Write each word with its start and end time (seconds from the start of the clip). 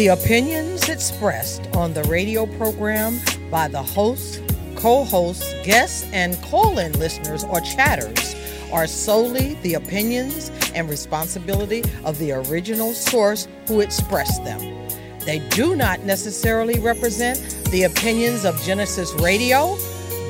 The 0.00 0.08
opinions 0.08 0.88
expressed 0.88 1.68
on 1.74 1.92
the 1.92 2.02
radio 2.04 2.46
program 2.46 3.20
by 3.50 3.68
the 3.68 3.82
hosts, 3.82 4.40
co 4.74 5.04
hosts, 5.04 5.52
guests, 5.62 6.08
and 6.14 6.40
call 6.44 6.78
in 6.78 6.98
listeners 6.98 7.44
or 7.44 7.60
chatters 7.60 8.34
are 8.72 8.86
solely 8.86 9.56
the 9.56 9.74
opinions 9.74 10.50
and 10.74 10.88
responsibility 10.88 11.84
of 12.02 12.16
the 12.16 12.32
original 12.32 12.94
source 12.94 13.46
who 13.68 13.80
expressed 13.80 14.42
them. 14.42 14.88
They 15.26 15.40
do 15.50 15.76
not 15.76 16.00
necessarily 16.04 16.78
represent 16.78 17.38
the 17.70 17.82
opinions 17.82 18.46
of 18.46 18.58
Genesis 18.62 19.12
Radio, 19.20 19.76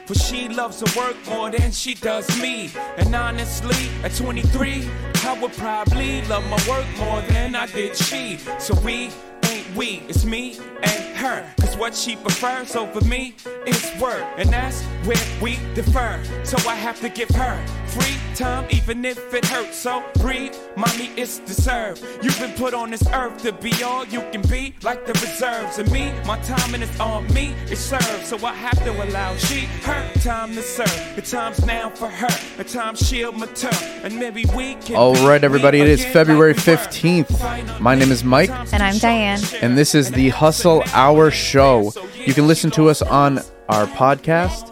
For 0.05 0.15
she 0.15 0.49
loves 0.49 0.81
her 0.81 0.99
work 0.99 1.15
more 1.27 1.49
than 1.49 1.71
she 1.71 1.93
does 1.93 2.27
me. 2.41 2.71
And 2.97 3.15
honestly, 3.15 3.89
at 4.03 4.13
23, 4.15 4.89
I 5.23 5.39
would 5.41 5.53
probably 5.53 6.21
love 6.23 6.45
my 6.49 6.59
work 6.67 6.85
more 6.97 7.21
than 7.21 7.55
I 7.55 7.67
did 7.67 7.95
she. 7.95 8.37
So 8.59 8.77
we 8.81 9.09
ain't 9.49 9.75
we, 9.75 10.03
it's 10.09 10.25
me 10.25 10.57
and 10.81 11.17
her. 11.17 11.49
Cause 11.59 11.77
what 11.77 11.95
she 11.95 12.15
prefers 12.15 12.75
over 12.75 13.01
me 13.01 13.35
is 13.65 13.91
work. 13.99 14.23
And 14.37 14.49
that's 14.49 14.81
where 15.05 15.17
we 15.41 15.57
defer. 15.73 16.21
So 16.43 16.57
I 16.69 16.75
have 16.75 16.99
to 17.01 17.09
give 17.09 17.29
her 17.29 17.63
free 17.93 18.17
time, 18.35 18.67
even 18.71 19.05
if 19.05 19.33
it 19.33 19.45
hurts. 19.45 19.77
So 19.77 20.03
breathe, 20.19 20.55
mommy, 20.75 21.11
it's 21.15 21.39
deserved. 21.39 22.03
You've 22.21 22.39
been 22.39 22.53
put 22.53 22.73
on 22.73 22.89
this 22.89 23.05
earth 23.13 23.41
to 23.43 23.53
be 23.53 23.83
all 23.83 24.05
you 24.05 24.21
can 24.31 24.41
be, 24.43 24.73
like 24.81 25.05
the 25.05 25.13
reserves. 25.13 25.77
And 25.77 25.91
me, 25.91 26.11
my 26.25 26.39
timing 26.39 26.81
is 26.81 26.99
on 26.99 27.31
me, 27.33 27.53
it 27.69 27.77
serves. 27.77 28.27
So 28.27 28.37
I 28.45 28.53
have 28.53 28.83
to 28.83 28.91
allow 29.03 29.35
she 29.35 29.65
her 29.83 30.13
time 30.21 30.53
to 30.55 30.61
serve. 30.61 31.15
The 31.15 31.21
time's 31.21 31.65
now 31.65 31.89
for 31.89 32.09
her, 32.09 32.57
the 32.57 32.63
time 32.63 32.95
she'll 32.95 33.31
mature. 33.31 33.71
And 34.03 34.17
maybe 34.17 34.45
we 34.55 34.75
can. 34.75 34.95
All 34.95 35.13
be 35.13 35.25
right, 35.25 35.43
everybody, 35.43 35.79
it 35.81 35.87
is 35.87 36.03
February 36.05 36.53
like 36.53 36.65
we 36.65 36.73
were. 36.73 36.77
15th. 36.77 37.79
My 37.79 37.95
name 37.95 38.11
is 38.11 38.23
Mike. 38.23 38.49
And 38.73 38.81
I'm 38.81 38.97
Diane. 38.97 39.41
And 39.61 39.77
this 39.77 39.93
is 39.93 40.11
the 40.11 40.29
Hustle 40.29 40.83
Hour 40.93 41.29
Show. 41.31 41.93
You 42.25 42.33
can 42.33 42.47
listen 42.47 42.71
to 42.71 42.89
us 42.89 43.01
on 43.01 43.39
our 43.69 43.85
podcast. 43.85 44.71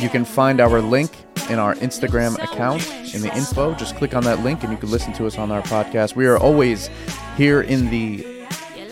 You 0.00 0.08
can 0.08 0.24
find 0.24 0.60
our 0.60 0.80
link 0.80 1.10
in 1.50 1.58
our 1.58 1.74
Instagram 1.76 2.34
account 2.42 2.86
in 3.14 3.20
the 3.20 3.34
info. 3.36 3.74
Just 3.74 3.96
click 3.96 4.14
on 4.14 4.24
that 4.24 4.40
link 4.40 4.62
and 4.62 4.72
you 4.72 4.78
can 4.78 4.90
listen 4.90 5.12
to 5.14 5.26
us 5.26 5.38
on 5.38 5.50
our 5.50 5.62
podcast. 5.62 6.14
We 6.16 6.26
are 6.26 6.38
always 6.38 6.90
here 7.36 7.62
in 7.62 7.90
the 7.90 8.41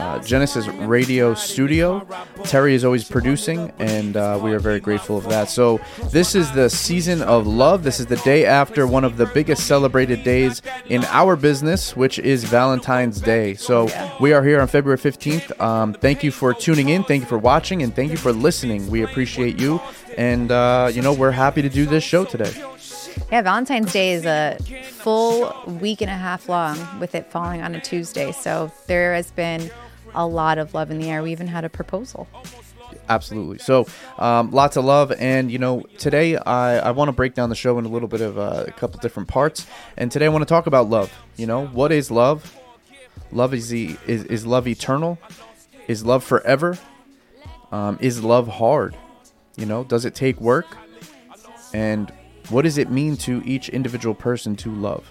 uh, 0.01 0.19
Genesis 0.21 0.67
Radio 0.69 1.35
Studio. 1.35 2.07
Terry 2.45 2.75
is 2.75 2.85
always 2.85 3.09
producing, 3.09 3.73
and 3.79 4.17
uh, 4.17 4.39
we 4.43 4.53
are 4.53 4.59
very 4.59 4.81
grateful 4.81 5.17
of 5.17 5.29
that. 5.29 5.49
So, 5.49 5.81
this 6.11 6.35
is 6.35 6.51
the 6.53 6.71
season 6.71 7.23
of 7.23 7.47
love. 7.47 7.83
This 7.83 8.01
is 8.01 8.07
the 8.07 8.17
day 8.17 8.47
after 8.47 8.87
one 8.87 9.05
of 9.05 9.17
the 9.17 9.27
biggest 9.27 9.67
celebrated 9.67 10.25
days 10.25 10.63
in 10.87 11.05
our 11.05 11.37
business, 11.37 11.97
which 11.97 12.19
is 12.19 12.45
Valentine's 12.45 13.21
Day. 13.21 13.55
So, 13.55 13.89
we 14.21 14.33
are 14.33 14.43
here 14.43 14.61
on 14.61 14.69
February 14.69 14.99
15th. 14.99 15.61
Um, 15.61 15.93
thank 15.93 16.25
you 16.25 16.31
for 16.31 16.55
tuning 16.55 16.89
in, 16.89 17.05
thank 17.05 17.23
you 17.23 17.29
for 17.29 17.39
watching, 17.39 17.83
and 17.83 17.95
thank 17.95 18.11
you 18.11 18.17
for 18.17 18.33
listening. 18.33 18.91
We 18.91 19.03
appreciate 19.03 19.61
you, 19.61 19.81
and 20.17 20.51
uh, 20.51 20.91
you 20.93 21.03
know, 21.03 21.13
we're 21.13 21.31
happy 21.31 21.63
to 21.63 21.69
do 21.69 21.87
this 21.87 22.05
show 22.05 22.25
today. 22.25 22.53
Yeah, 23.31 23.43
Valentine's 23.43 23.93
Day 23.93 24.13
is 24.13 24.25
a 24.25 24.57
full 24.83 25.55
week 25.81 26.01
and 26.01 26.11
a 26.11 26.17
half 26.17 26.49
long 26.49 26.99
with 26.99 27.15
it 27.15 27.31
falling 27.31 27.63
on 27.63 27.75
a 27.75 27.81
Tuesday. 27.81 28.33
So 28.33 28.73
there 28.87 29.15
has 29.15 29.31
been 29.31 29.71
a 30.15 30.27
lot 30.27 30.59
of 30.59 30.75
love 30.75 30.91
in 30.91 30.99
the 30.99 31.09
air. 31.11 31.23
We 31.23 31.33
even 31.33 31.47
had 31.47 31.65
a 31.65 31.69
proposal. 31.69 32.29
Absolutely. 33.09 33.59
So, 33.59 33.87
um, 34.19 34.51
lots 34.51 34.77
of 34.77 34.85
love, 34.85 35.13
and 35.13 35.51
you 35.51 35.59
know, 35.59 35.85
today 35.99 36.37
I, 36.37 36.79
I 36.79 36.91
want 36.93 37.09
to 37.09 37.13
break 37.13 37.35
down 37.35 37.49
the 37.49 37.57
show 37.57 37.79
in 37.79 37.85
a 37.85 37.89
little 37.89 38.09
bit 38.09 38.21
of 38.21 38.39
uh, 38.39 38.65
a 38.69 38.73
couple 38.73 39.01
different 39.01 39.29
parts. 39.29 39.67
And 39.97 40.11
today 40.13 40.27
I 40.27 40.29
want 40.29 40.43
to 40.43 40.47
talk 40.49 40.67
about 40.67 40.89
love. 40.89 41.13
You 41.37 41.47
know, 41.47 41.67
what 41.67 41.93
is 41.93 42.11
love? 42.11 42.57
Love 43.33 43.55
is 43.55 43.69
the 43.69 43.97
is, 44.07 44.25
is 44.25 44.47
love 44.47 44.67
eternal? 44.67 45.19
Is 45.89 46.05
love 46.05 46.23
forever? 46.23 46.79
Um, 47.73 47.99
is 48.01 48.23
love 48.23 48.49
hard? 48.49 48.97
You 49.57 49.67
know, 49.67 49.85
does 49.85 50.05
it 50.05 50.15
take 50.15 50.41
work? 50.41 50.77
And 51.73 52.13
what 52.49 52.63
does 52.63 52.79
it 52.79 52.91
mean 52.91 53.17
to 53.19 53.43
each 53.45 53.69
individual 53.69 54.15
person 54.15 54.57
to 54.57 54.71
love? 54.71 55.07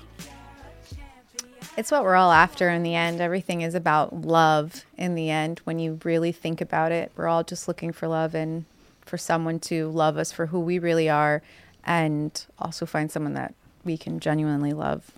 It's 1.80 1.92
what 1.92 2.04
we're 2.04 2.16
all 2.16 2.34
after 2.34 2.70
in 2.70 2.84
the 2.84 2.94
end. 2.94 3.22
Everything 3.22 3.62
is 3.62 3.74
about 3.74 4.14
love 4.14 4.84
in 4.98 5.16
the 5.16 5.30
end. 5.30 5.62
When 5.64 5.80
you 5.80 5.98
really 6.04 6.34
think 6.34 6.60
about 6.60 6.92
it, 6.92 7.10
we're 7.16 7.30
all 7.30 7.42
just 7.42 7.70
looking 7.70 7.94
for 7.94 8.06
love 8.10 8.36
and 8.36 8.66
for 9.00 9.18
someone 9.18 9.60
to 9.62 9.88
love 9.88 10.18
us 10.18 10.30
for 10.30 10.48
who 10.48 10.60
we 10.60 10.78
really 10.78 11.08
are 11.08 11.42
and 11.86 12.46
also 12.60 12.86
find 12.86 13.10
someone 13.10 13.34
that 13.36 13.54
we 13.86 13.98
can 13.98 14.20
genuinely 14.20 14.74
love 14.74 15.12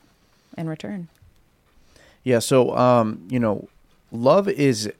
in 0.55 0.69
return. 0.69 1.07
Yeah, 2.23 2.37
so 2.37 2.77
um, 2.77 3.25
you 3.27 3.39
know, 3.39 3.67
love 4.11 4.47
is 4.47 4.93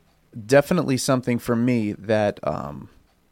definitely 0.48 0.98
something 0.98 1.38
for 1.38 1.56
me 1.56 1.92
that 1.94 2.40
um, 2.42 2.90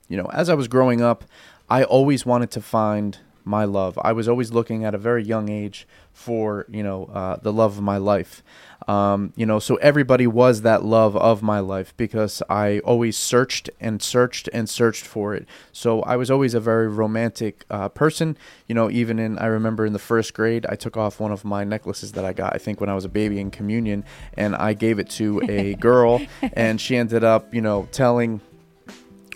you 0.08 0.18
know, 0.18 0.30
as 0.31 0.50
I 0.50 0.54
was 0.54 0.68
growing 0.68 1.02
up, 1.02 1.24
I 1.68 1.84
always 1.84 2.28
wanted 2.28 2.52
to 2.52 2.62
find 2.62 3.18
my 3.45 3.65
love. 3.65 3.97
I 4.01 4.13
was 4.13 4.27
always 4.27 4.51
looking 4.51 4.83
at 4.86 4.94
a 4.94 4.97
very 4.97 5.24
young 5.24 5.50
age 5.50 5.88
for 6.12 6.65
you 6.69 6.83
know 6.83 7.06
uh, 7.06 7.38
the 7.41 7.53
love 7.53 7.77
of 7.77 7.83
my 7.83 7.97
life. 7.97 8.44
Um, 8.88 9.33
you 9.36 9.45
know, 9.45 9.59
so 9.59 9.75
everybody 9.75 10.25
was 10.25 10.63
that 10.63 10.83
love 10.83 11.15
of 11.15 11.44
my 11.44 11.59
life 11.59 11.95
because 11.95 12.41
I 12.50 12.80
always 12.80 13.18
searched 13.18 13.69
and 13.80 14.01
searched 14.01 14.50
and 14.51 14.68
searched 14.68 15.06
for 15.06 15.36
it. 15.36 15.47
So 15.71 16.01
I 16.01 16.15
was 16.15 16.31
always 16.31 16.53
a 16.53 16.59
very 16.59 16.88
romantic 16.88 17.65
uh, 17.69 17.89
person. 17.89 18.38
You 18.68 18.75
know, 18.75 18.89
even 18.89 19.19
in 19.19 19.38
I 19.38 19.45
remember 19.45 19.85
in 19.85 19.94
the 19.94 20.00
first 20.00 20.33
grade, 20.33 20.65
I 20.68 20.75
took 20.75 20.97
off 20.97 21.19
one 21.19 21.31
of 21.31 21.45
my 21.45 21.63
necklaces 21.63 22.13
that 22.13 22.25
I 22.25 22.33
got. 22.33 22.56
I 22.56 22.57
think 22.57 22.81
when 22.81 22.89
I 22.89 22.95
was 22.95 23.06
a 23.06 23.09
baby 23.09 23.39
in 23.39 23.51
communion, 23.51 24.06
and 24.35 24.56
I 24.56 24.74
gave 24.74 24.97
it 25.00 25.09
to 25.12 25.42
a 25.47 25.75
girl, 25.89 26.21
and 26.53 26.81
she 26.81 26.95
ended 26.95 27.24
up, 27.24 27.53
you 27.53 27.62
know, 27.62 27.88
telling 27.92 28.42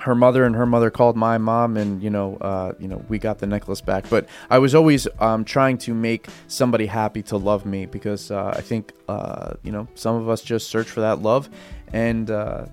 her 0.03 0.15
mother 0.15 0.43
and 0.43 0.53
her 0.55 0.65
mother 0.65 0.91
called 0.91 1.15
my 1.15 1.37
mom 1.37 1.77
and 1.77 2.03
you 2.03 2.09
know 2.09 2.35
uh, 2.41 2.73
you 2.77 2.87
know 2.87 3.03
we 3.07 3.17
got 3.17 3.39
the 3.39 3.47
necklace 3.47 3.79
back 3.81 4.03
but 4.09 4.27
i 4.49 4.59
was 4.59 4.75
always 4.75 5.07
um, 5.19 5.45
trying 5.45 5.77
to 5.77 5.93
make 5.93 6.27
somebody 6.47 6.85
happy 6.85 7.21
to 7.21 7.37
love 7.37 7.65
me 7.65 7.85
because 7.85 8.29
uh, 8.29 8.53
i 8.55 8.61
think 8.61 8.91
uh, 9.07 9.53
you 9.63 9.71
know 9.71 9.87
some 9.95 10.15
of 10.15 10.27
us 10.27 10.41
just 10.41 10.67
search 10.67 10.87
for 10.87 10.99
that 10.99 11.21
love 11.21 11.49
and 11.93 12.29
uh, 12.29 12.65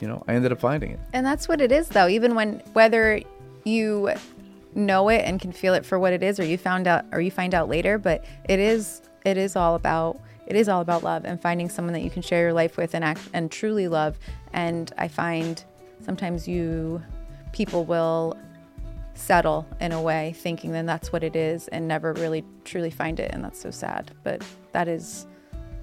you 0.00 0.08
know 0.08 0.22
i 0.26 0.34
ended 0.34 0.50
up 0.50 0.58
finding 0.60 0.90
it 0.90 1.00
And 1.12 1.24
that's 1.24 1.46
what 1.48 1.60
it 1.60 1.70
is, 1.72 1.88
though. 1.88 2.08
Even 2.08 2.34
when 2.34 2.60
whether 2.72 3.20
you 3.64 4.12
know 4.74 5.08
it 5.08 5.22
and 5.24 5.40
can 5.40 5.52
feel 5.52 5.72
it 5.74 5.86
for 5.86 5.98
what 5.98 6.12
it 6.12 6.22
is, 6.22 6.38
or 6.40 6.44
you 6.44 6.58
found 6.58 6.86
out, 6.86 7.04
or 7.12 7.20
you 7.20 7.30
find 7.30 7.54
out 7.54 7.68
later, 7.68 7.96
but 7.96 8.24
it 8.48 8.58
is 8.58 9.02
it 9.24 9.36
is 9.36 9.56
all 9.56 9.74
about 9.76 10.20
it 10.46 10.56
is 10.56 10.68
all 10.68 10.80
about 10.80 11.02
love 11.02 11.24
and 11.24 11.40
finding 11.40 11.68
someone 11.68 11.92
that 11.94 12.02
you 12.02 12.10
can 12.10 12.22
share 12.22 12.42
your 12.42 12.52
life 12.52 12.76
with 12.76 12.94
and 12.94 13.04
act 13.04 13.20
and 13.32 13.50
truly 13.50 13.88
love. 13.88 14.18
And 14.52 14.92
I 14.98 15.08
find 15.08 15.64
sometimes 16.00 16.46
you 16.46 17.02
people 17.52 17.84
will 17.84 18.36
settle 19.14 19.66
in 19.80 19.92
a 19.92 20.00
way 20.00 20.34
thinking 20.36 20.72
then 20.72 20.84
that's 20.84 21.10
what 21.10 21.24
it 21.24 21.34
is 21.34 21.68
and 21.68 21.88
never 21.88 22.12
really 22.14 22.44
truly 22.64 22.90
find 22.90 23.18
it 23.18 23.30
and 23.32 23.42
that's 23.42 23.60
so 23.60 23.70
sad. 23.70 24.10
But 24.22 24.42
that 24.72 24.88
is 24.88 25.26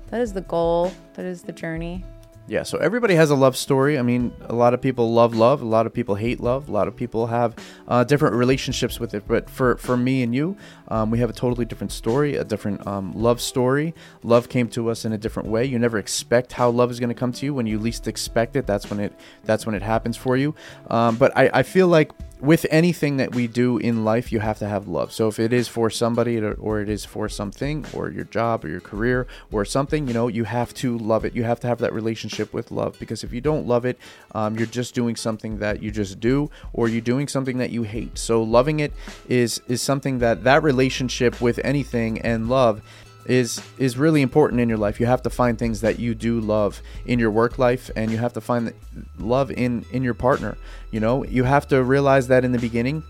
that 0.07 0.21
is 0.21 0.33
the 0.33 0.41
goal 0.41 0.91
that 1.15 1.25
is 1.25 1.41
the 1.41 1.51
journey 1.51 2.03
Yeah, 2.45 2.63
so 2.63 2.77
everybody 2.77 3.15
has 3.15 3.29
a 3.29 3.35
love 3.35 3.55
story. 3.55 3.97
I 3.97 4.01
mean, 4.01 4.33
a 4.41 4.53
lot 4.53 4.73
of 4.73 4.81
people 4.81 5.13
love 5.13 5.33
love, 5.33 5.61
a 5.61 5.65
lot 5.65 5.85
of 5.85 5.93
people 5.93 6.15
hate 6.15 6.41
love, 6.41 6.67
a 6.67 6.71
lot 6.73 6.89
of 6.89 6.95
people 6.95 7.27
have 7.27 7.55
uh, 7.87 8.03
different 8.03 8.35
relationships 8.35 8.99
with 8.99 9.13
it. 9.13 9.23
But 9.25 9.49
for, 9.49 9.77
for 9.77 9.95
me 9.95 10.23
and 10.23 10.35
you, 10.35 10.57
um, 10.89 11.09
we 11.09 11.19
have 11.19 11.29
a 11.29 11.33
totally 11.33 11.63
different 11.63 11.93
story, 11.93 12.35
a 12.35 12.43
different 12.43 12.85
um, 12.85 13.13
love 13.13 13.39
story. 13.39 13.95
Love 14.23 14.49
came 14.49 14.67
to 14.69 14.89
us 14.89 15.05
in 15.05 15.13
a 15.13 15.17
different 15.17 15.47
way. 15.47 15.63
You 15.63 15.79
never 15.79 15.97
expect 15.97 16.51
how 16.51 16.69
love 16.69 16.91
is 16.91 16.99
going 16.99 17.09
to 17.09 17.15
come 17.15 17.31
to 17.31 17.45
you 17.45 17.53
when 17.53 17.65
you 17.65 17.79
least 17.79 18.09
expect 18.09 18.57
it. 18.57 18.67
That's 18.67 18.89
when 18.89 18.99
it 18.99 19.13
that's 19.45 19.65
when 19.65 19.73
it 19.73 19.81
happens 19.81 20.17
for 20.17 20.35
you. 20.35 20.53
Um, 20.89 21.15
but 21.15 21.35
I, 21.37 21.49
I 21.53 21.63
feel 21.63 21.87
like 21.87 22.11
with 22.43 22.65
anything 22.69 23.15
that 23.17 23.33
we 23.33 23.47
do 23.47 23.77
in 23.77 24.03
life, 24.03 24.29
you 24.29 24.41
have 24.41 24.59
to 24.59 24.67
have 24.67 24.85
love. 24.85 25.13
So 25.13 25.29
if 25.29 25.39
it 25.39 25.53
is 25.53 25.69
for 25.69 25.89
somebody 25.89 26.37
or- 26.39 26.81
it 26.81 26.89
is 26.89 27.05
for 27.05 27.29
something 27.29 27.85
or 27.93 28.09
your 28.11 28.25
job 28.25 28.65
or 28.65 28.67
your 28.67 28.81
career 28.81 29.25
or 29.49 29.63
something, 29.63 30.09
you 30.09 30.13
know, 30.13 30.27
you 30.27 30.43
have 30.43 30.73
to 30.73 30.97
love 30.97 31.23
it. 31.23 31.33
You 31.33 31.43
have 31.43 31.61
to 31.61 31.67
have 31.67 31.79
that 31.79 31.93
relationship 31.93 32.53
with 32.53 32.69
love 32.69 32.97
because 32.99 33.23
if 33.23 33.31
you 33.31 33.39
don't 33.39 33.65
love 33.65 33.85
it, 33.85 33.97
um, 34.35 34.57
you're 34.57 34.67
just 34.67 34.93
doing 34.93 35.15
something 35.15 35.59
that 35.59 35.81
you 35.81 35.89
just 35.89 36.19
do 36.19 36.51
or 36.73 36.89
you're 36.89 36.99
doing 36.99 37.29
something 37.29 37.59
that 37.59 37.69
you 37.69 37.83
hate. 37.83 38.17
So 38.17 38.43
loving 38.43 38.81
it 38.81 38.91
is 39.29 39.61
is 39.69 39.81
something 39.81 40.19
that 40.19 40.43
that 40.43 40.63
relationship 40.63 41.39
with 41.39 41.61
anything 41.63 42.19
and 42.19 42.49
love 42.49 42.81
is 43.25 43.61
is 43.77 43.97
really 43.97 44.21
important 44.21 44.61
in 44.61 44.69
your 44.69 44.77
life. 44.77 44.99
You 44.99 45.05
have 45.05 45.21
to 45.23 45.29
find 45.29 45.57
things 45.57 45.81
that 45.81 45.99
you 45.99 46.15
do 46.15 46.39
love 46.39 46.81
in 47.05 47.19
your 47.19 47.31
work 47.31 47.57
life 47.57 47.89
and 47.95 48.11
you 48.11 48.17
have 48.17 48.33
to 48.33 48.41
find 48.41 48.73
love 49.17 49.51
in 49.51 49.85
in 49.91 50.03
your 50.03 50.13
partner. 50.13 50.57
You 50.91 50.99
know, 50.99 51.23
you 51.23 51.43
have 51.43 51.67
to 51.69 51.83
realize 51.83 52.27
that 52.27 52.43
in 52.45 52.51
the 52.51 52.59
beginning, 52.59 53.03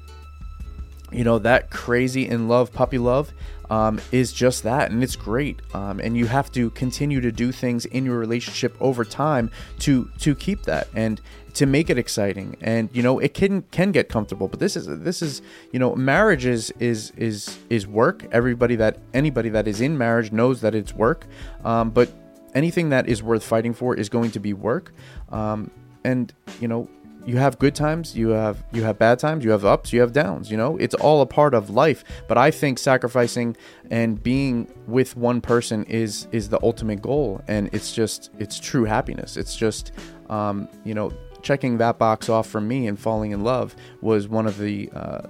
you 1.12 1.24
know, 1.24 1.40
that 1.40 1.70
crazy 1.70 2.28
in 2.28 2.48
love 2.48 2.72
puppy 2.74 2.98
love 2.98 3.32
um, 3.70 4.00
is 4.12 4.34
just 4.34 4.64
that 4.64 4.92
and 4.92 5.04
it's 5.04 5.16
great. 5.16 5.62
Um, 5.74 6.00
and 6.00 6.18
you 6.18 6.28
have 6.28 6.52
to 6.54 6.70
continue 6.72 7.22
to 7.22 7.32
do 7.32 7.52
things 7.52 7.86
in 7.86 8.06
your 8.06 8.18
relationship 8.18 8.76
over 8.80 9.04
time 9.04 9.50
to 9.80 10.10
to 10.20 10.36
keep 10.36 10.64
that 10.64 10.88
and 10.96 11.22
to 11.54 11.66
make 11.66 11.90
it 11.90 11.98
exciting. 11.98 12.58
And 12.62 12.90
you 12.94 13.04
know 13.04 13.20
it 13.20 13.34
can 13.34 13.64
can 13.72 13.92
get 13.92 14.10
comfortable 14.10 14.48
but 14.48 14.60
this 14.60 14.76
is 14.76 14.88
this 14.88 15.22
is 15.22 15.42
you 15.72 15.80
know 15.80 15.96
marriage 15.96 16.46
is 16.46 16.72
is 16.80 17.12
is 17.18 17.58
is 17.70 17.88
work. 17.88 18.26
Everybody 18.32 18.76
that 18.78 18.98
anybody 19.14 19.50
that 19.50 19.68
is 19.68 19.82
in 19.82 19.98
marriage 19.98 20.32
knows 20.32 20.62
that 20.62 20.76
it's 20.76 20.94
work. 20.94 21.28
Um, 21.64 21.90
but 21.90 22.12
anything 22.54 22.90
that 22.90 23.08
is 23.08 23.24
worth 23.24 23.44
fighting 23.44 23.74
for 23.74 23.96
is 23.96 24.10
going 24.10 24.32
to 24.32 24.40
be 24.40 24.54
work. 24.54 24.94
Um, 25.32 25.72
and 26.04 26.34
you 26.60 26.68
know 26.68 26.90
you 27.26 27.38
have 27.38 27.58
good 27.58 27.74
times 27.74 28.16
you 28.16 28.30
have 28.30 28.64
you 28.74 28.84
have 28.84 29.00
bad 29.00 29.18
times 29.18 29.46
you 29.46 29.52
have 29.52 29.64
ups 29.64 29.94
you 29.94 30.02
have 30.02 30.12
downs 30.12 30.52
you 30.52 30.58
know? 30.58 30.76
It's 30.78 30.96
all 30.96 31.22
a 31.22 31.26
part 31.26 31.54
of 31.54 31.70
life. 31.70 32.04
But 32.28 32.38
i 32.38 32.52
think 32.52 32.78
sacrificing 32.80 33.56
and 33.90 34.22
being 34.22 34.68
with 34.88 35.16
one 35.16 35.40
person 35.42 35.84
is 35.86 36.28
is 36.32 36.50
the 36.50 36.60
ultimate 36.64 37.02
goal. 37.02 37.42
And 37.48 37.70
it's 37.74 37.94
just 37.94 38.32
it's 38.40 38.60
true 38.60 38.84
happiness. 38.84 39.38
It's 39.38 39.56
just 39.56 39.92
um, 40.30 40.68
you 40.84 40.94
know 40.94 41.12
checking 41.44 41.78
that 41.78 42.00
box 42.00 42.30
off 42.30 42.48
for 42.48 42.62
me 42.62 42.88
and 42.88 43.00
falling 43.00 43.32
in 43.32 43.44
love 43.44 43.76
was 44.02 44.28
one 44.28 44.48
of 44.48 44.58
the 44.58 44.90
uh, 44.96 45.28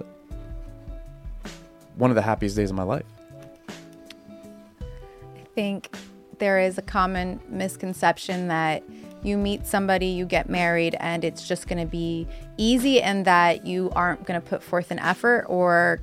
one 1.96 2.10
of 2.10 2.14
the 2.14 2.22
happiest 2.22 2.56
days 2.56 2.70
of 2.70 2.76
my 2.76 2.82
life 2.82 3.04
I 4.80 5.44
think 5.54 5.94
there 6.38 6.58
is 6.58 6.78
a 6.78 6.82
common 6.82 7.40
misconception 7.48 8.48
that 8.48 8.82
you 9.22 9.38
meet 9.38 9.66
somebody, 9.66 10.06
you 10.06 10.26
get 10.26 10.50
married, 10.50 10.96
and 11.00 11.24
it's 11.24 11.48
just 11.48 11.66
going 11.66 11.78
to 11.78 11.90
be 11.90 12.28
easy 12.58 13.00
and 13.00 13.24
that 13.24 13.66
you 13.66 13.90
aren't 13.96 14.26
going 14.26 14.40
to 14.40 14.46
put 14.46 14.62
forth 14.62 14.90
an 14.90 14.98
effort 14.98 15.46
or 15.48 16.02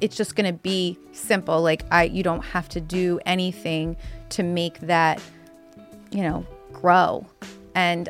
it's 0.00 0.16
just 0.16 0.36
going 0.36 0.52
to 0.52 0.58
be 0.58 0.98
simple 1.12 1.62
like 1.62 1.84
I 1.90 2.04
you 2.04 2.22
don't 2.22 2.42
have 2.42 2.68
to 2.70 2.80
do 2.80 3.20
anything 3.24 3.96
to 4.30 4.42
make 4.42 4.80
that 4.80 5.20
you 6.10 6.22
know 6.22 6.46
grow. 6.72 7.26
And 7.74 8.08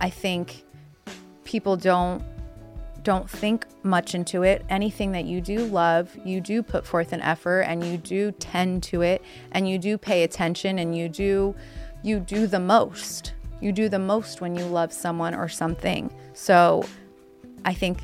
I 0.00 0.10
think 0.10 0.61
people 1.52 1.76
don't 1.76 2.24
don't 3.02 3.28
think 3.28 3.66
much 3.82 4.14
into 4.14 4.42
it. 4.42 4.64
Anything 4.70 5.12
that 5.12 5.24
you 5.24 5.40
do 5.40 5.66
love, 5.66 6.16
you 6.24 6.40
do 6.40 6.62
put 6.62 6.86
forth 6.86 7.12
an 7.12 7.20
effort 7.20 7.62
and 7.62 7.84
you 7.84 7.96
do 7.98 8.30
tend 8.32 8.82
to 8.84 9.02
it 9.02 9.22
and 9.50 9.68
you 9.68 9.76
do 9.76 9.98
pay 9.98 10.22
attention 10.22 10.78
and 10.78 10.96
you 10.96 11.08
do 11.08 11.54
you 12.02 12.20
do 12.20 12.46
the 12.46 12.58
most. 12.58 13.34
You 13.60 13.70
do 13.72 13.88
the 13.88 13.98
most 13.98 14.40
when 14.40 14.56
you 14.56 14.64
love 14.64 14.92
someone 14.92 15.34
or 15.34 15.48
something. 15.48 16.10
So 16.32 16.84
I 17.64 17.74
think 17.74 17.98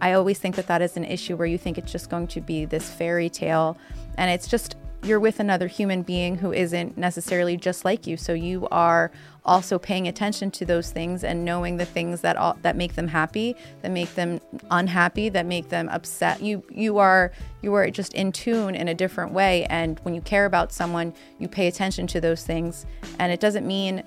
I 0.00 0.14
always 0.14 0.38
think 0.38 0.56
that 0.56 0.66
that 0.66 0.82
is 0.82 0.96
an 0.96 1.04
issue 1.04 1.36
where 1.36 1.46
you 1.46 1.58
think 1.58 1.78
it's 1.78 1.92
just 1.92 2.10
going 2.10 2.26
to 2.28 2.40
be 2.40 2.64
this 2.64 2.90
fairy 2.90 3.28
tale 3.28 3.78
and 4.16 4.30
it's 4.30 4.48
just 4.48 4.74
you're 5.02 5.20
with 5.20 5.38
another 5.40 5.68
human 5.68 6.02
being 6.02 6.36
who 6.36 6.52
isn't 6.52 6.98
necessarily 6.98 7.56
just 7.56 7.84
like 7.84 8.06
you. 8.06 8.16
So 8.16 8.32
you 8.32 8.66
are 8.70 9.10
also 9.44 9.78
paying 9.78 10.08
attention 10.08 10.50
to 10.50 10.64
those 10.64 10.90
things 10.90 11.24
and 11.24 11.44
knowing 11.44 11.76
the 11.76 11.84
things 11.84 12.20
that 12.20 12.36
all, 12.36 12.58
that 12.62 12.76
make 12.76 12.94
them 12.94 13.08
happy, 13.08 13.56
that 13.82 13.90
make 13.90 14.14
them 14.14 14.40
unhappy, 14.70 15.28
that 15.30 15.46
make 15.46 15.68
them 15.68 15.88
upset. 15.88 16.42
You 16.42 16.62
you 16.70 16.98
are 16.98 17.32
you 17.62 17.74
are 17.74 17.88
just 17.90 18.12
in 18.14 18.32
tune 18.32 18.74
in 18.74 18.88
a 18.88 18.94
different 18.94 19.32
way 19.32 19.64
and 19.66 19.98
when 20.00 20.14
you 20.14 20.20
care 20.20 20.46
about 20.46 20.72
someone, 20.72 21.14
you 21.38 21.48
pay 21.48 21.68
attention 21.68 22.06
to 22.08 22.20
those 22.20 22.44
things 22.44 22.84
and 23.18 23.32
it 23.32 23.40
doesn't 23.40 23.66
mean 23.66 24.02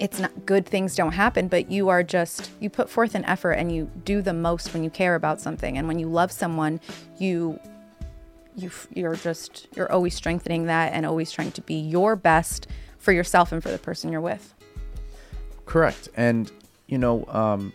it's 0.00 0.18
not 0.18 0.44
good 0.44 0.66
things 0.66 0.96
don't 0.96 1.12
happen 1.12 1.46
but 1.46 1.70
you 1.70 1.88
are 1.88 2.02
just 2.02 2.50
you 2.58 2.68
put 2.68 2.90
forth 2.90 3.14
an 3.14 3.24
effort 3.26 3.52
and 3.52 3.70
you 3.70 3.88
do 4.04 4.20
the 4.22 4.32
most 4.32 4.74
when 4.74 4.82
you 4.82 4.90
care 4.90 5.14
about 5.14 5.40
something 5.40 5.78
and 5.78 5.86
when 5.86 6.00
you 6.00 6.08
love 6.08 6.32
someone 6.32 6.80
you 7.18 7.58
you 8.56 8.70
you're 8.92 9.16
just 9.16 9.68
you're 9.74 9.90
always 9.90 10.14
strengthening 10.14 10.66
that 10.66 10.92
and 10.92 11.04
always 11.04 11.30
trying 11.30 11.52
to 11.52 11.60
be 11.60 11.74
your 11.74 12.16
best 12.16 12.66
for 12.98 13.12
yourself 13.12 13.52
and 13.52 13.62
for 13.62 13.70
the 13.70 13.78
person 13.78 14.10
you're 14.10 14.20
with. 14.20 14.54
Correct. 15.66 16.08
And 16.16 16.50
you 16.86 16.98
know 16.98 17.24
um, 17.28 17.72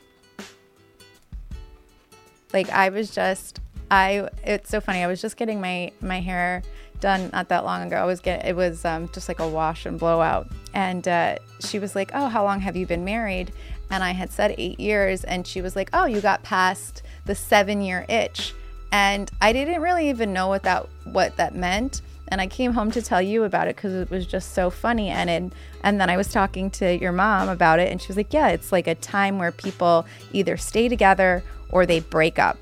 like 2.54 2.70
i 2.70 2.90
was 2.90 3.12
just 3.12 3.60
i 3.92 4.28
it's 4.44 4.70
so 4.70 4.80
funny 4.80 5.04
i 5.04 5.08
was 5.08 5.22
just 5.22 5.36
getting 5.36 5.60
my 5.60 5.92
my 6.02 6.20
hair 6.20 6.62
done 7.00 7.30
not 7.32 7.48
that 7.50 7.64
long 7.64 7.88
ago. 7.88 7.96
I 7.96 8.06
was 8.06 8.20
get 8.20 8.46
it 8.46 8.56
was 8.56 8.84
um, 8.86 9.10
just 9.14 9.28
like 9.28 9.40
a 9.40 9.48
wash 9.48 9.86
and 9.86 9.98
blowout. 9.98 10.50
And 10.74 11.08
uh, 11.08 11.38
she 11.62 11.80
was 11.80 11.96
like 11.96 12.12
oh 12.14 12.28
how 12.28 12.44
long 12.44 12.60
have 12.60 12.76
you 12.76 12.86
been 12.86 13.06
married? 13.06 13.52
And 13.92 14.04
i 14.04 14.12
had 14.12 14.30
said 14.32 14.54
eight 14.58 14.80
years 14.80 15.24
and 15.24 15.48
she 15.48 15.62
was 15.62 15.76
like 15.76 15.90
oh 15.94 16.06
you 16.06 16.22
got 16.22 16.44
past 16.44 17.02
the 17.26 17.34
seven 17.34 17.82
year 17.82 18.06
itch 18.08 18.54
and 18.92 19.32
i 19.42 19.54
didn't 19.54 19.82
really 19.82 20.10
even 20.10 20.34
know 20.34 20.48
what 20.48 20.64
that 20.64 20.88
what 21.06 21.36
that 21.38 21.56
meant 21.56 22.02
and 22.30 22.42
i 22.42 22.48
came 22.48 22.74
home 22.74 22.92
to 22.92 23.02
tell 23.02 23.22
you 23.22 23.44
about 23.44 23.68
it 23.68 23.76
because 23.76 23.94
it 23.94 24.10
was 24.10 24.26
just 24.26 24.54
so 24.54 24.70
funny 24.70 25.10
and 25.10 25.30
it, 25.30 25.54
and 25.84 26.00
then 26.00 26.10
i 26.10 26.18
was 26.18 26.28
talking 26.32 26.70
to 26.70 26.98
your 26.98 27.12
mom 27.12 27.50
about 27.50 27.80
it 27.80 27.92
and 27.92 28.02
she 28.02 28.08
was 28.08 28.18
like 28.18 28.34
yeah 28.34 28.48
it's 28.50 28.72
like 28.72 28.88
a 28.88 28.96
time 28.96 29.38
where 29.38 29.52
people 29.52 30.06
either 30.34 30.58
stay 30.58 30.88
together 30.88 31.44
or 31.72 31.86
they 31.86 32.00
break 32.00 32.40
up 32.40 32.58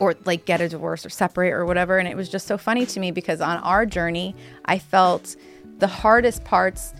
or 0.00 0.14
like 0.24 0.46
get 0.46 0.60
a 0.60 0.68
divorce 0.68 1.06
or 1.06 1.10
separate 1.10 1.52
or 1.52 1.64
whatever. 1.64 1.98
And 1.98 2.08
it 2.08 2.16
was 2.16 2.28
just 2.28 2.48
so 2.48 2.58
funny 2.58 2.86
to 2.86 2.98
me 2.98 3.12
because 3.12 3.40
on 3.40 3.58
our 3.58 3.86
journey, 3.86 4.34
I 4.64 4.78
felt 4.78 5.36
the 5.78 5.86
hardest 5.86 6.42
parts 6.44 6.94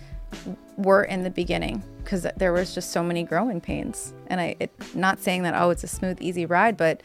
were 0.77 1.03
in 1.03 1.23
the 1.23 1.29
beginning 1.29 1.83
because 2.03 2.25
there 2.37 2.53
was 2.53 2.73
just 2.73 2.91
so 2.91 3.03
many 3.03 3.23
growing 3.23 3.59
pains. 3.59 4.13
And 4.27 4.39
I, 4.39 4.55
it, 4.59 4.71
not 4.95 5.19
saying 5.19 5.43
that, 5.43 5.59
oh, 5.59 5.71
it's 5.71 5.83
a 5.83 5.87
smooth, 5.87 6.21
easy 6.21 6.45
ride, 6.45 6.77
but 6.77 7.01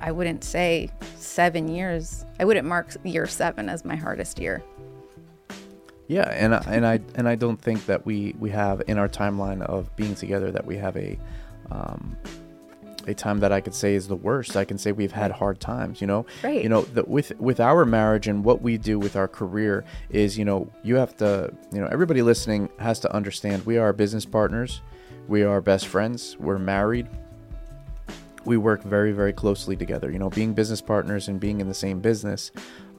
I 0.00 0.12
wouldn't 0.12 0.44
say 0.44 0.90
seven 1.16 1.68
years. 1.68 2.24
I 2.38 2.44
wouldn't 2.44 2.66
mark 2.66 2.94
year 3.04 3.26
seven 3.26 3.68
as 3.68 3.84
my 3.84 3.96
hardest 3.96 4.38
year. 4.38 4.62
Yeah, 6.08 6.28
and 6.30 6.54
I, 6.54 6.62
and 6.66 6.86
I 6.86 7.00
and 7.14 7.28
I 7.28 7.36
don't 7.36 7.60
think 7.60 7.86
that 7.86 8.04
we 8.04 8.34
we 8.38 8.50
have 8.50 8.82
in 8.88 8.98
our 8.98 9.08
timeline 9.08 9.62
of 9.62 9.94
being 9.94 10.14
together 10.14 10.50
that 10.50 10.66
we 10.66 10.76
have 10.76 10.96
a 10.96 11.16
um, 11.70 12.16
a 13.06 13.14
time 13.14 13.40
that 13.40 13.52
I 13.52 13.60
could 13.60 13.74
say 13.74 13.94
is 13.94 14.08
the 14.08 14.16
worst. 14.16 14.56
I 14.56 14.64
can 14.64 14.78
say 14.78 14.92
we've 14.92 15.12
had 15.12 15.30
hard 15.30 15.60
times, 15.60 16.00
you 16.00 16.06
know. 16.06 16.26
Right. 16.42 16.62
You 16.62 16.68
know, 16.68 16.82
that 16.82 17.08
with 17.08 17.38
with 17.38 17.60
our 17.60 17.84
marriage 17.84 18.26
and 18.26 18.44
what 18.44 18.62
we 18.62 18.78
do 18.78 18.98
with 18.98 19.16
our 19.16 19.28
career 19.28 19.84
is, 20.10 20.36
you 20.36 20.44
know, 20.44 20.70
you 20.82 20.96
have 20.96 21.16
to, 21.18 21.52
you 21.72 21.80
know, 21.80 21.86
everybody 21.86 22.22
listening 22.22 22.68
has 22.78 23.00
to 23.00 23.14
understand 23.14 23.64
we 23.66 23.78
are 23.78 23.92
business 23.92 24.24
partners. 24.24 24.80
We 25.28 25.44
are 25.44 25.60
best 25.60 25.86
friends. 25.86 26.36
We're 26.38 26.58
married. 26.58 27.06
We 28.44 28.56
work 28.56 28.82
very, 28.82 29.12
very 29.12 29.32
closely 29.32 29.76
together. 29.76 30.10
You 30.10 30.18
know, 30.18 30.30
being 30.30 30.54
business 30.54 30.80
partners 30.80 31.28
and 31.28 31.38
being 31.38 31.60
in 31.60 31.68
the 31.68 31.74
same 31.74 32.00
business, 32.00 32.52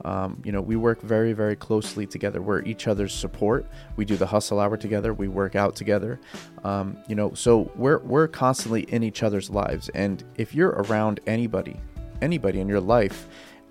um, 0.04 0.40
you 0.44 0.52
know, 0.52 0.60
we 0.60 0.76
work 0.76 1.00
very, 1.02 1.32
very 1.32 1.56
closely 1.56 2.06
together. 2.06 2.40
We're 2.40 2.62
each 2.62 2.86
other's 2.86 3.12
support. 3.12 3.66
We 3.96 4.04
do 4.04 4.16
the 4.16 4.26
hustle 4.26 4.60
hour 4.60 4.76
together. 4.76 5.12
We 5.12 5.28
work 5.28 5.56
out 5.56 5.74
together. 5.74 6.20
Um, 6.64 6.96
you 7.08 7.14
know, 7.14 7.34
so 7.34 7.70
we're 7.76 7.98
we're 7.98 8.28
constantly 8.28 8.82
in 8.82 9.02
each 9.02 9.22
other's 9.22 9.50
lives. 9.50 9.88
And 9.90 10.22
if 10.36 10.54
you're 10.54 10.70
around 10.70 11.20
anybody, 11.26 11.80
anybody 12.20 12.60
in 12.60 12.68
your 12.68 12.80
life 12.80 13.26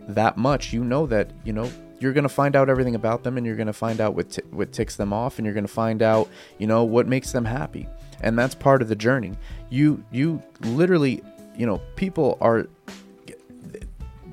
that 0.08 0.38
much, 0.38 0.74
you 0.74 0.84
know 0.84 1.06
that 1.08 1.32
you 1.44 1.54
know 1.54 1.70
you're 2.02 2.14
going 2.14 2.24
to 2.24 2.30
find 2.30 2.56
out 2.56 2.68
everything 2.68 2.96
about 2.96 3.24
them 3.24 3.38
and 3.38 3.46
you're 3.46 3.56
going 3.56 3.68
to 3.68 3.74
find 3.74 4.02
out 4.02 4.16
what 4.16 4.32
t- 4.32 4.42
what 4.50 4.72
ticks 4.74 4.96
them 4.96 5.14
off 5.14 5.38
and 5.38 5.46
you're 5.46 5.54
going 5.54 5.66
to 5.66 5.72
find 5.72 6.02
out 6.02 6.28
you 6.58 6.66
know 6.66 6.84
what 6.84 7.08
makes 7.08 7.32
them 7.32 7.46
happy 7.46 7.88
and 8.22 8.38
that's 8.38 8.56
part 8.56 8.82
of 8.82 8.88
the 8.88 8.96
journey 8.96 9.34
you 9.70 10.04
you 10.12 10.42
literally 10.62 11.22
you 11.62 11.68
know 11.68 11.80
people 11.96 12.40
are 12.42 12.68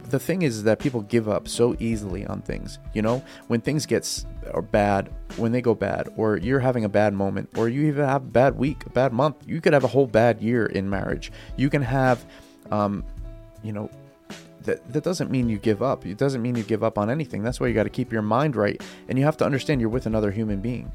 the 0.08 0.18
thing 0.18 0.40
is 0.40 0.62
that 0.62 0.78
people 0.78 1.02
give 1.02 1.28
up 1.28 1.46
so 1.46 1.76
easily 1.78 2.24
on 2.24 2.40
things 2.40 2.78
you 2.94 3.02
know 3.02 3.22
when 3.48 3.60
things 3.60 3.84
get 3.84 4.24
or 4.54 4.62
bad 4.62 5.12
when 5.36 5.52
they 5.52 5.60
go 5.60 5.74
bad 5.74 6.08
or 6.16 6.38
you're 6.38 6.60
having 6.60 6.86
a 6.86 6.88
bad 6.88 7.12
moment 7.12 7.46
or 7.58 7.68
you 7.68 7.82
even 7.82 8.02
have 8.02 8.22
a 8.22 8.32
bad 8.40 8.56
week 8.56 8.86
a 8.86 8.90
bad 8.90 9.12
month 9.12 9.36
you 9.46 9.60
could 9.60 9.74
have 9.74 9.84
a 9.84 9.88
whole 9.88 10.06
bad 10.06 10.40
year 10.40 10.64
in 10.64 10.88
marriage 10.88 11.30
you 11.58 11.68
can 11.68 11.82
have 11.82 12.24
um 12.70 13.04
you 13.62 13.74
know 13.74 13.90
that, 14.62 14.90
that 14.94 15.04
doesn't 15.04 15.30
mean 15.30 15.48
you 15.48 15.56
give 15.56 15.82
up. 15.82 16.04
It 16.04 16.18
doesn't 16.18 16.42
mean 16.42 16.54
you 16.54 16.62
give 16.62 16.84
up 16.84 16.98
on 16.98 17.08
anything. 17.08 17.42
That's 17.42 17.58
why 17.58 17.68
you 17.68 17.74
got 17.74 17.84
to 17.84 17.90
keep 17.90 18.12
your 18.12 18.20
mind 18.20 18.54
right. 18.54 18.82
And 19.08 19.18
you 19.18 19.24
have 19.24 19.38
to 19.38 19.46
understand 19.46 19.80
you're 19.80 19.88
with 19.88 20.04
another 20.04 20.30
human 20.30 20.60
being. 20.60 20.92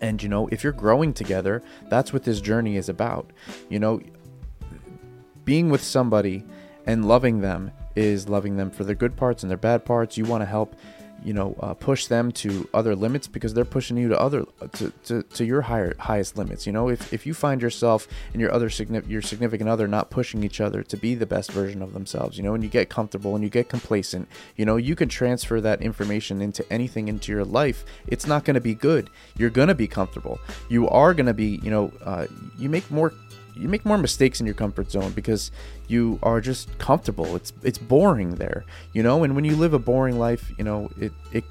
And, 0.00 0.22
you 0.22 0.28
know, 0.28 0.48
if 0.48 0.62
you're 0.62 0.72
growing 0.72 1.12
together, 1.12 1.60
that's 1.88 2.12
what 2.12 2.22
this 2.22 2.40
journey 2.40 2.76
is 2.76 2.88
about. 2.88 3.32
You 3.68 3.80
know, 3.80 4.00
being 5.44 5.70
with 5.70 5.82
somebody 5.82 6.44
and 6.86 7.06
loving 7.06 7.40
them 7.40 7.72
is 7.94 8.28
loving 8.28 8.56
them 8.56 8.70
for 8.70 8.84
their 8.84 8.94
good 8.94 9.16
parts 9.16 9.42
and 9.42 9.50
their 9.50 9.58
bad 9.58 9.84
parts. 9.84 10.16
You 10.16 10.24
want 10.24 10.42
to 10.42 10.46
help, 10.46 10.74
you 11.24 11.32
know, 11.32 11.54
uh, 11.60 11.74
push 11.74 12.06
them 12.06 12.32
to 12.32 12.68
other 12.74 12.96
limits 12.96 13.28
because 13.28 13.54
they're 13.54 13.64
pushing 13.64 13.96
you 13.96 14.08
to 14.08 14.18
other 14.18 14.44
to, 14.72 14.92
to, 15.04 15.22
to 15.22 15.44
your 15.44 15.60
higher 15.60 15.94
highest 15.98 16.36
limits. 16.36 16.66
You 16.66 16.72
know, 16.72 16.88
if, 16.88 17.12
if 17.12 17.26
you 17.26 17.34
find 17.34 17.62
yourself 17.62 18.08
and 18.32 18.40
your 18.40 18.52
other 18.52 18.68
your 19.06 19.22
significant 19.22 19.68
other 19.68 19.86
not 19.86 20.10
pushing 20.10 20.42
each 20.42 20.60
other 20.60 20.82
to 20.82 20.96
be 20.96 21.14
the 21.14 21.26
best 21.26 21.52
version 21.52 21.82
of 21.82 21.92
themselves, 21.92 22.36
you 22.36 22.42
know, 22.42 22.54
and 22.54 22.64
you 22.64 22.70
get 22.70 22.88
comfortable 22.88 23.34
and 23.34 23.44
you 23.44 23.50
get 23.50 23.68
complacent, 23.68 24.26
you 24.56 24.64
know, 24.64 24.76
you 24.76 24.96
can 24.96 25.08
transfer 25.08 25.60
that 25.60 25.82
information 25.82 26.40
into 26.42 26.64
anything 26.72 27.08
into 27.08 27.30
your 27.30 27.44
life. 27.44 27.84
It's 28.08 28.26
not 28.26 28.44
going 28.44 28.54
to 28.54 28.60
be 28.60 28.74
good. 28.74 29.10
You're 29.36 29.50
going 29.50 29.68
to 29.68 29.74
be 29.74 29.86
comfortable. 29.86 30.40
You 30.68 30.88
are 30.88 31.14
going 31.14 31.26
to 31.26 31.34
be, 31.34 31.60
you 31.62 31.70
know, 31.70 31.92
uh, 32.04 32.26
you 32.58 32.68
make 32.68 32.90
more 32.90 33.12
you 33.54 33.68
make 33.68 33.84
more 33.84 33.98
mistakes 33.98 34.40
in 34.40 34.46
your 34.46 34.54
comfort 34.54 34.90
zone 34.90 35.12
because 35.12 35.50
you 35.88 36.18
are 36.22 36.40
just 36.40 36.76
comfortable. 36.78 37.36
It's 37.36 37.52
it's 37.62 37.78
boring 37.78 38.36
there, 38.36 38.64
you 38.92 39.02
know. 39.02 39.24
And 39.24 39.34
when 39.34 39.44
you 39.44 39.56
live 39.56 39.74
a 39.74 39.78
boring 39.78 40.18
life, 40.18 40.52
you 40.56 40.64
know 40.64 40.90
it 40.98 41.12
it, 41.32 41.44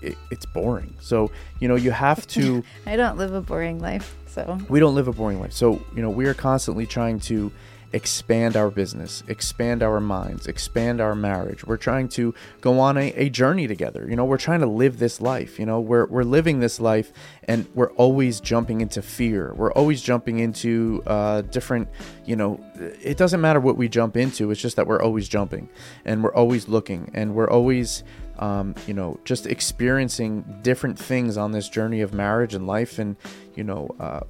it 0.00 0.16
it's 0.30 0.46
boring. 0.46 0.94
So 1.00 1.30
you 1.60 1.68
know 1.68 1.76
you 1.76 1.90
have 1.90 2.26
to. 2.28 2.64
I 2.86 2.96
don't 2.96 3.18
live 3.18 3.34
a 3.34 3.40
boring 3.40 3.80
life, 3.80 4.14
so 4.26 4.58
we 4.68 4.80
don't 4.80 4.94
live 4.94 5.08
a 5.08 5.12
boring 5.12 5.40
life. 5.40 5.52
So 5.52 5.84
you 5.94 6.02
know 6.02 6.10
we 6.10 6.26
are 6.26 6.34
constantly 6.34 6.86
trying 6.86 7.20
to 7.20 7.52
expand 7.92 8.56
our 8.56 8.70
business, 8.70 9.22
expand 9.28 9.82
our 9.82 10.00
minds, 10.00 10.46
expand 10.46 11.00
our 11.00 11.14
marriage. 11.14 11.64
We're 11.64 11.78
trying 11.78 12.08
to 12.10 12.34
go 12.60 12.78
on 12.80 12.98
a, 12.98 13.12
a 13.14 13.30
journey 13.30 13.66
together. 13.66 14.06
You 14.08 14.16
know, 14.16 14.24
we're 14.24 14.36
trying 14.36 14.60
to 14.60 14.66
live 14.66 14.98
this 14.98 15.20
life. 15.20 15.58
You 15.58 15.66
know, 15.66 15.80
we're, 15.80 16.06
we're 16.06 16.24
living 16.24 16.60
this 16.60 16.80
life 16.80 17.12
and 17.44 17.66
we're 17.74 17.92
always 17.92 18.40
jumping 18.40 18.80
into 18.80 19.00
fear. 19.00 19.54
We're 19.54 19.72
always 19.72 20.02
jumping 20.02 20.38
into 20.38 21.02
uh, 21.06 21.42
different, 21.42 21.88
you 22.26 22.36
know, 22.36 22.62
it 23.02 23.16
doesn't 23.16 23.40
matter 23.40 23.60
what 23.60 23.76
we 23.76 23.88
jump 23.88 24.16
into. 24.16 24.50
It's 24.50 24.60
just 24.60 24.76
that 24.76 24.86
we're 24.86 25.02
always 25.02 25.28
jumping 25.28 25.68
and 26.04 26.22
we're 26.22 26.34
always 26.34 26.68
looking 26.68 27.10
and 27.14 27.34
we're 27.34 27.50
always, 27.50 28.04
um, 28.38 28.74
you 28.86 28.94
know, 28.94 29.18
just 29.24 29.46
experiencing 29.46 30.60
different 30.62 30.98
things 30.98 31.36
on 31.36 31.52
this 31.52 31.68
journey 31.68 32.02
of 32.02 32.12
marriage 32.12 32.54
and 32.54 32.66
life. 32.66 32.98
And, 32.98 33.16
you 33.56 33.64
know, 33.64 33.94
uh, 33.98 34.20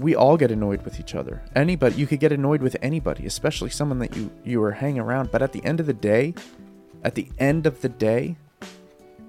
we 0.00 0.14
all 0.14 0.36
get 0.36 0.50
annoyed 0.50 0.82
with 0.82 0.98
each 0.98 1.14
other. 1.14 1.42
Anybody, 1.54 1.96
you 1.96 2.06
could 2.06 2.20
get 2.20 2.32
annoyed 2.32 2.62
with 2.62 2.76
anybody, 2.82 3.26
especially 3.26 3.70
someone 3.70 3.98
that 3.98 4.16
you 4.16 4.30
you 4.44 4.62
are 4.62 4.72
hanging 4.72 5.00
around. 5.00 5.30
But 5.30 5.42
at 5.42 5.52
the 5.52 5.64
end 5.64 5.80
of 5.80 5.86
the 5.86 5.92
day, 5.92 6.34
at 7.04 7.14
the 7.14 7.28
end 7.38 7.66
of 7.66 7.80
the 7.80 7.88
day, 7.88 8.36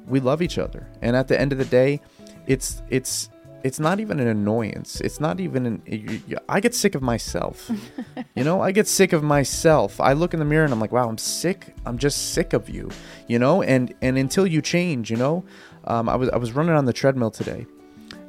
we 0.07 0.19
love 0.19 0.41
each 0.41 0.57
other. 0.57 0.87
And 1.01 1.15
at 1.15 1.27
the 1.27 1.39
end 1.39 1.51
of 1.51 1.57
the 1.57 1.65
day, 1.65 2.01
it's 2.47 2.81
it's 2.89 3.29
it's 3.63 3.79
not 3.79 3.99
even 3.99 4.19
an 4.19 4.27
annoyance. 4.27 5.01
It's 5.01 5.19
not 5.19 5.39
even 5.39 5.65
an. 5.65 6.41
I 6.49 6.59
get 6.59 6.73
sick 6.73 6.95
of 6.95 7.01
myself. 7.01 7.69
you 8.35 8.43
know, 8.43 8.61
I 8.61 8.71
get 8.71 8.87
sick 8.87 9.13
of 9.13 9.23
myself. 9.23 9.99
I 9.99 10.13
look 10.13 10.33
in 10.33 10.39
the 10.39 10.45
mirror 10.45 10.63
and 10.63 10.73
I'm 10.73 10.79
like, 10.79 10.91
wow, 10.91 11.07
I'm 11.07 11.17
sick. 11.17 11.75
I'm 11.85 11.97
just 11.97 12.33
sick 12.33 12.53
of 12.53 12.69
you. 12.69 12.89
You 13.27 13.39
know, 13.39 13.61
and 13.61 13.93
and 14.01 14.17
until 14.17 14.47
you 14.47 14.61
change, 14.61 15.11
you 15.11 15.17
know, 15.17 15.43
um, 15.85 16.09
I 16.09 16.15
was 16.15 16.29
I 16.29 16.37
was 16.37 16.53
running 16.53 16.75
on 16.75 16.85
the 16.85 16.93
treadmill 16.93 17.31
today, 17.31 17.65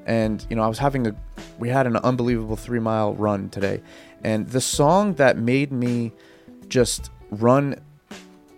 and 0.06 0.44
you 0.49 0.56
know 0.56 0.62
I 0.62 0.68
was 0.68 0.78
having 0.78 1.06
a 1.06 1.14
we 1.59 1.68
had 1.68 1.87
an 1.87 1.97
unbelievable 1.97 2.56
three 2.56 2.80
mile 2.80 3.14
run 3.14 3.49
today, 3.50 3.82
and 4.23 4.49
the 4.49 4.61
song 4.61 5.14
that 5.14 5.37
made 5.37 5.73
me 5.73 6.12
just 6.68 7.11
run 7.30 7.76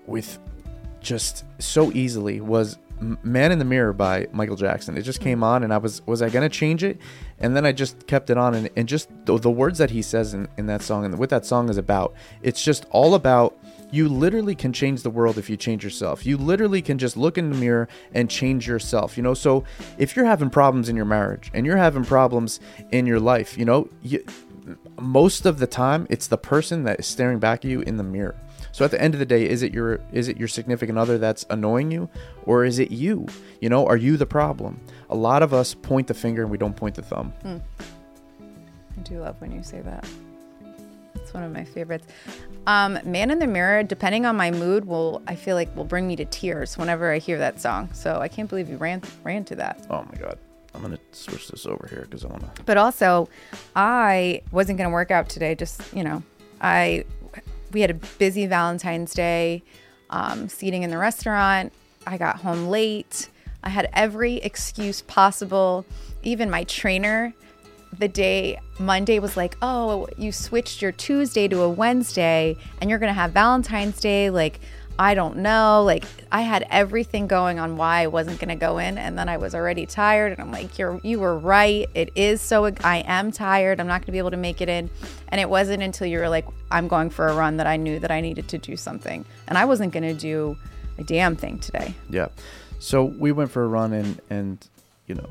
with 0.07 0.39
just 1.01 1.45
so 1.59 1.93
easily 1.93 2.41
was 2.41 2.79
Man 3.01 3.53
in 3.53 3.59
the 3.59 3.65
Mirror 3.65 3.95
by 3.95 4.29
Michael 4.33 4.57
Jackson. 4.57 4.97
It 4.97 5.03
just 5.03 5.21
came 5.21 5.43
on 5.43 5.63
and 5.63 5.73
I 5.73 5.79
was 5.79 6.05
was 6.07 6.23
I 6.23 6.31
to 6.31 6.49
change 6.49 6.85
it? 6.85 6.99
And 7.39 7.57
then 7.57 7.67
I 7.67 7.73
just 7.73 8.07
kept 8.07 8.31
it 8.31 8.39
on 8.39 8.55
and, 8.55 8.71
and 8.77 8.89
just 8.89 9.09
the, 9.27 9.39
the 9.39 9.51
words 9.51 9.79
that 9.79 9.91
he 9.91 10.01
says 10.01 10.35
in, 10.35 10.49
in 10.57 10.67
that 10.67 10.83
song 10.83 11.05
and 11.05 11.19
what 11.19 11.31
that 11.31 11.45
song 11.45 11.69
is 11.69 11.77
about. 11.77 12.15
It's 12.43 12.63
just 12.63 12.87
all 12.91 13.15
about 13.15 13.59
you 13.91 14.09
literally 14.09 14.55
can 14.55 14.73
change 14.73 15.03
the 15.03 15.11
world 15.11 15.38
if 15.38 15.49
you 15.49 15.57
change 15.57 15.85
yourself. 15.85 16.26
You 16.26 16.37
literally 16.37 16.83
can 16.83 16.99
just 16.99 17.17
look 17.17 17.38
in 17.38 17.50
the 17.50 17.57
mirror 17.57 17.88
and 18.12 18.29
change 18.29 18.67
yourself. 18.67 19.17
You 19.17 19.23
know, 19.23 19.35
so 19.35 19.64
if 19.99 20.17
you're 20.17 20.25
having 20.25 20.50
problems 20.50 20.88
in 20.88 20.97
your 20.97 21.05
marriage 21.05 21.50
and 21.55 21.64
you're 21.64 21.76
having 21.76 22.05
problems 22.05 22.61
in 22.91 23.07
your 23.07 23.21
life, 23.21 23.57
you 23.57 23.64
know, 23.64 23.88
you, 24.03 24.25
most 25.00 25.47
of 25.47 25.59
the 25.59 25.67
time 25.67 26.07
it's 26.11 26.26
the 26.26 26.38
person 26.38 26.85
that 26.85 27.00
is 27.00 27.07
staring 27.07 27.38
back 27.38 27.64
at 27.64 27.71
you 27.71 27.81
in 27.83 27.97
the 27.97 28.03
mirror. 28.03 28.37
So 28.73 28.85
at 28.85 28.91
the 28.91 29.00
end 29.00 29.14
of 29.14 29.21
the 29.21 29.26
day, 29.26 29.49
is 29.49 29.62
it 29.62 29.73
your 29.73 30.00
is 30.12 30.26
it 30.26 30.37
your 30.37 30.49
significant 30.49 30.99
other 30.99 31.17
that's 31.17 31.47
annoying 31.49 31.93
you, 31.93 32.09
or 32.45 32.64
is 32.64 32.81
it 32.81 32.91
you? 32.91 33.26
You 33.61 33.69
know, 33.69 33.87
are 33.87 33.97
you 33.97 34.17
the 34.17 34.26
problem? 34.26 34.81
A 35.11 35.14
lot 35.14 35.45
of 35.45 35.55
us 35.55 35.75
point 35.75 36.09
the 36.09 36.14
finger 36.14 36.43
and 36.43 36.50
we 36.50 36.59
don't 36.59 36.75
point 36.75 36.97
the 36.97 37.03
thumb. 37.03 37.33
Hmm. 37.43 37.59
I 38.99 39.00
do 39.03 39.21
love 39.21 39.41
when 39.41 39.53
you 39.53 39.62
say 39.62 39.81
that. 39.83 40.05
One 41.35 41.43
of 41.43 41.50
my 41.50 41.64
favorites. 41.64 42.07
Um, 42.69 42.97
Man 43.05 43.33
in 43.33 43.41
the 43.41 43.47
Mirror, 43.49 43.83
depending 43.83 44.25
on 44.25 44.37
my 44.37 44.53
mood, 44.53 44.85
will 44.85 45.21
I 45.26 45.35
feel 45.35 45.57
like 45.57 45.75
will 45.76 45.85
bring 45.85 46.07
me 46.07 46.14
to 46.14 46.25
tears 46.25 46.79
whenever 46.79 47.12
I 47.12 47.19
hear 47.19 47.38
that 47.38 47.61
song. 47.61 47.88
So 47.93 48.21
I 48.21 48.29
can't 48.29 48.49
believe 48.49 48.69
you 48.69 48.76
ran 48.76 49.03
ran 49.25 49.45
to 49.47 49.57
that. 49.57 49.85
Oh 49.91 50.05
my 50.05 50.17
god, 50.17 50.38
I'm 50.75 50.83
gonna 50.83 50.99
switch 51.11 51.49
this 51.49 51.67
over 51.67 51.88
here 51.91 52.03
because 52.03 52.25
I 52.25 52.29
wanna. 52.29 52.53
But 52.67 52.76
also, 52.76 53.29
I 53.75 54.43
wasn't 54.53 54.79
going 54.79 54.88
to 54.88 54.93
work 54.93 55.11
out 55.11 55.29
today. 55.29 55.57
Just 55.57 55.83
you 55.93 56.05
know, 56.05 56.23
I 56.61 57.05
we 57.73 57.81
had 57.81 57.91
a 57.91 57.95
busy 57.95 58.47
Valentine's 58.47 59.12
Day, 59.12 59.64
um, 60.11 60.49
seating 60.49 60.85
in 60.85 60.91
the 60.91 60.99
restaurant. 60.99 61.73
I 62.07 62.17
got 62.17 62.37
home 62.37 62.69
late. 62.69 63.29
I 63.64 63.71
had 63.71 63.91
every 63.93 64.37
excuse 64.37 65.03
possible. 65.03 65.85
Even 66.23 66.49
my 66.49 66.62
trainer, 66.64 67.35
the 67.99 68.09
day 68.09 68.59
Monday 68.79 69.19
was 69.19 69.37
like, 69.37 69.57
"Oh, 69.63 70.09
you 70.17 70.33
switched 70.33 70.83
your 70.83 70.93
Tuesday 70.93 71.49
to 71.49 71.63
a 71.63 71.69
Wednesday, 71.69 72.57
and 72.81 72.91
you're 72.91 72.99
going 72.99 73.11
to 73.11 73.15
have 73.15 73.33
Valentine's 73.33 74.01
Day." 74.01 74.31
Like, 74.31 74.61
I 74.99 75.15
don't 75.15 75.39
know. 75.39 75.83
Like, 75.85 76.05
I 76.31 76.43
had 76.43 76.67
everything 76.71 77.27
going 77.27 77.59
on 77.59 77.77
why 77.77 78.03
I 78.03 78.07
wasn't 78.07 78.39
going 78.39 78.51
to 78.51 78.55
go 78.55 78.79
in, 78.79 78.97
and 78.97 79.19
then 79.19 79.29
I 79.29 79.37
was 79.37 79.55
already 79.55 79.87
tired. 79.87 80.33
And 80.33 80.41
I'm 80.41 80.53
like, 80.53 80.79
"You're 80.79 81.01
you 81.03 81.21
were 81.21 81.39
right. 81.39 81.89
It 81.95 82.11
is 82.15 82.41
so. 82.41 82.65
I 82.83 83.05
am 83.07 83.33
tired. 83.33 83.81
I'm 83.81 83.87
not 83.87 84.03
going 84.03 84.07
to 84.07 84.13
be 84.13 84.19
able 84.19 84.33
to 84.33 84.37
make 84.37 84.61
it 84.61 84.69
in." 84.69 84.91
And 85.29 85.41
it 85.41 85.49
wasn't 85.49 85.83
until 85.83 86.07
you 86.07 86.19
were 86.19 86.29
like, 86.29 86.47
"I'm 86.71 86.89
going 86.89 87.11
for 87.11 87.29
a 87.29 87.35
run," 87.35 87.57
that 87.59 87.67
I 87.67 87.77
knew 87.77 87.99
that 88.01 88.11
I 88.11 88.21
needed 88.21 88.49
to 88.49 88.59
do 88.59 88.77
something, 88.77 89.25
and 89.49 89.59
I 89.59 89.65
wasn't 89.65 89.93
going 89.93 90.05
to 90.05 90.15
do 90.15 90.57
a 90.99 91.03
damn 91.03 91.37
thing 91.37 91.59
today. 91.59 91.95
Yeah. 92.11 92.29
So 92.79 93.05
we 93.05 93.33
went 93.33 93.51
for 93.51 93.65
a 93.65 93.69
run 93.69 93.93
and 93.93 94.21
and 94.31 94.69
you 95.07 95.15
know 95.15 95.29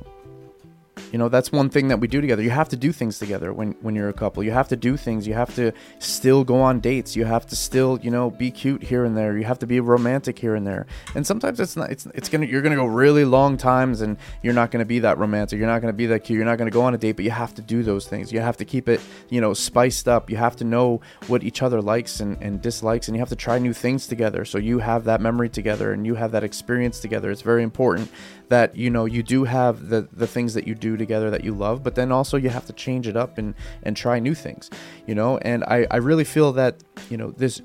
you 1.13 1.19
know 1.19 1.29
that's 1.29 1.51
one 1.51 1.69
thing 1.69 1.89
that 1.89 1.99
we 1.99 2.07
do 2.07 2.21
together. 2.21 2.41
You 2.41 2.49
have 2.49 2.69
to 2.69 2.75
do 2.75 2.91
things 2.91 3.19
together 3.19 3.53
when 3.53 3.73
when 3.81 3.93
you're 3.93 4.09
a 4.09 4.13
couple. 4.13 4.43
You 4.43 4.49
have 4.49 4.67
to 4.69 4.75
do 4.75 4.97
things. 4.97 5.27
You 5.27 5.35
have 5.35 5.53
to 5.55 5.71
still 5.99 6.43
go 6.43 6.59
on 6.59 6.79
dates. 6.79 7.15
You 7.15 7.25
have 7.25 7.45
to 7.47 7.55
still 7.55 7.99
you 8.01 8.09
know 8.09 8.31
be 8.31 8.49
cute 8.49 8.81
here 8.81 9.05
and 9.05 9.15
there. 9.15 9.37
You 9.37 9.45
have 9.45 9.59
to 9.59 9.67
be 9.67 9.79
romantic 9.79 10.39
here 10.39 10.55
and 10.55 10.65
there. 10.65 10.87
And 11.13 11.25
sometimes 11.25 11.59
it's 11.59 11.77
not 11.77 11.91
it's, 11.91 12.07
it's 12.15 12.29
gonna 12.29 12.47
you're 12.47 12.63
gonna 12.63 12.77
go 12.77 12.85
really 12.85 13.25
long 13.25 13.57
times 13.57 14.01
and 14.01 14.17
you're 14.41 14.55
not 14.55 14.71
gonna 14.71 14.85
be 14.85 14.97
that 14.99 15.19
romantic. 15.19 15.59
You're 15.59 15.67
not 15.67 15.81
gonna 15.81 15.93
be 15.93 16.07
that 16.07 16.21
cute. 16.21 16.37
You're 16.37 16.47
not 16.47 16.57
gonna 16.57 16.71
go 16.71 16.81
on 16.81 16.95
a 16.95 16.97
date 16.97 17.11
but 17.11 17.25
you 17.25 17.31
have 17.31 17.53
to 17.55 17.61
do 17.61 17.83
those 17.83 18.07
things. 18.07 18.31
You 18.31 18.39
have 18.39 18.57
to 18.57 18.65
keep 18.65 18.89
it 18.89 18.99
you 19.29 19.39
know 19.39 19.53
spiced 19.53 20.07
up. 20.07 20.31
You 20.31 20.37
have 20.37 20.55
to 20.55 20.63
know 20.63 20.99
what 21.27 21.43
each 21.43 21.61
other 21.61 21.79
likes 21.79 22.21
and, 22.21 22.41
and 22.41 22.59
dislikes 22.59 23.07
and 23.07 23.15
you 23.15 23.19
have 23.19 23.29
to 23.29 23.35
try 23.35 23.59
new 23.59 23.73
things 23.73 24.07
together. 24.07 24.45
So 24.45 24.57
you 24.57 24.79
have 24.79 25.03
that 25.03 25.21
memory 25.21 25.49
together 25.49 25.93
and 25.93 26.07
you 26.07 26.15
have 26.15 26.31
that 26.31 26.43
experience 26.43 26.99
together. 26.99 27.29
It's 27.29 27.43
very 27.43 27.61
important 27.61 28.09
that 28.49 28.75
you 28.75 28.89
know 28.89 29.05
you 29.05 29.23
do 29.23 29.43
have 29.43 29.89
the 29.89 30.07
the 30.13 30.27
things 30.27 30.53
that 30.53 30.67
you 30.67 30.75
do 30.75 30.97
together 30.97 31.29
that 31.29 31.43
you 31.43 31.53
love, 31.53 31.83
but 31.83 31.95
then 31.95 32.11
also 32.11 32.37
you 32.37 32.49
have 32.49 32.65
to 32.65 32.73
change 32.73 33.07
it 33.07 33.15
up 33.15 33.37
and 33.37 33.55
and 33.83 33.95
try 33.95 34.19
new 34.19 34.35
things, 34.35 34.69
you 35.07 35.15
know. 35.15 35.37
And 35.39 35.63
I 35.65 35.87
I 35.91 35.97
really 35.97 36.23
feel 36.23 36.51
that 36.53 36.83
you 37.09 37.17
know 37.17 37.31
this 37.31 37.61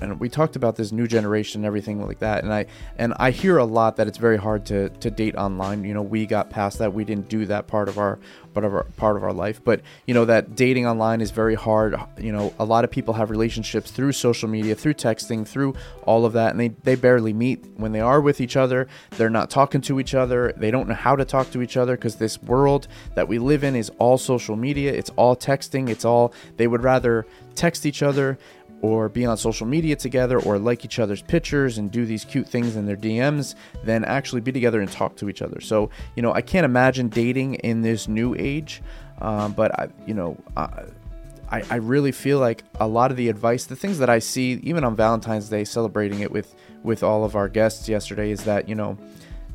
and 0.00 0.20
we 0.20 0.28
talked 0.28 0.56
about 0.56 0.76
this 0.76 0.92
new 0.92 1.06
generation 1.06 1.60
and 1.60 1.66
everything 1.66 2.04
like 2.04 2.18
that 2.18 2.44
and 2.44 2.52
i 2.52 2.66
and 2.98 3.14
i 3.18 3.30
hear 3.30 3.58
a 3.58 3.64
lot 3.64 3.96
that 3.96 4.06
it's 4.06 4.18
very 4.18 4.36
hard 4.36 4.66
to 4.66 4.88
to 5.00 5.10
date 5.10 5.34
online. 5.36 5.84
You 5.84 5.94
know 5.94 6.02
we 6.02 6.26
got 6.26 6.50
past 6.50 6.78
that. 6.78 6.92
We 6.92 7.04
didn't 7.04 7.28
do 7.28 7.46
that 7.46 7.66
part 7.66 7.88
of 7.88 7.98
our 7.98 8.18
part 8.54 8.64
of 8.64 8.74
our 8.74 8.84
part 8.96 9.16
of 9.16 9.24
our 9.24 9.32
life. 9.32 9.60
But 9.62 9.80
you 10.06 10.14
know 10.14 10.24
that 10.24 10.54
dating 10.54 10.86
online 10.86 11.20
is 11.20 11.30
very 11.30 11.54
hard. 11.54 11.96
You 12.18 12.32
know 12.32 12.54
a 12.58 12.64
lot 12.64 12.84
of 12.84 12.90
people 12.90 13.14
have 13.14 13.30
relationships 13.30 13.90
through 13.90 14.12
social 14.12 14.48
media 14.48 14.74
through 14.74 14.94
texting 14.94 15.46
through 15.46 15.74
all 16.04 16.24
of 16.24 16.32
that 16.34 16.50
and 16.50 16.60
they 16.60 16.68
they 16.68 16.94
barely 16.94 17.32
meet. 17.32 17.64
When 17.76 17.92
they 17.92 18.00
are 18.00 18.20
with 18.20 18.40
each 18.40 18.56
other 18.56 18.88
they're 19.12 19.30
not 19.30 19.50
talking 19.50 19.80
to 19.82 20.00
each 20.00 20.14
other. 20.14 20.52
They 20.56 20.70
don't 20.70 20.88
know 20.88 20.94
how 20.94 21.16
to 21.16 21.24
talk 21.24 21.50
to 21.52 21.62
each 21.62 21.76
other 21.76 21.96
because 21.96 22.16
this 22.16 22.42
world 22.42 22.88
that 23.14 23.28
we 23.28 23.38
live 23.38 23.64
in 23.64 23.76
is 23.76 23.90
all 23.98 24.18
social 24.18 24.56
media. 24.56 24.92
It's 24.92 25.10
all 25.16 25.36
texting. 25.36 25.88
It's 25.88 26.04
all 26.04 26.32
they 26.56 26.66
would 26.66 26.82
rather 26.82 27.26
text 27.54 27.86
each 27.86 28.02
other 28.02 28.38
or 28.82 29.08
be 29.08 29.24
on 29.24 29.36
social 29.36 29.66
media 29.66 29.96
together 29.96 30.38
or 30.40 30.58
like 30.58 30.84
each 30.84 30.98
other's 30.98 31.22
pictures 31.22 31.78
and 31.78 31.90
do 31.90 32.04
these 32.04 32.24
cute 32.24 32.48
things 32.48 32.76
in 32.76 32.86
their 32.86 32.96
DMs 32.96 33.54
than 33.84 34.04
actually 34.04 34.40
be 34.40 34.52
together 34.52 34.80
and 34.80 34.90
talk 34.90 35.16
to 35.16 35.28
each 35.28 35.42
other. 35.42 35.60
So, 35.60 35.90
you 36.14 36.22
know, 36.22 36.32
I 36.32 36.42
can't 36.42 36.64
imagine 36.64 37.08
dating 37.08 37.54
in 37.56 37.82
this 37.82 38.06
new 38.06 38.34
age, 38.38 38.82
um, 39.20 39.52
but 39.52 39.78
I, 39.78 39.88
you 40.06 40.14
know, 40.14 40.36
I, 40.56 41.62
I 41.70 41.76
really 41.76 42.12
feel 42.12 42.38
like 42.38 42.64
a 42.80 42.88
lot 42.88 43.10
of 43.10 43.16
the 43.16 43.28
advice, 43.28 43.64
the 43.64 43.76
things 43.76 43.98
that 43.98 44.10
I 44.10 44.18
see, 44.18 44.60
even 44.62 44.84
on 44.84 44.96
Valentine's 44.96 45.48
Day, 45.48 45.64
celebrating 45.64 46.20
it 46.20 46.30
with 46.30 46.54
with 46.82 47.02
all 47.02 47.24
of 47.24 47.34
our 47.34 47.48
guests 47.48 47.88
yesterday, 47.88 48.30
is 48.30 48.44
that 48.44 48.68
you 48.68 48.74
know, 48.74 48.98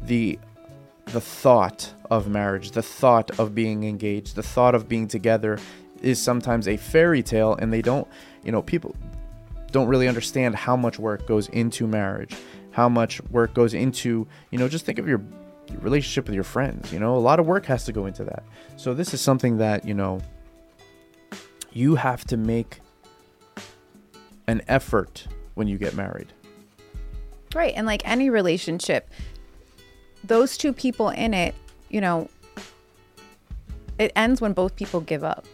the 0.03 0.39
the 1.07 1.21
thought 1.21 1.93
of 2.09 2.29
marriage, 2.29 2.71
the 2.71 2.81
thought 2.81 3.37
of 3.39 3.53
being 3.53 3.83
engaged, 3.83 4.35
the 4.35 4.43
thought 4.43 4.73
of 4.73 4.87
being 4.87 5.07
together 5.07 5.59
is 6.01 6.21
sometimes 6.21 6.67
a 6.67 6.77
fairy 6.77 7.21
tale 7.21 7.55
and 7.59 7.71
they 7.71 7.81
don't 7.81 8.07
you 8.43 8.51
know 8.51 8.61
people 8.61 8.95
don't 9.71 9.87
really 9.87 10.07
understand 10.07 10.55
how 10.55 10.75
much 10.75 10.99
work 10.99 11.25
goes 11.25 11.47
into 11.49 11.87
marriage, 11.87 12.35
how 12.71 12.89
much 12.89 13.21
work 13.25 13.53
goes 13.53 13.73
into, 13.73 14.27
you 14.51 14.59
know, 14.59 14.67
just 14.67 14.85
think 14.85 14.99
of 14.99 15.07
your, 15.07 15.21
your 15.69 15.79
relationship 15.79 16.25
with 16.25 16.35
your 16.35 16.43
friends. 16.43 16.91
You 16.91 16.99
know, 16.99 17.15
a 17.15 17.17
lot 17.17 17.39
of 17.39 17.45
work 17.45 17.65
has 17.65 17.85
to 17.85 17.91
go 17.91 18.05
into 18.05 18.23
that. 18.25 18.43
So 18.77 18.93
this 18.93 19.13
is 19.13 19.21
something 19.21 19.57
that, 19.57 19.85
you 19.85 19.93
know, 19.93 20.21
you 21.73 21.95
have 21.95 22.25
to 22.25 22.37
make 22.37 22.81
an 24.47 24.61
effort 24.67 25.27
when 25.53 25.67
you 25.67 25.77
get 25.77 25.95
married. 25.95 26.33
Right. 27.55 27.73
And 27.75 27.85
like 27.85 28.01
any 28.05 28.29
relationship, 28.29 29.09
those 30.23 30.57
two 30.57 30.73
people 30.73 31.09
in 31.09 31.33
it, 31.33 31.55
you 31.89 32.01
know, 32.01 32.29
it 33.97 34.11
ends 34.15 34.41
when 34.41 34.53
both 34.53 34.75
people 34.75 35.01
give 35.01 35.23
up. 35.23 35.45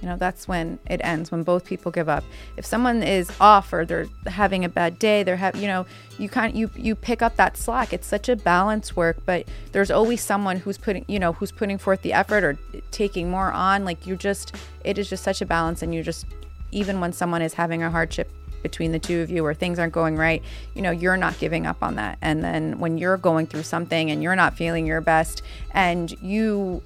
You 0.00 0.08
know, 0.08 0.16
that's 0.16 0.46
when 0.46 0.78
it 0.86 1.00
ends, 1.02 1.32
when 1.32 1.42
both 1.42 1.64
people 1.64 1.90
give 1.90 2.08
up. 2.08 2.22
If 2.56 2.64
someone 2.64 3.02
is 3.02 3.32
off 3.40 3.72
or 3.72 3.84
they're 3.84 4.06
having 4.26 4.64
a 4.64 4.68
bad 4.68 4.98
day, 4.98 5.24
they're 5.24 5.36
having, 5.36 5.60
you 5.60 5.66
know, 5.66 5.86
you 6.18 6.28
kind 6.28 6.56
you 6.56 6.70
you 6.76 6.94
pick 6.94 7.20
up 7.20 7.36
that 7.36 7.56
slack. 7.56 7.92
It's 7.92 8.06
such 8.06 8.28
a 8.28 8.36
balance 8.36 8.94
work, 8.94 9.16
but 9.26 9.48
there's 9.72 9.90
always 9.90 10.20
someone 10.20 10.58
who's 10.58 10.78
putting, 10.78 11.04
you 11.08 11.18
know, 11.18 11.32
who's 11.32 11.50
putting 11.50 11.78
forth 11.78 12.02
the 12.02 12.12
effort 12.12 12.44
or 12.44 12.56
taking 12.90 13.28
more 13.30 13.50
on. 13.52 13.84
Like 13.84 14.06
you 14.06 14.16
just, 14.16 14.54
it 14.84 14.98
is 14.98 15.08
just 15.08 15.24
such 15.24 15.42
a 15.42 15.46
balance, 15.46 15.82
and 15.82 15.92
you 15.92 16.02
just, 16.02 16.26
even 16.70 17.00
when 17.00 17.12
someone 17.12 17.42
is 17.42 17.54
having 17.54 17.82
a 17.82 17.90
hardship 17.90 18.30
between 18.62 18.92
the 18.92 18.98
two 18.98 19.20
of 19.20 19.30
you 19.30 19.44
or 19.44 19.54
things 19.54 19.78
aren't 19.78 19.92
going 19.92 20.16
right, 20.16 20.42
you 20.74 20.82
know, 20.82 20.90
you're 20.90 21.16
not 21.16 21.38
giving 21.38 21.66
up 21.66 21.82
on 21.82 21.94
that. 21.94 22.18
And 22.20 22.42
then 22.42 22.78
when 22.78 22.98
you're 22.98 23.16
going 23.16 23.46
through 23.46 23.62
something 23.62 24.10
and 24.10 24.22
you're 24.22 24.36
not 24.36 24.56
feeling 24.56 24.86
your 24.86 25.00
best 25.00 25.42
and 25.72 26.10
you, 26.20 26.82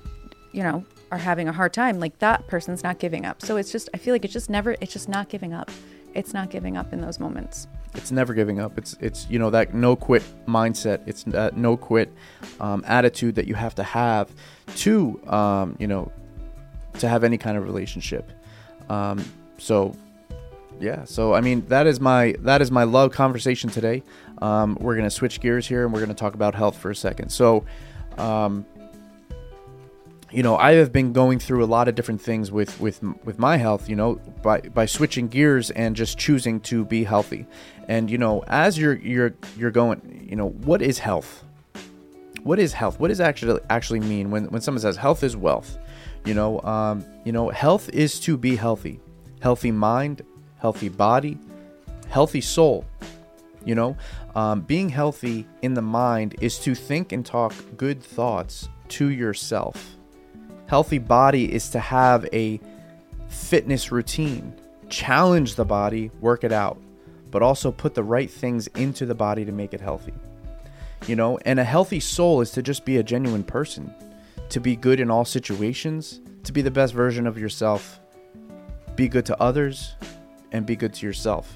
you 0.53 0.63
know, 0.63 0.85
are 1.13 1.19
having 1.19 1.47
a 1.49 1.53
hard 1.53 1.73
time, 1.73 2.01
like 2.01 2.19
that 2.19 2.47
person's 2.49 2.83
not 2.83 2.99
giving 2.99 3.25
up. 3.25 3.43
So 3.43 3.57
it's 3.57 3.71
just, 3.71 3.89
I 3.95 3.99
feel 3.99 4.15
like 4.15 4.25
it's 4.25 4.33
just 4.33 4.51
never, 4.51 4.75
it's 4.81 4.93
just 4.93 5.09
not 5.09 5.29
giving 5.29 5.53
up. 5.53 5.71
It's 6.15 6.35
not 6.35 6.51
giving 6.51 6.77
up 6.77 6.93
in 6.93 7.01
those 7.01 7.21
moments. 7.21 7.69
It's 7.95 8.11
never 8.11 8.35
giving 8.35 8.59
up. 8.59 8.77
It's 8.79 8.97
it's 9.01 9.27
you 9.31 9.39
know 9.39 9.51
that 9.51 9.75
no 9.75 9.97
quit 9.97 10.23
mindset. 10.47 11.01
It's 11.07 11.25
that 11.25 11.57
no 11.57 11.77
quit 11.77 12.13
um, 12.61 12.83
attitude 12.87 13.35
that 13.35 13.47
you 13.47 13.55
have 13.55 13.75
to 13.77 13.83
have 13.83 14.31
to 14.77 15.21
um, 15.27 15.77
you 15.79 15.87
know 15.87 16.11
to 16.99 17.09
have 17.09 17.25
any 17.25 17.39
kind 17.39 17.57
of 17.57 17.65
relationship. 17.65 18.31
Um, 18.91 19.25
so 19.59 19.95
yeah 20.81 21.05
so 21.05 21.33
i 21.35 21.41
mean 21.41 21.65
that 21.69 21.87
is 21.87 22.01
my 22.01 22.35
that 22.41 22.61
is 22.61 22.71
my 22.71 22.83
love 22.83 23.13
conversation 23.13 23.71
today 23.71 24.03
um, 24.41 24.77
we're 24.81 24.97
gonna 24.97 25.11
switch 25.11 25.41
gears 25.41 25.67
here 25.67 25.85
and 25.85 25.93
we're 25.93 26.01
gonna 26.01 26.15
talk 26.15 26.35
about 26.35 26.55
health 26.55 26.77
for 26.77 26.91
a 26.91 26.97
second 26.97 27.29
so 27.29 27.65
um, 28.19 28.67
you 30.33 30.43
know, 30.43 30.57
I 30.57 30.73
have 30.73 30.93
been 30.93 31.13
going 31.13 31.39
through 31.39 31.63
a 31.63 31.67
lot 31.67 31.89
of 31.89 31.95
different 31.95 32.21
things 32.21 32.51
with 32.51 32.81
with 32.81 33.03
with 33.25 33.39
my 33.39 33.59
health, 33.59 33.89
you 33.89 33.97
know, 33.97 34.15
by 34.43 34.61
by 34.61 34.87
switching 34.87 35.29
gears 35.29 35.71
and 35.71 35.95
just 35.95 36.19
choosing 36.19 36.61
to 36.61 36.85
be 36.85 37.05
healthy. 37.05 37.47
And 37.87 38.11
you 38.11 38.17
know, 38.17 38.43
as 38.47 38.79
you're 38.79 38.95
you're 38.95 39.35
you're 39.59 39.71
going, 39.71 40.27
you 40.29 40.37
know, 40.37 40.49
what 40.49 40.81
is 40.81 40.99
health? 40.99 41.45
What 42.43 42.59
is 42.59 42.73
health? 42.73 42.99
What 42.99 43.09
does 43.09 43.21
actually 43.21 43.61
actually 43.69 44.01
mean 44.01 44.31
when 44.31 44.47
when 44.47 44.63
someone 44.63 44.81
says 44.81 44.97
health 44.97 45.23
is 45.23 45.37
wealth? 45.37 45.79
You 46.25 46.35
know, 46.35 46.61
um, 46.63 47.05
you 47.25 47.33
know, 47.33 47.51
health 47.51 47.91
is 47.91 48.19
to 48.21 48.39
be 48.39 48.57
healthy, 48.57 49.01
healthy 49.41 49.71
mind, 49.71 50.23
healthy 50.59 50.89
body, 50.89 51.37
healthy 52.09 52.41
soul. 52.41 52.87
You 53.65 53.75
know, 53.75 53.97
um, 54.35 54.63
being 54.63 54.89
healthy 54.89 55.47
in 55.61 55.75
the 55.75 55.83
mind 55.83 56.37
is 56.41 56.59
to 56.61 56.75
think 56.75 57.13
and 57.13 57.25
talk 57.25 57.55
good 57.77 58.03
thoughts 58.03 58.69
to 58.89 59.09
yourself 59.09 59.99
healthy 60.73 60.97
body 60.97 61.53
is 61.53 61.69
to 61.69 61.79
have 61.79 62.27
a 62.33 62.59
fitness 63.29 63.93
routine, 63.93 64.55
challenge 64.89 65.55
the 65.55 65.67
body, 65.67 66.11
work 66.23 66.45
it 66.45 66.51
out, 66.51 66.81
but 67.31 67.43
also 67.43 67.71
put 67.71 67.93
the 67.93 68.03
right 68.03 68.31
things 68.31 68.69
into 68.69 69.05
the 69.05 69.15
body 69.15 69.45
to 69.45 69.53
make 69.53 69.75
it 69.75 69.83
healthy. 69.83 70.15
You 71.07 71.15
know, 71.15 71.37
and 71.45 71.61
a 71.61 71.65
healthy 71.65 72.01
soul 72.01 72.41
is 72.41 72.53
to 72.53 72.63
just 72.63 72.87
be 72.87 72.97
a 72.97 73.03
genuine 73.03 73.45
person, 73.45 73.93
to 74.49 74.61
be 74.61 74.75
good 74.75 74.99
in 74.99 75.11
all 75.11 75.27
situations, 75.27 76.23
to 76.45 76.55
be 76.55 76.63
the 76.63 76.71
best 76.71 76.95
version 76.95 77.27
of 77.27 77.37
yourself, 77.37 78.01
be 78.97 79.09
good 79.09 79.27
to 79.27 79.39
others, 79.43 79.95
and 80.53 80.65
be 80.65 80.75
good 80.75 80.95
to 80.95 81.05
yourself. 81.05 81.55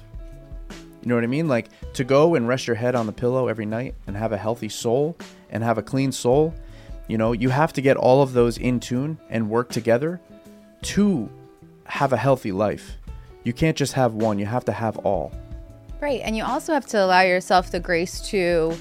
You 0.69 1.09
know 1.09 1.15
what 1.15 1.23
I 1.23 1.27
mean? 1.27 1.47
Like 1.47 1.69
to 1.93 2.03
go 2.03 2.35
and 2.35 2.47
rest 2.47 2.67
your 2.67 2.75
head 2.75 2.93
on 2.93 3.07
the 3.07 3.13
pillow 3.13 3.47
every 3.47 3.65
night 3.65 3.95
and 4.05 4.15
have 4.15 4.31
a 4.31 4.37
healthy 4.37 4.69
soul 4.69 5.17
and 5.49 5.63
have 5.63 5.79
a 5.79 5.81
clean 5.81 6.11
soul 6.11 6.53
you 7.07 7.17
know, 7.17 7.31
you 7.31 7.49
have 7.49 7.73
to 7.73 7.81
get 7.81 7.97
all 7.97 8.21
of 8.21 8.33
those 8.33 8.57
in 8.57 8.79
tune 8.79 9.17
and 9.29 9.49
work 9.49 9.69
together 9.69 10.19
to 10.83 11.29
have 11.85 12.13
a 12.13 12.17
healthy 12.17 12.51
life. 12.51 12.97
You 13.43 13.53
can't 13.53 13.77
just 13.77 13.93
have 13.93 14.13
one, 14.13 14.39
you 14.39 14.45
have 14.45 14.65
to 14.65 14.73
have 14.73 14.97
all. 14.99 15.31
Right. 16.01 16.21
And 16.23 16.37
you 16.37 16.43
also 16.43 16.73
have 16.73 16.85
to 16.87 17.03
allow 17.03 17.21
yourself 17.21 17.71
the 17.71 17.79
grace 17.79 18.21
to 18.29 18.77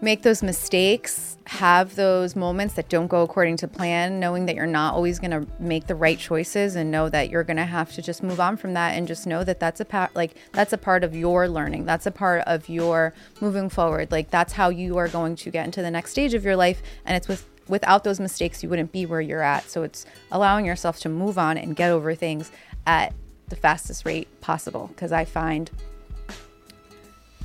make 0.00 0.22
those 0.22 0.42
mistakes, 0.42 1.36
have 1.46 1.96
those 1.96 2.36
moments 2.36 2.74
that 2.74 2.88
don't 2.88 3.08
go 3.08 3.22
according 3.22 3.56
to 3.58 3.68
plan, 3.68 4.20
knowing 4.20 4.46
that 4.46 4.54
you're 4.54 4.66
not 4.66 4.94
always 4.94 5.18
going 5.18 5.30
to 5.30 5.46
make 5.58 5.86
the 5.86 5.94
right 5.94 6.18
choices 6.18 6.76
and 6.76 6.90
know 6.90 7.08
that 7.08 7.30
you're 7.30 7.44
going 7.44 7.56
to 7.56 7.64
have 7.64 7.92
to 7.92 8.02
just 8.02 8.22
move 8.22 8.40
on 8.40 8.56
from 8.56 8.74
that 8.74 8.96
and 8.96 9.08
just 9.08 9.26
know 9.26 9.42
that 9.44 9.58
that's 9.58 9.80
a 9.80 9.84
part 9.84 10.14
like 10.14 10.36
that's 10.52 10.72
a 10.72 10.78
part 10.78 11.02
of 11.02 11.14
your 11.14 11.48
learning. 11.48 11.84
That's 11.84 12.06
a 12.06 12.10
part 12.10 12.42
of 12.46 12.68
your 12.68 13.12
moving 13.40 13.68
forward. 13.68 14.12
Like 14.12 14.30
that's 14.30 14.52
how 14.52 14.68
you 14.68 14.96
are 14.98 15.08
going 15.08 15.36
to 15.36 15.50
get 15.50 15.64
into 15.64 15.82
the 15.82 15.90
next 15.90 16.10
stage 16.12 16.34
of 16.34 16.44
your 16.44 16.56
life 16.56 16.82
and 17.04 17.16
it's 17.16 17.28
with 17.28 17.46
without 17.68 18.04
those 18.04 18.20
mistakes, 18.20 18.62
you 18.62 18.68
wouldn't 18.68 18.92
be 18.92 19.06
where 19.06 19.20
you're 19.20 19.42
at. 19.42 19.70
So 19.70 19.82
it's 19.82 20.06
allowing 20.30 20.64
yourself 20.64 20.98
to 21.00 21.08
move 21.08 21.38
on 21.38 21.56
and 21.58 21.74
get 21.76 21.90
over 21.90 22.14
things 22.14 22.50
at 22.86 23.12
the 23.48 23.56
fastest 23.56 24.04
rate 24.04 24.28
possible. 24.40 24.88
Because 24.88 25.12
I 25.12 25.24
find 25.24 25.70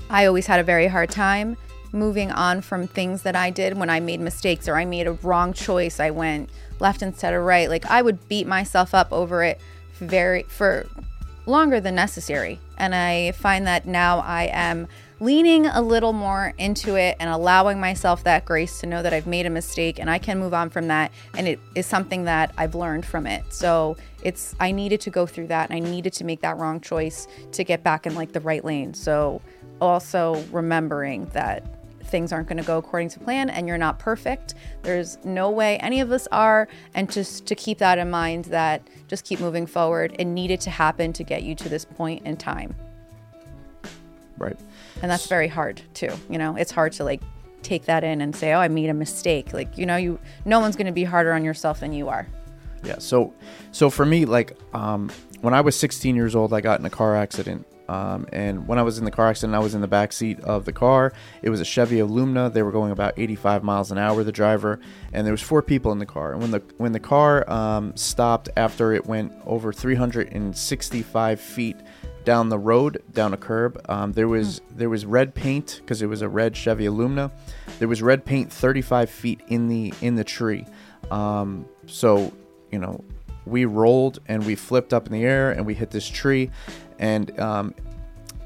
I 0.10 0.26
always 0.26 0.48
had 0.48 0.60
a 0.60 0.64
very 0.64 0.88
hard 0.88 1.10
time 1.10 1.58
moving 1.94 2.32
on 2.32 2.62
from 2.62 2.88
things 2.88 3.24
that 3.24 3.36
I 3.36 3.50
did 3.50 3.78
when 3.78 3.90
I 3.90 4.00
made 4.00 4.20
mistakes 4.20 4.68
or 4.68 4.76
I 4.76 4.86
made 4.86 5.08
a 5.08 5.14
wrong 5.14 5.54
choice. 5.54 6.00
I 6.00 6.12
went 6.12 6.50
left 6.80 7.02
instead 7.02 7.34
of 7.34 7.44
right. 7.44 7.70
Like 7.70 7.86
I 7.86 8.02
would 8.02 8.28
beat 8.28 8.48
myself 8.48 8.94
up 8.94 9.12
over 9.12 9.44
it 9.44 9.60
very 9.94 10.44
for 10.44 10.88
longer 11.46 11.80
than 11.80 11.96
necessary. 11.96 12.60
And 12.78 12.96
I 12.96 13.32
find 13.34 13.68
that 13.68 13.86
now 13.86 14.20
I 14.20 14.50
am 14.52 14.88
leaning 15.22 15.68
a 15.68 15.80
little 15.80 16.14
more 16.14 16.52
into 16.58 16.96
it 16.96 17.16
and 17.20 17.30
allowing 17.30 17.80
myself 17.80 18.24
that 18.24 18.44
grace 18.44 18.80
to 18.80 18.88
know 18.88 19.04
that 19.04 19.14
I've 19.14 19.28
made 19.28 19.46
a 19.46 19.52
mistake 19.52 20.00
and 20.00 20.10
I 20.10 20.18
can 20.18 20.40
move 20.40 20.52
on 20.52 20.72
from 20.72 20.88
that. 20.88 21.12
And 21.38 21.48
it 21.48 21.60
is 21.76 21.86
something 21.86 22.26
that 22.26 22.52
I've 22.58 22.74
learned 22.74 23.06
from 23.06 23.28
it. 23.28 23.54
So 23.54 23.98
it's, 24.24 24.56
I 24.60 24.72
needed 24.72 25.00
to 25.02 25.12
go 25.12 25.28
through 25.28 25.48
that 25.48 25.70
and 25.70 25.78
I 25.78 25.88
needed 25.88 26.14
to 26.14 26.24
make 26.24 26.42
that 26.42 26.58
wrong 26.58 26.82
choice 26.82 27.28
to 27.52 27.64
get 27.64 27.84
back 27.84 28.08
in 28.08 28.16
like 28.16 28.32
the 28.32 28.40
right 28.40 28.66
lane. 28.66 28.96
So 28.96 29.42
also 29.80 30.44
remembering 30.52 31.28
that 31.28 31.64
things 32.06 32.34
aren't 32.34 32.48
going 32.48 32.58
to 32.58 32.64
go 32.64 32.80
according 32.80 33.10
to 33.10 33.20
plan 33.20 33.52
and 33.52 33.68
you're 33.68 33.78
not 33.78 34.00
perfect. 34.00 34.56
There's 34.82 35.20
no 35.24 35.52
way 35.52 35.78
any 35.78 36.02
of 36.02 36.12
us 36.12 36.28
are. 36.32 36.68
And 36.96 37.12
just 37.12 37.46
to 37.46 37.54
keep 37.54 37.78
that 37.78 38.00
in 38.00 38.10
mind 38.10 38.46
that 38.46 38.82
just 39.08 39.24
keep 39.24 39.40
moving 39.40 39.68
forward. 39.68 40.16
It 40.18 40.26
needed 40.26 40.62
to 40.62 40.72
happen 40.72 41.14
to 41.14 41.24
get 41.24 41.44
you 41.44 41.54
to 41.54 41.70
this 41.70 41.86
point 41.86 42.26
in 42.26 42.38
time. 42.38 42.76
Right 44.38 44.60
and 45.02 45.12
that's 45.12 45.28
very 45.28 45.48
hard 45.48 45.82
too 45.94 46.12
you 46.30 46.38
know 46.38 46.56
it's 46.56 46.72
hard 46.72 46.94
to 46.94 47.04
like 47.04 47.22
take 47.64 47.86
that 47.86 48.04
in 48.04 48.22
and 48.22 48.36
say, 48.36 48.54
"Oh, 48.54 48.60
I 48.60 48.68
made 48.68 48.90
a 48.90 48.94
mistake." 48.94 49.54
Like, 49.54 49.78
you 49.78 49.86
know, 49.86 49.96
you 49.96 50.20
no 50.46 50.60
one's 50.60 50.76
going 50.76 50.88
to 50.88 50.92
be 50.92 51.04
harder 51.04 51.34
on 51.34 51.44
yourself 51.44 51.80
than 51.80 51.94
you 51.94 52.10
are. 52.10 52.28
Yeah. 52.84 52.98
So, 53.00 53.34
so 53.72 53.90
for 53.90 54.06
me, 54.06 54.26
like, 54.26 54.58
um, 54.74 55.12
when 55.42 55.54
I 55.54 55.62
was 55.62 55.78
16 55.78 56.16
years 56.16 56.36
old, 56.36 56.54
I 56.54 56.62
got 56.62 56.80
in 56.80 56.86
a 56.86 56.90
car 56.90 57.16
accident. 57.16 57.68
Um, 57.88 58.26
and 58.32 58.68
when 58.68 58.80
I 58.80 58.84
was 58.84 58.98
in 58.98 59.06
the 59.06 59.12
car 59.12 59.28
accident, 59.28 59.54
I 59.54 59.60
was 59.60 59.76
in 59.76 59.82
the 59.82 59.88
back 59.88 60.14
seat 60.14 60.40
of 60.42 60.64
the 60.64 60.72
car. 60.72 61.12
It 61.42 61.50
was 61.50 61.60
a 61.60 61.66
Chevy 61.66 62.02
Lumina. 62.02 62.50
They 62.50 62.64
were 62.64 62.72
going 62.72 62.92
about 62.92 63.14
85 63.18 63.64
miles 63.64 63.92
an 63.92 63.98
hour. 63.98 64.24
The 64.24 64.32
driver, 64.32 64.80
and 65.12 65.28
there 65.28 65.34
was 65.34 65.42
four 65.42 65.62
people 65.62 65.92
in 65.92 66.00
the 66.00 66.06
car. 66.06 66.32
And 66.32 66.42
when 66.42 66.52
the 66.52 66.64
when 66.78 66.94
the 66.94 67.02
car 67.02 67.48
um, 67.52 67.96
stopped 67.98 68.50
after 68.56 68.94
it 68.94 69.06
went 69.06 69.34
over 69.46 69.74
365 69.74 71.42
feet 71.42 71.76
down 72.24 72.50
the 72.50 72.60
road, 72.60 73.04
down 73.12 73.34
a 73.34 73.38
curb, 73.38 73.84
um, 73.90 74.14
there 74.14 74.28
was 74.28 74.62
there 74.72 74.90
was 74.90 75.06
red 75.06 75.34
paint 75.34 75.82
because 75.82 76.02
it 76.02 76.08
was 76.08 76.22
a 76.22 76.30
red 76.30 76.56
Chevy 76.56 76.90
Lumina. 76.90 77.32
There 77.80 77.88
was 77.88 78.02
red 78.02 78.26
paint 78.26 78.52
35 78.52 79.10
feet 79.10 79.42
in 79.48 79.68
the 79.68 79.94
in 80.02 80.16
the 80.16 80.24
tree. 80.24 80.66
Um, 81.10 81.66
so 81.88 82.32
you 82.72 82.80
know, 82.80 83.04
we 83.46 83.66
rolled 83.66 84.20
and 84.28 84.46
we 84.46 84.56
flipped 84.56 84.94
up 84.94 85.08
in 85.08 85.14
the 85.14 85.24
air 85.24 85.52
and 85.52 85.66
we 85.66 85.74
hit 85.74 85.92
this 85.92 86.08
tree. 86.08 86.50
And 87.00 87.38
um, 87.40 87.76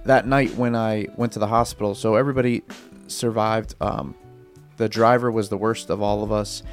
that 0.06 0.28
night 0.28 0.56
when 0.56 0.76
I 0.76 1.08
went 1.16 1.34
to 1.34 1.40
the 1.40 1.48
hospital, 1.48 1.96
so 1.96 2.16
everybody 2.16 2.64
survived. 3.08 3.76
Um, 3.82 4.16
the 4.78 4.90
driver 4.90 5.32
was 5.32 5.50
the 5.50 5.58
worst 5.58 5.90
of 5.90 6.02
all 6.02 6.24
of 6.24 6.32
us, 6.32 6.64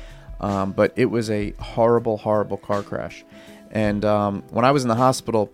um, 0.40 0.72
but 0.72 0.92
it 0.96 1.06
was 1.06 1.30
a 1.30 1.52
horrible, 1.52 2.16
horrible 2.16 2.56
car 2.56 2.82
crash. 2.82 3.24
And 3.70 4.04
um, 4.04 4.42
when 4.50 4.64
I 4.64 4.70
was 4.70 4.82
in 4.82 4.88
the 4.88 4.96
hospital, 4.96 5.50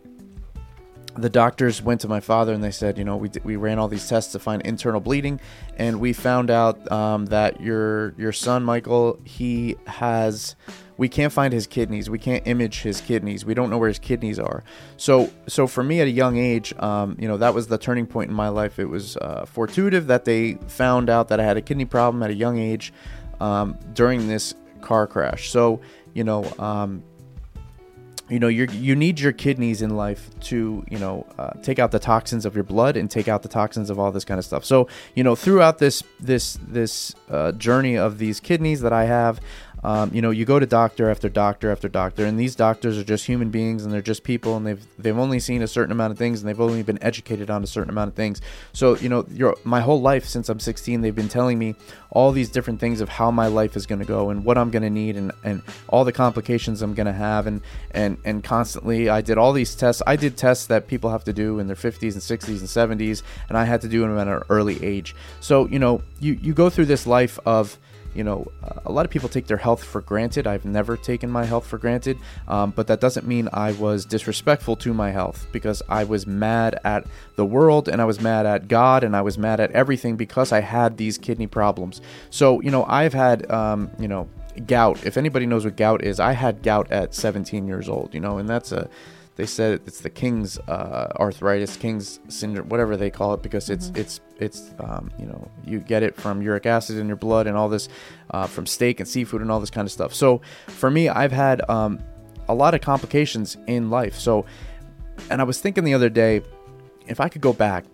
the 1.20 1.30
doctors 1.30 1.82
went 1.82 2.00
to 2.02 2.08
my 2.08 2.20
father 2.20 2.52
and 2.52 2.62
they 2.62 2.70
said, 2.70 2.98
you 2.98 3.04
know, 3.04 3.16
we, 3.16 3.30
we 3.44 3.56
ran 3.56 3.78
all 3.78 3.88
these 3.88 4.08
tests 4.08 4.32
to 4.32 4.38
find 4.38 4.62
internal 4.62 5.00
bleeding, 5.00 5.40
and 5.76 6.00
we 6.00 6.12
found 6.12 6.50
out 6.50 6.90
um, 6.90 7.26
that 7.26 7.60
your 7.60 8.14
your 8.18 8.32
son 8.32 8.64
Michael 8.64 9.18
he 9.24 9.76
has 9.86 10.56
we 10.98 11.08
can't 11.08 11.32
find 11.32 11.54
his 11.54 11.66
kidneys. 11.66 12.10
We 12.10 12.18
can't 12.18 12.46
image 12.46 12.82
his 12.82 13.00
kidneys. 13.00 13.44
We 13.44 13.54
don't 13.54 13.70
know 13.70 13.78
where 13.78 13.88
his 13.88 14.00
kidneys 14.00 14.38
are. 14.38 14.64
So, 14.96 15.32
so 15.46 15.68
for 15.68 15.84
me 15.84 16.00
at 16.00 16.08
a 16.08 16.10
young 16.10 16.36
age, 16.36 16.74
um, 16.80 17.16
you 17.20 17.28
know, 17.28 17.36
that 17.36 17.54
was 17.54 17.68
the 17.68 17.78
turning 17.78 18.04
point 18.04 18.30
in 18.30 18.36
my 18.36 18.48
life. 18.48 18.80
It 18.80 18.86
was 18.86 19.16
uh, 19.16 19.46
that 19.54 20.22
they 20.24 20.54
found 20.66 21.08
out 21.08 21.28
that 21.28 21.38
I 21.38 21.44
had 21.44 21.56
a 21.56 21.62
kidney 21.62 21.84
problem 21.84 22.22
at 22.24 22.30
a 22.30 22.34
young 22.34 22.58
age 22.58 22.92
um, 23.40 23.78
during 23.94 24.26
this 24.26 24.54
car 24.80 25.06
crash. 25.06 25.50
So, 25.50 25.80
you 26.14 26.24
know, 26.24 26.44
um, 26.58 27.04
you 28.28 28.38
know 28.38 28.48
you 28.48 28.66
you 28.72 28.94
need 28.94 29.20
your 29.20 29.32
kidneys 29.32 29.82
in 29.82 29.96
life 29.96 30.30
to 30.40 30.84
you 30.88 30.98
know 30.98 31.26
uh, 31.38 31.50
take 31.62 31.78
out 31.78 31.90
the 31.90 31.98
toxins 31.98 32.44
of 32.44 32.54
your 32.54 32.64
blood 32.64 32.96
and 32.96 33.10
take 33.10 33.28
out 33.28 33.42
the 33.42 33.48
toxins 33.48 33.90
of 33.90 33.98
all 33.98 34.12
this 34.12 34.24
kind 34.24 34.38
of 34.38 34.44
stuff. 34.44 34.64
So 34.64 34.88
you 35.14 35.24
know 35.24 35.34
throughout 35.34 35.78
this 35.78 36.02
this 36.20 36.58
this 36.66 37.14
uh, 37.30 37.52
journey 37.52 37.96
of 37.96 38.18
these 38.18 38.40
kidneys 38.40 38.80
that 38.80 38.92
i 38.92 39.04
have 39.04 39.40
um, 39.84 40.10
you 40.12 40.20
know, 40.20 40.30
you 40.30 40.44
go 40.44 40.58
to 40.58 40.66
doctor 40.66 41.10
after 41.10 41.28
doctor 41.28 41.70
after 41.70 41.88
doctor, 41.88 42.24
and 42.24 42.38
these 42.38 42.56
doctors 42.56 42.98
are 42.98 43.04
just 43.04 43.26
human 43.26 43.50
beings, 43.50 43.84
and 43.84 43.92
they're 43.92 44.02
just 44.02 44.24
people, 44.24 44.56
and 44.56 44.66
they've 44.66 44.84
they've 44.98 45.16
only 45.16 45.38
seen 45.38 45.62
a 45.62 45.68
certain 45.68 45.92
amount 45.92 46.12
of 46.12 46.18
things, 46.18 46.40
and 46.40 46.48
they've 46.48 46.60
only 46.60 46.82
been 46.82 47.02
educated 47.02 47.48
on 47.48 47.62
a 47.62 47.66
certain 47.66 47.90
amount 47.90 48.08
of 48.08 48.14
things. 48.14 48.40
So, 48.72 48.96
you 48.96 49.08
know, 49.08 49.24
your 49.30 49.56
my 49.64 49.80
whole 49.80 50.00
life 50.00 50.26
since 50.26 50.48
I'm 50.48 50.58
16, 50.58 51.00
they've 51.00 51.14
been 51.14 51.28
telling 51.28 51.58
me 51.58 51.76
all 52.10 52.32
these 52.32 52.50
different 52.50 52.80
things 52.80 53.00
of 53.00 53.08
how 53.08 53.30
my 53.30 53.46
life 53.46 53.76
is 53.76 53.86
going 53.86 54.00
to 54.00 54.04
go, 54.04 54.30
and 54.30 54.44
what 54.44 54.58
I'm 54.58 54.70
going 54.70 54.82
to 54.82 54.90
need, 54.90 55.16
and 55.16 55.32
and 55.44 55.62
all 55.88 56.04
the 56.04 56.12
complications 56.12 56.82
I'm 56.82 56.94
going 56.94 57.06
to 57.06 57.12
have, 57.12 57.46
and 57.46 57.60
and 57.92 58.18
and 58.24 58.42
constantly, 58.42 59.08
I 59.08 59.20
did 59.20 59.38
all 59.38 59.52
these 59.52 59.74
tests. 59.76 60.02
I 60.06 60.16
did 60.16 60.36
tests 60.36 60.66
that 60.66 60.88
people 60.88 61.10
have 61.10 61.24
to 61.24 61.32
do 61.32 61.60
in 61.60 61.66
their 61.68 61.76
50s 61.76 62.14
and 62.14 62.22
60s 62.22 62.58
and 62.58 63.00
70s, 63.00 63.22
and 63.48 63.56
I 63.56 63.64
had 63.64 63.80
to 63.82 63.88
do 63.88 64.00
them 64.00 64.18
at 64.18 64.26
an 64.26 64.42
early 64.48 64.82
age. 64.84 65.14
So, 65.40 65.66
you 65.68 65.78
know, 65.78 66.02
you 66.18 66.32
you 66.42 66.52
go 66.52 66.68
through 66.68 66.86
this 66.86 67.06
life 67.06 67.38
of 67.46 67.78
you 68.18 68.24
know, 68.24 68.50
a 68.84 68.90
lot 68.90 69.04
of 69.04 69.12
people 69.12 69.28
take 69.28 69.46
their 69.46 69.58
health 69.58 69.84
for 69.84 70.00
granted. 70.00 70.48
I've 70.48 70.64
never 70.64 70.96
taken 70.96 71.30
my 71.30 71.44
health 71.44 71.64
for 71.64 71.78
granted, 71.78 72.18
um, 72.48 72.72
but 72.72 72.88
that 72.88 73.00
doesn't 73.00 73.28
mean 73.28 73.48
I 73.52 73.70
was 73.72 74.04
disrespectful 74.04 74.74
to 74.76 74.92
my 74.92 75.12
health 75.12 75.46
because 75.52 75.82
I 75.88 76.02
was 76.02 76.26
mad 76.26 76.80
at 76.82 77.06
the 77.36 77.44
world 77.44 77.88
and 77.88 78.02
I 78.02 78.04
was 78.06 78.20
mad 78.20 78.44
at 78.44 78.66
God 78.66 79.04
and 79.04 79.14
I 79.14 79.22
was 79.22 79.38
mad 79.38 79.60
at 79.60 79.70
everything 79.70 80.16
because 80.16 80.50
I 80.50 80.60
had 80.60 80.96
these 80.96 81.16
kidney 81.16 81.46
problems. 81.46 82.00
So, 82.30 82.60
you 82.60 82.72
know, 82.72 82.84
I've 82.86 83.14
had, 83.14 83.48
um, 83.52 83.88
you 84.00 84.08
know, 84.08 84.28
gout. 84.66 85.06
If 85.06 85.16
anybody 85.16 85.46
knows 85.46 85.64
what 85.64 85.76
gout 85.76 86.02
is, 86.02 86.18
I 86.18 86.32
had 86.32 86.64
gout 86.64 86.90
at 86.90 87.14
17 87.14 87.68
years 87.68 87.88
old, 87.88 88.14
you 88.14 88.20
know, 88.20 88.38
and 88.38 88.48
that's 88.48 88.72
a 88.72 88.90
they 89.38 89.46
said 89.46 89.80
it's 89.86 90.00
the 90.00 90.10
king's 90.10 90.58
uh, 90.66 91.12
arthritis, 91.14 91.76
king's 91.76 92.18
syndrome, 92.26 92.68
whatever 92.68 92.96
they 92.96 93.08
call 93.08 93.34
it, 93.34 93.42
because 93.42 93.70
it's 93.70 93.86
mm-hmm. 93.86 94.00
it's 94.00 94.20
it's 94.40 94.72
um, 94.80 95.12
you 95.16 95.26
know 95.26 95.48
you 95.64 95.78
get 95.78 96.02
it 96.02 96.16
from 96.16 96.42
uric 96.42 96.66
acid 96.66 96.98
in 96.98 97.06
your 97.06 97.16
blood 97.16 97.46
and 97.46 97.56
all 97.56 97.68
this 97.68 97.88
uh, 98.32 98.48
from 98.48 98.66
steak 98.66 98.98
and 98.98 99.08
seafood 99.08 99.40
and 99.40 99.48
all 99.52 99.60
this 99.60 99.70
kind 99.70 99.86
of 99.86 99.92
stuff. 99.92 100.12
So 100.12 100.40
for 100.66 100.90
me, 100.90 101.08
I've 101.08 101.30
had 101.30 101.62
um, 101.70 102.00
a 102.48 102.54
lot 102.54 102.74
of 102.74 102.80
complications 102.80 103.56
in 103.68 103.90
life. 103.90 104.18
So, 104.18 104.44
and 105.30 105.40
I 105.40 105.44
was 105.44 105.60
thinking 105.60 105.84
the 105.84 105.94
other 105.94 106.10
day, 106.10 106.42
if 107.06 107.20
I 107.20 107.28
could 107.28 107.40
go 107.40 107.52
back 107.52 107.84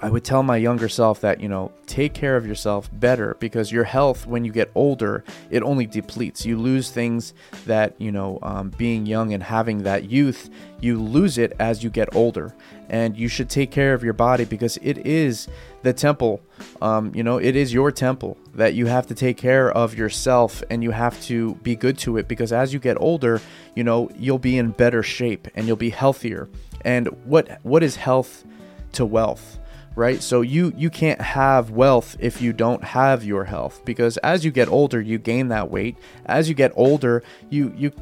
I 0.00 0.08
would 0.08 0.24
tell 0.24 0.44
my 0.44 0.56
younger 0.56 0.88
self 0.88 1.20
that, 1.22 1.40
you 1.40 1.48
know, 1.48 1.72
take 1.86 2.14
care 2.14 2.36
of 2.36 2.46
yourself 2.46 2.88
better 2.92 3.36
because 3.40 3.72
your 3.72 3.82
health, 3.82 4.26
when 4.26 4.44
you 4.44 4.52
get 4.52 4.70
older, 4.76 5.24
it 5.50 5.64
only 5.64 5.86
depletes. 5.86 6.46
You 6.46 6.56
lose 6.56 6.90
things 6.90 7.34
that, 7.66 8.00
you 8.00 8.12
know, 8.12 8.38
um, 8.42 8.70
being 8.70 9.06
young 9.06 9.32
and 9.32 9.42
having 9.42 9.82
that 9.82 10.08
youth, 10.08 10.50
you 10.80 11.02
lose 11.02 11.36
it 11.36 11.52
as 11.58 11.82
you 11.82 11.90
get 11.90 12.14
older. 12.14 12.54
And 12.88 13.16
you 13.16 13.26
should 13.26 13.50
take 13.50 13.72
care 13.72 13.92
of 13.92 14.04
your 14.04 14.12
body 14.12 14.44
because 14.44 14.78
it 14.82 14.98
is 14.98 15.48
the 15.82 15.92
temple, 15.92 16.40
um, 16.80 17.12
you 17.12 17.24
know, 17.24 17.38
it 17.38 17.56
is 17.56 17.72
your 17.72 17.90
temple 17.90 18.38
that 18.54 18.74
you 18.74 18.86
have 18.86 19.06
to 19.08 19.14
take 19.14 19.36
care 19.36 19.70
of 19.70 19.96
yourself 19.96 20.62
and 20.70 20.82
you 20.82 20.92
have 20.92 21.20
to 21.22 21.56
be 21.56 21.74
good 21.74 21.98
to 21.98 22.18
it 22.18 22.28
because 22.28 22.52
as 22.52 22.72
you 22.72 22.78
get 22.78 22.96
older, 23.00 23.40
you 23.74 23.82
know, 23.82 24.10
you'll 24.16 24.38
be 24.38 24.58
in 24.58 24.70
better 24.70 25.02
shape 25.02 25.48
and 25.56 25.66
you'll 25.66 25.76
be 25.76 25.90
healthier. 25.90 26.48
And 26.82 27.08
what 27.24 27.58
what 27.64 27.82
is 27.82 27.96
health 27.96 28.44
to 28.92 29.04
wealth? 29.04 29.57
Right? 29.94 30.22
So 30.22 30.40
you 30.40 30.72
you 30.76 30.90
can't 30.90 31.20
have 31.20 31.70
wealth 31.70 32.16
if 32.18 32.40
you 32.40 32.52
don't 32.52 32.82
have 32.82 33.24
your 33.24 33.44
health 33.44 33.84
because 33.84 34.16
as 34.18 34.44
you 34.44 34.50
get 34.50 34.68
older 34.68 35.00
you 35.00 35.18
gain 35.18 35.48
that 35.48 35.70
weight. 35.70 35.96
As 36.26 36.48
you 36.48 36.54
get 36.54 36.72
older 36.74 37.22
you 37.50 37.72
you, 37.76 37.92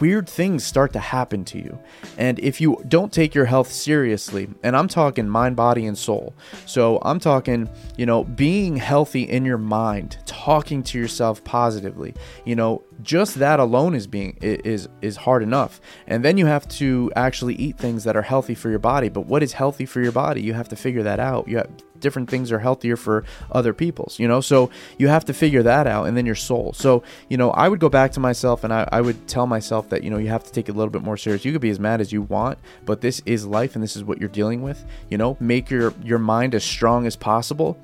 weird 0.00 0.28
things 0.28 0.64
start 0.64 0.92
to 0.92 0.98
happen 0.98 1.44
to 1.46 1.58
you. 1.58 1.78
And 2.18 2.38
if 2.38 2.60
you 2.60 2.82
don't 2.88 3.12
take 3.12 3.34
your 3.34 3.46
health 3.46 3.70
seriously, 3.70 4.48
and 4.62 4.76
I'm 4.76 4.88
talking 4.88 5.28
mind, 5.28 5.56
body, 5.56 5.86
and 5.86 5.96
soul. 5.96 6.34
So 6.66 6.98
I'm 7.02 7.20
talking, 7.20 7.68
you 7.96 8.06
know, 8.06 8.24
being 8.24 8.76
healthy 8.76 9.22
in 9.22 9.44
your 9.44 9.58
mind, 9.58 10.18
talking 10.26 10.82
to 10.84 10.98
yourself 10.98 11.42
positively. 11.44 12.14
You 12.44 12.56
know, 12.56 12.82
just 13.02 13.36
that 13.36 13.60
alone 13.60 13.94
is 13.94 14.06
being 14.06 14.36
is 14.40 14.88
is 15.02 15.16
hard 15.16 15.42
enough 15.42 15.80
and 16.06 16.24
then 16.24 16.38
you 16.38 16.46
have 16.46 16.66
to 16.68 17.10
actually 17.14 17.54
eat 17.56 17.76
things 17.76 18.04
that 18.04 18.16
are 18.16 18.22
healthy 18.22 18.54
for 18.54 18.70
your 18.70 18.78
body 18.78 19.08
but 19.08 19.26
what 19.26 19.42
is 19.42 19.52
healthy 19.52 19.84
for 19.84 20.00
your 20.00 20.12
body 20.12 20.40
you 20.40 20.54
have 20.54 20.68
to 20.68 20.76
figure 20.76 21.02
that 21.02 21.20
out 21.20 21.46
you 21.46 21.58
have 21.58 21.70
different 22.00 22.30
things 22.30 22.52
are 22.52 22.58
healthier 22.58 22.96
for 22.96 23.24
other 23.52 23.72
people's 23.72 24.18
you 24.18 24.28
know 24.28 24.40
so 24.40 24.70
you 24.98 25.08
have 25.08 25.24
to 25.24 25.32
figure 25.32 25.62
that 25.62 25.86
out 25.86 26.06
and 26.06 26.16
then 26.16 26.26
your 26.26 26.34
soul 26.34 26.72
so 26.72 27.02
you 27.28 27.36
know 27.36 27.50
i 27.52 27.68
would 27.68 27.80
go 27.80 27.88
back 27.88 28.12
to 28.12 28.20
myself 28.20 28.64
and 28.64 28.72
I, 28.72 28.88
I 28.92 29.00
would 29.00 29.26
tell 29.28 29.46
myself 29.46 29.88
that 29.90 30.02
you 30.02 30.10
know 30.10 30.18
you 30.18 30.28
have 30.28 30.44
to 30.44 30.52
take 30.52 30.68
it 30.68 30.72
a 30.72 30.74
little 30.74 30.90
bit 30.90 31.02
more 31.02 31.16
serious 31.16 31.44
you 31.44 31.52
could 31.52 31.60
be 31.60 31.70
as 31.70 31.80
mad 31.80 32.00
as 32.00 32.12
you 32.12 32.22
want 32.22 32.58
but 32.84 33.00
this 33.00 33.20
is 33.26 33.46
life 33.46 33.74
and 33.74 33.82
this 33.82 33.96
is 33.96 34.04
what 34.04 34.18
you're 34.18 34.28
dealing 34.28 34.62
with 34.62 34.84
you 35.10 35.18
know 35.18 35.36
make 35.40 35.70
your 35.70 35.94
your 36.02 36.18
mind 36.18 36.54
as 36.54 36.64
strong 36.64 37.06
as 37.06 37.16
possible 37.16 37.78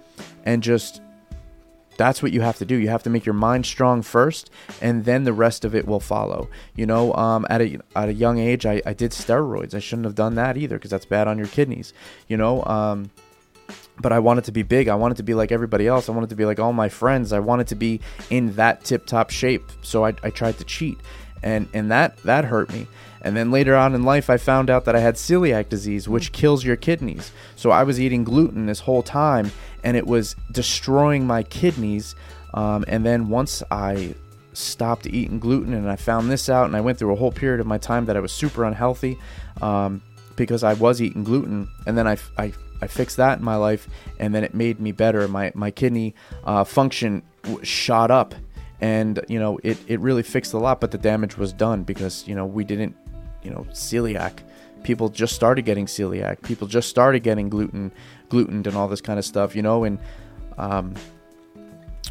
and 0.44 0.62
just 0.62 1.00
that's 1.96 2.22
what 2.22 2.32
you 2.32 2.40
have 2.40 2.58
to 2.58 2.64
do. 2.64 2.76
You 2.76 2.88
have 2.88 3.02
to 3.04 3.10
make 3.10 3.26
your 3.26 3.34
mind 3.34 3.66
strong 3.66 4.02
first, 4.02 4.50
and 4.80 5.04
then 5.04 5.24
the 5.24 5.32
rest 5.32 5.64
of 5.64 5.74
it 5.74 5.86
will 5.86 6.00
follow. 6.00 6.48
You 6.74 6.86
know, 6.86 7.14
um, 7.14 7.46
at 7.50 7.60
a 7.60 7.78
at 7.94 8.08
a 8.08 8.14
young 8.14 8.38
age, 8.38 8.66
I, 8.66 8.82
I 8.86 8.92
did 8.92 9.10
steroids. 9.12 9.74
I 9.74 9.78
shouldn't 9.78 10.06
have 10.06 10.14
done 10.14 10.34
that 10.36 10.56
either 10.56 10.76
because 10.76 10.90
that's 10.90 11.06
bad 11.06 11.28
on 11.28 11.38
your 11.38 11.46
kidneys. 11.46 11.92
You 12.28 12.36
know, 12.36 12.64
um, 12.64 13.10
but 14.00 14.12
I 14.12 14.18
wanted 14.18 14.44
to 14.44 14.52
be 14.52 14.62
big. 14.62 14.88
I 14.88 14.94
wanted 14.94 15.16
to 15.18 15.22
be 15.22 15.34
like 15.34 15.52
everybody 15.52 15.86
else. 15.86 16.08
I 16.08 16.12
wanted 16.12 16.30
to 16.30 16.36
be 16.36 16.44
like 16.44 16.58
all 16.58 16.72
my 16.72 16.88
friends. 16.88 17.32
I 17.32 17.40
wanted 17.40 17.68
to 17.68 17.74
be 17.74 18.00
in 18.30 18.54
that 18.56 18.84
tip 18.84 19.06
top 19.06 19.30
shape. 19.30 19.64
So 19.82 20.04
I, 20.04 20.14
I 20.22 20.30
tried 20.30 20.58
to 20.58 20.64
cheat, 20.64 20.98
and 21.42 21.68
and 21.72 21.90
that 21.90 22.16
that 22.18 22.44
hurt 22.44 22.72
me. 22.72 22.86
And 23.24 23.36
then 23.36 23.52
later 23.52 23.76
on 23.76 23.94
in 23.94 24.02
life, 24.02 24.28
I 24.28 24.36
found 24.36 24.68
out 24.68 24.84
that 24.86 24.96
I 24.96 25.00
had 25.00 25.14
celiac 25.14 25.68
disease, 25.68 26.08
which 26.08 26.32
kills 26.32 26.64
your 26.64 26.74
kidneys. 26.74 27.30
So 27.54 27.70
I 27.70 27.84
was 27.84 28.00
eating 28.00 28.24
gluten 28.24 28.66
this 28.66 28.80
whole 28.80 29.02
time, 29.02 29.52
and 29.84 29.96
it 29.96 30.06
was 30.06 30.34
destroying 30.50 31.26
my 31.26 31.44
kidneys. 31.44 32.16
Um, 32.54 32.84
and 32.88 33.06
then 33.06 33.28
once 33.28 33.62
I 33.70 34.14
stopped 34.54 35.06
eating 35.06 35.38
gluten 35.38 35.72
and 35.72 35.88
I 35.88 35.96
found 35.96 36.30
this 36.30 36.48
out, 36.48 36.66
and 36.66 36.76
I 36.76 36.80
went 36.80 36.98
through 36.98 37.12
a 37.12 37.16
whole 37.16 37.32
period 37.32 37.60
of 37.60 37.66
my 37.66 37.78
time 37.78 38.06
that 38.06 38.16
I 38.16 38.20
was 38.20 38.32
super 38.32 38.64
unhealthy 38.64 39.18
um, 39.62 40.02
because 40.34 40.64
I 40.64 40.74
was 40.74 41.00
eating 41.00 41.22
gluten. 41.22 41.68
And 41.86 41.96
then 41.96 42.08
I, 42.08 42.16
I, 42.36 42.52
I, 42.82 42.86
fixed 42.86 43.16
that 43.16 43.38
in 43.38 43.44
my 43.44 43.56
life, 43.56 43.88
and 44.18 44.34
then 44.34 44.44
it 44.44 44.54
made 44.54 44.80
me 44.80 44.92
better. 44.92 45.26
My, 45.28 45.52
my 45.54 45.70
kidney 45.70 46.14
uh, 46.44 46.64
function 46.64 47.22
shot 47.62 48.10
up. 48.10 48.34
And 48.80 49.24
you 49.28 49.38
know 49.38 49.60
it, 49.62 49.78
it 49.86 50.00
really 50.00 50.24
fixed 50.24 50.54
a 50.54 50.58
lot, 50.58 50.80
but 50.80 50.90
the 50.90 50.98
damage 50.98 51.38
was 51.38 51.52
done 51.52 51.84
because 51.84 52.26
you 52.26 52.34
know 52.34 52.44
we 52.44 52.64
didn't, 52.64 52.96
you 53.44 53.52
know, 53.52 53.64
celiac. 53.70 54.40
People 54.82 55.08
just 55.08 55.36
started 55.36 55.64
getting 55.64 55.86
celiac. 55.86 56.42
People 56.42 56.66
just 56.66 56.88
started 56.88 57.22
getting 57.22 57.48
gluten 57.48 57.92
glutened 58.28 58.66
and 58.66 58.76
all 58.76 58.88
this 58.88 59.00
kind 59.00 59.20
of 59.20 59.24
stuff, 59.24 59.54
you 59.54 59.62
know, 59.62 59.84
and 59.84 60.00
um, 60.58 60.96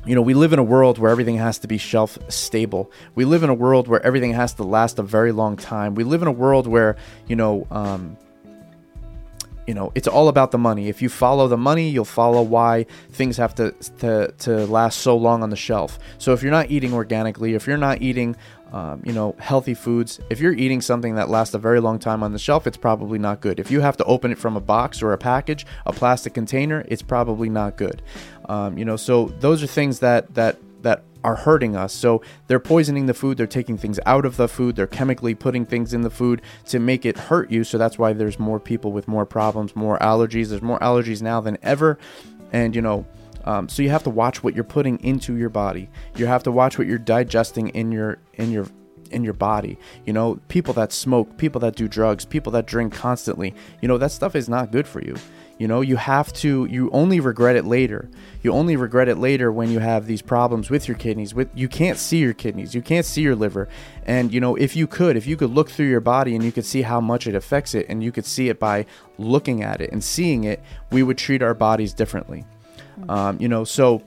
you 0.06 0.16
know, 0.16 0.22
we 0.22 0.34
live 0.34 0.52
in 0.54 0.60
a 0.60 0.64
world 0.64 0.98
where 0.98 1.12
everything 1.12 1.38
has 1.38 1.60
to 1.60 1.68
be 1.68 1.78
shelf 1.78 2.18
stable. 2.28 2.92
We 3.14 3.26
live 3.26 3.44
in 3.44 3.50
a 3.50 3.54
world 3.54 3.88
where 3.88 4.04
everything 4.06 4.34
has 4.34 4.54
to 4.56 4.64
last 4.64 4.98
a 4.98 5.04
very 5.04 5.32
long 5.32 5.58
time. 5.58 5.94
We 5.94 6.04
live 6.04 6.22
in 6.22 6.28
a 6.28 6.32
world 6.32 6.66
where, 6.66 6.96
you 7.28 7.36
know, 7.36 7.68
um, 7.70 8.18
you 9.72 9.76
know, 9.76 9.90
it's 9.96 10.06
all 10.06 10.28
about 10.28 10.52
the 10.52 10.58
money. 10.58 10.90
If 10.90 11.02
you 11.02 11.08
follow 11.08 11.48
the 11.48 11.56
money, 11.56 11.88
you'll 11.88 12.04
follow 12.04 12.42
why 12.42 12.88
things 13.10 13.38
have 13.38 13.56
to 13.56 13.72
to, 14.00 14.34
to 14.40 14.66
last 14.66 15.00
so 15.00 15.16
long 15.16 15.44
on 15.44 15.50
the 15.50 15.56
shelf. 15.56 15.98
So 16.18 16.34
if 16.34 16.44
you're 16.44 16.52
not 16.52 16.70
eating 16.70 16.94
organically, 16.94 17.54
if 17.54 17.68
you're 17.68 17.78
not 17.78 18.02
eating 18.02 18.36
um, 18.74 19.02
you 19.06 19.14
know, 19.14 19.36
healthy 19.38 19.74
foods. 19.74 20.20
If 20.30 20.40
you're 20.40 20.54
eating 20.54 20.80
something 20.80 21.16
that 21.16 21.30
lasts 21.30 21.54
a 21.54 21.60
very 21.60 21.82
long 21.82 22.00
time 22.00 22.24
on 22.24 22.32
the 22.32 22.40
shelf, 22.40 22.66
it's 22.68 22.78
probably 22.78 23.20
not 23.20 23.42
good. 23.42 23.60
If 23.60 23.70
you 23.70 23.82
have 23.82 23.98
to 23.98 24.06
open 24.06 24.32
it 24.32 24.38
from 24.38 24.56
a 24.56 24.62
box 24.62 25.02
or 25.02 25.12
a 25.12 25.18
package, 25.18 25.66
a 25.86 25.92
plastic 25.92 26.34
container, 26.34 26.86
it's 26.88 27.02
probably 27.02 27.50
not 27.50 27.76
good. 27.76 28.02
Um, 28.48 28.78
you 28.78 28.86
know, 28.86 28.96
so 28.96 29.26
those 29.40 29.62
are 29.62 29.68
things 29.68 30.00
that 30.00 30.34
that 30.36 30.58
that 30.84 31.04
are 31.24 31.36
hurting 31.36 31.76
us. 31.76 31.94
So 31.94 32.22
they're 32.48 32.60
poisoning 32.60 33.06
the 33.06 33.14
food, 33.14 33.38
they're 33.38 33.48
taking 33.48 33.78
things 33.78 34.00
out 34.06 34.26
of 34.26 34.38
the 34.38 34.48
food, 34.48 34.76
they're 34.76 34.88
chemically 34.88 35.36
putting 35.36 35.66
things 35.66 35.94
in 35.94 36.02
the 36.02 36.10
food 36.10 36.42
to 36.66 36.80
make 36.80 37.06
it 37.06 37.18
hurt 37.18 37.52
you. 37.52 37.64
So 37.64 37.78
that's 37.78 37.98
why 37.98 38.14
there's 38.14 38.40
more 38.40 38.60
people 38.60 38.92
with 38.92 39.08
more 39.08 39.26
problems, 39.26 39.76
more 39.76 40.00
allergies. 40.00 40.50
There's 40.50 40.62
more 40.62 40.80
allergies 40.80 41.22
now 41.22 41.42
than 41.42 41.58
ever. 41.62 41.98
And 42.52 42.76
you 42.76 42.82
know, 42.82 43.06
um, 43.46 43.70
so 43.70 43.82
you 43.82 43.90
have 43.90 44.04
to 44.04 44.10
watch 44.10 44.44
what 44.44 44.56
you're 44.56 44.64
putting 44.64 45.00
into 45.04 45.36
your 45.36 45.50
body. 45.50 45.90
You 46.16 46.26
have 46.28 46.44
to 46.44 46.52
watch 46.52 46.78
what 46.78 46.88
you're 46.88 46.98
digesting 46.98 47.70
in 47.70 47.92
your 47.92 48.20
in 48.34 48.52
your 48.52 48.68
in 49.12 49.24
your 49.24 49.34
body. 49.34 49.78
You 50.06 50.14
know, 50.14 50.40
people 50.48 50.74
that 50.76 50.92
smoke, 50.92 51.38
people 51.38 51.60
that 51.62 51.76
do 51.76 51.88
drugs, 51.88 52.26
people 52.26 52.52
that 52.54 52.66
drink 52.66 52.94
constantly. 52.94 53.54
You 53.82 53.88
know, 53.88 53.98
that 53.98 54.12
stuff 54.12 54.36
is 54.36 54.50
not 54.50 54.72
good 54.72 54.88
for 54.88 55.02
you. 55.02 55.16
You 55.62 55.68
know, 55.68 55.82
you 55.82 55.96
have 55.98 56.34
to 56.42 56.66
you 56.66 56.90
only 56.90 57.20
regret 57.20 57.56
it 57.56 57.66
later. 57.66 58.10
You 58.42 58.52
only 58.52 58.76
regret 58.76 59.08
it 59.08 59.20
later 59.20 59.52
when 59.52 59.70
you 59.70 59.78
have 59.78 60.08
these 60.08 60.24
problems 60.24 60.72
with 60.72 60.88
your 60.88 60.98
kidneys. 60.98 61.36
With 61.36 61.52
you 61.54 61.68
can't 61.68 62.00
see 62.00 62.18
your 62.18 62.34
kidneys, 62.34 62.74
you 62.74 62.82
can't 62.82 63.06
see 63.06 63.22
your 63.22 63.36
liver. 63.36 63.70
And 64.08 64.34
you 64.34 64.40
know, 64.40 64.56
if 64.56 64.76
you 64.76 64.88
could, 64.88 65.16
if 65.16 65.28
you 65.28 65.38
could 65.38 65.52
look 65.52 65.70
through 65.70 65.86
your 65.86 66.00
body 66.00 66.34
and 66.34 66.44
you 66.44 66.52
could 66.52 66.66
see 66.66 66.82
how 66.82 67.00
much 67.00 67.28
it 67.28 67.36
affects 67.36 67.76
it 67.76 67.86
and 67.90 68.04
you 68.04 68.12
could 68.12 68.26
see 68.26 68.50
it 68.50 68.60
by 68.60 68.88
looking 69.20 69.62
at 69.62 69.82
it 69.82 69.92
and 69.92 70.04
seeing 70.04 70.46
it, 70.46 70.64
we 70.92 71.04
would 71.04 71.20
treat 71.20 71.44
our 71.44 71.54
bodies 71.54 71.94
differently. 71.94 72.44
Um, 73.08 73.40
you 73.40 73.48
know, 73.48 73.64
so 73.64 74.02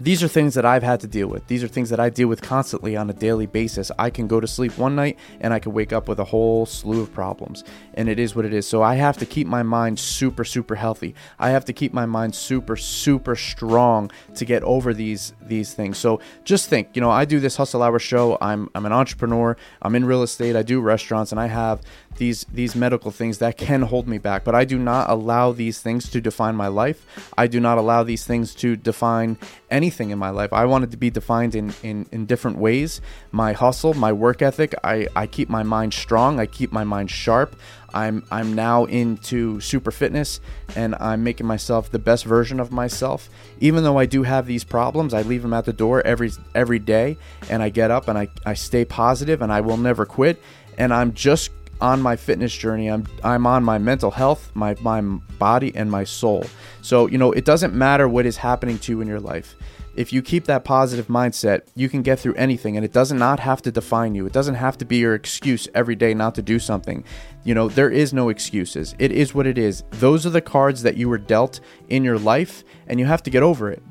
these 0.00 0.22
are 0.22 0.28
things 0.28 0.54
that 0.54 0.64
I've 0.64 0.82
had 0.82 1.00
to 1.00 1.06
deal 1.06 1.28
with. 1.28 1.46
These 1.46 1.64
are 1.64 1.68
things 1.68 1.90
that 1.90 2.00
I 2.00 2.10
deal 2.10 2.28
with 2.28 2.42
constantly 2.42 2.96
on 2.96 3.10
a 3.10 3.12
daily 3.12 3.46
basis. 3.46 3.90
I 3.98 4.10
can 4.10 4.26
go 4.26 4.40
to 4.40 4.46
sleep 4.46 4.76
one 4.78 4.94
night 4.94 5.18
and 5.40 5.52
I 5.52 5.58
can 5.58 5.72
wake 5.72 5.92
up 5.92 6.08
with 6.08 6.18
a 6.18 6.24
whole 6.24 6.66
slew 6.66 7.02
of 7.02 7.12
problems. 7.12 7.64
And 7.94 8.08
it 8.08 8.18
is 8.18 8.34
what 8.34 8.44
it 8.44 8.52
is. 8.52 8.66
So 8.66 8.82
I 8.82 8.94
have 8.94 9.18
to 9.18 9.26
keep 9.26 9.46
my 9.46 9.62
mind 9.62 9.98
super, 9.98 10.44
super 10.44 10.76
healthy. 10.76 11.14
I 11.38 11.50
have 11.50 11.64
to 11.66 11.72
keep 11.72 11.92
my 11.92 12.06
mind 12.06 12.34
super, 12.34 12.76
super 12.76 13.34
strong 13.34 14.10
to 14.34 14.44
get 14.44 14.62
over 14.62 14.94
these 14.94 15.32
these 15.42 15.74
things. 15.74 15.98
So 15.98 16.20
just 16.44 16.68
think, 16.68 16.90
you 16.94 17.00
know, 17.00 17.10
I 17.10 17.24
do 17.24 17.40
this 17.40 17.56
hustle 17.56 17.82
hour 17.82 17.98
show. 17.98 18.38
I'm 18.40 18.68
I'm 18.74 18.86
an 18.86 18.92
entrepreneur. 18.92 19.56
I'm 19.82 19.94
in 19.94 20.04
real 20.04 20.22
estate. 20.22 20.56
I 20.56 20.62
do 20.62 20.80
restaurants 20.80 21.32
and 21.32 21.40
I 21.40 21.46
have 21.46 21.80
these 22.18 22.44
these 22.52 22.76
medical 22.76 23.10
things 23.10 23.38
that 23.38 23.56
can 23.56 23.82
hold 23.82 24.06
me 24.06 24.18
back 24.18 24.44
but 24.44 24.54
i 24.54 24.64
do 24.64 24.78
not 24.78 25.08
allow 25.10 25.52
these 25.52 25.80
things 25.80 26.08
to 26.10 26.20
define 26.20 26.54
my 26.54 26.68
life. 26.68 27.06
I 27.36 27.46
do 27.46 27.60
not 27.60 27.78
allow 27.78 28.02
these 28.02 28.24
things 28.24 28.54
to 28.56 28.76
define 28.76 29.38
anything 29.70 30.10
in 30.10 30.18
my 30.18 30.30
life. 30.30 30.52
I 30.52 30.64
want 30.66 30.84
it 30.84 30.90
to 30.90 30.96
be 30.96 31.10
defined 31.10 31.54
in 31.54 31.74
in, 31.82 32.06
in 32.12 32.26
different 32.26 32.58
ways. 32.58 33.00
My 33.32 33.52
hustle 33.52 33.94
my 33.94 34.12
work 34.12 34.42
ethic 34.42 34.74
i 34.84 35.06
i 35.16 35.26
keep 35.26 35.48
my 35.48 35.62
mind 35.62 35.94
strong. 35.94 36.38
I 36.38 36.46
keep 36.46 36.70
my 36.72 36.84
mind 36.84 37.10
sharp. 37.10 37.56
I'm 37.94 38.24
I'm 38.30 38.54
now 38.54 38.84
into 38.84 39.60
super 39.60 39.90
fitness 39.90 40.40
and 40.76 40.94
I'm 41.00 41.24
making 41.24 41.46
myself 41.46 41.90
the 41.90 41.98
best 41.98 42.24
version 42.24 42.60
of 42.60 42.70
myself. 42.70 43.30
Even 43.60 43.82
though 43.84 43.98
I 43.98 44.06
do 44.06 44.22
have 44.24 44.46
these 44.46 44.64
problems, 44.64 45.14
I 45.14 45.22
leave 45.22 45.42
them 45.42 45.54
at 45.54 45.64
the 45.64 45.72
door 45.72 46.06
every 46.06 46.30
every 46.54 46.78
day 46.78 47.16
and 47.48 47.62
I 47.62 47.70
get 47.70 47.90
up 47.90 48.08
and 48.08 48.18
I, 48.18 48.28
I 48.44 48.54
stay 48.54 48.84
positive 48.84 49.40
and 49.42 49.50
I 49.52 49.60
will 49.62 49.78
never 49.78 50.04
quit. 50.04 50.40
And 50.76 50.94
I'm 50.94 51.12
just 51.12 51.50
on 51.80 52.02
my 52.02 52.16
fitness 52.16 52.54
journey. 52.54 52.88
I'm 52.88 53.06
I'm 53.22 53.46
on 53.46 53.64
my 53.64 53.78
mental 53.78 54.10
health, 54.10 54.50
my 54.54 54.76
my 54.80 55.00
body 55.38 55.74
and 55.74 55.90
my 55.90 56.04
soul. 56.04 56.44
So, 56.82 57.06
you 57.06 57.18
know, 57.18 57.32
it 57.32 57.44
doesn't 57.44 57.74
matter 57.74 58.08
what 58.08 58.26
is 58.26 58.36
happening 58.36 58.78
to 58.80 58.92
you 58.92 59.00
in 59.00 59.08
your 59.08 59.20
life. 59.20 59.56
If 59.94 60.12
you 60.12 60.22
keep 60.22 60.44
that 60.44 60.62
positive 60.62 61.08
mindset, 61.08 61.62
you 61.74 61.88
can 61.88 62.02
get 62.02 62.20
through 62.20 62.34
anything 62.34 62.76
and 62.76 62.84
it 62.84 62.92
does 62.92 63.12
not 63.12 63.40
have 63.40 63.60
to 63.62 63.72
define 63.72 64.14
you. 64.14 64.26
It 64.26 64.32
doesn't 64.32 64.54
have 64.54 64.78
to 64.78 64.84
be 64.84 64.98
your 64.98 65.14
excuse 65.14 65.66
every 65.74 65.96
day 65.96 66.14
not 66.14 66.36
to 66.36 66.42
do 66.42 66.60
something. 66.60 67.02
You 67.42 67.54
know, 67.54 67.68
there 67.68 67.90
is 67.90 68.12
no 68.12 68.28
excuses. 68.28 68.94
It 69.00 69.10
is 69.10 69.34
what 69.34 69.46
it 69.46 69.58
is. 69.58 69.82
Those 69.90 70.24
are 70.24 70.30
the 70.30 70.40
cards 70.40 70.84
that 70.84 70.96
you 70.96 71.08
were 71.08 71.18
dealt 71.18 71.58
in 71.88 72.04
your 72.04 72.18
life 72.18 72.62
and 72.86 73.00
you 73.00 73.06
have 73.06 73.24
to 73.24 73.30
get 73.30 73.42
over 73.42 73.70
it. 73.72 73.82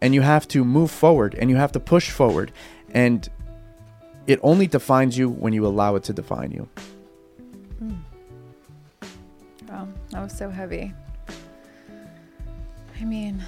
And 0.00 0.14
you 0.14 0.20
have 0.20 0.46
to 0.48 0.64
move 0.64 0.92
forward 0.92 1.34
and 1.34 1.50
you 1.50 1.56
have 1.56 1.72
to 1.72 1.80
push 1.80 2.08
forward. 2.08 2.52
And 2.92 3.28
it 4.28 4.38
only 4.44 4.68
defines 4.68 5.18
you 5.18 5.28
when 5.28 5.52
you 5.52 5.66
allow 5.66 5.96
it 5.96 6.04
to 6.04 6.12
define 6.12 6.52
you. 6.52 6.68
Wow, 9.68 9.88
that 10.10 10.22
was 10.22 10.36
so 10.36 10.50
heavy. 10.50 10.92
I 13.00 13.04
mean, 13.04 13.42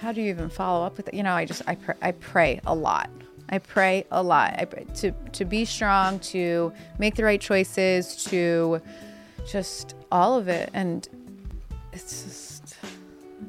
how 0.00 0.12
do 0.12 0.20
you 0.22 0.30
even 0.30 0.48
follow 0.48 0.86
up 0.86 0.96
with 0.96 1.08
it? 1.08 1.14
You 1.14 1.22
know, 1.22 1.34
I 1.34 1.44
just 1.44 1.62
I 1.66 1.74
pr- 1.74 1.92
I 2.00 2.12
pray 2.12 2.60
a 2.66 2.74
lot. 2.74 3.10
I 3.48 3.58
pray 3.58 4.06
a 4.10 4.22
lot. 4.22 4.54
I 4.58 4.64
pray 4.64 4.86
to 4.96 5.12
to 5.32 5.44
be 5.44 5.64
strong, 5.64 6.18
to 6.20 6.72
make 6.98 7.16
the 7.16 7.24
right 7.24 7.40
choices, 7.40 8.24
to 8.24 8.80
just 9.46 9.94
all 10.10 10.38
of 10.38 10.48
it, 10.48 10.70
and 10.72 11.08
it's 11.92 12.22
just 12.22 12.76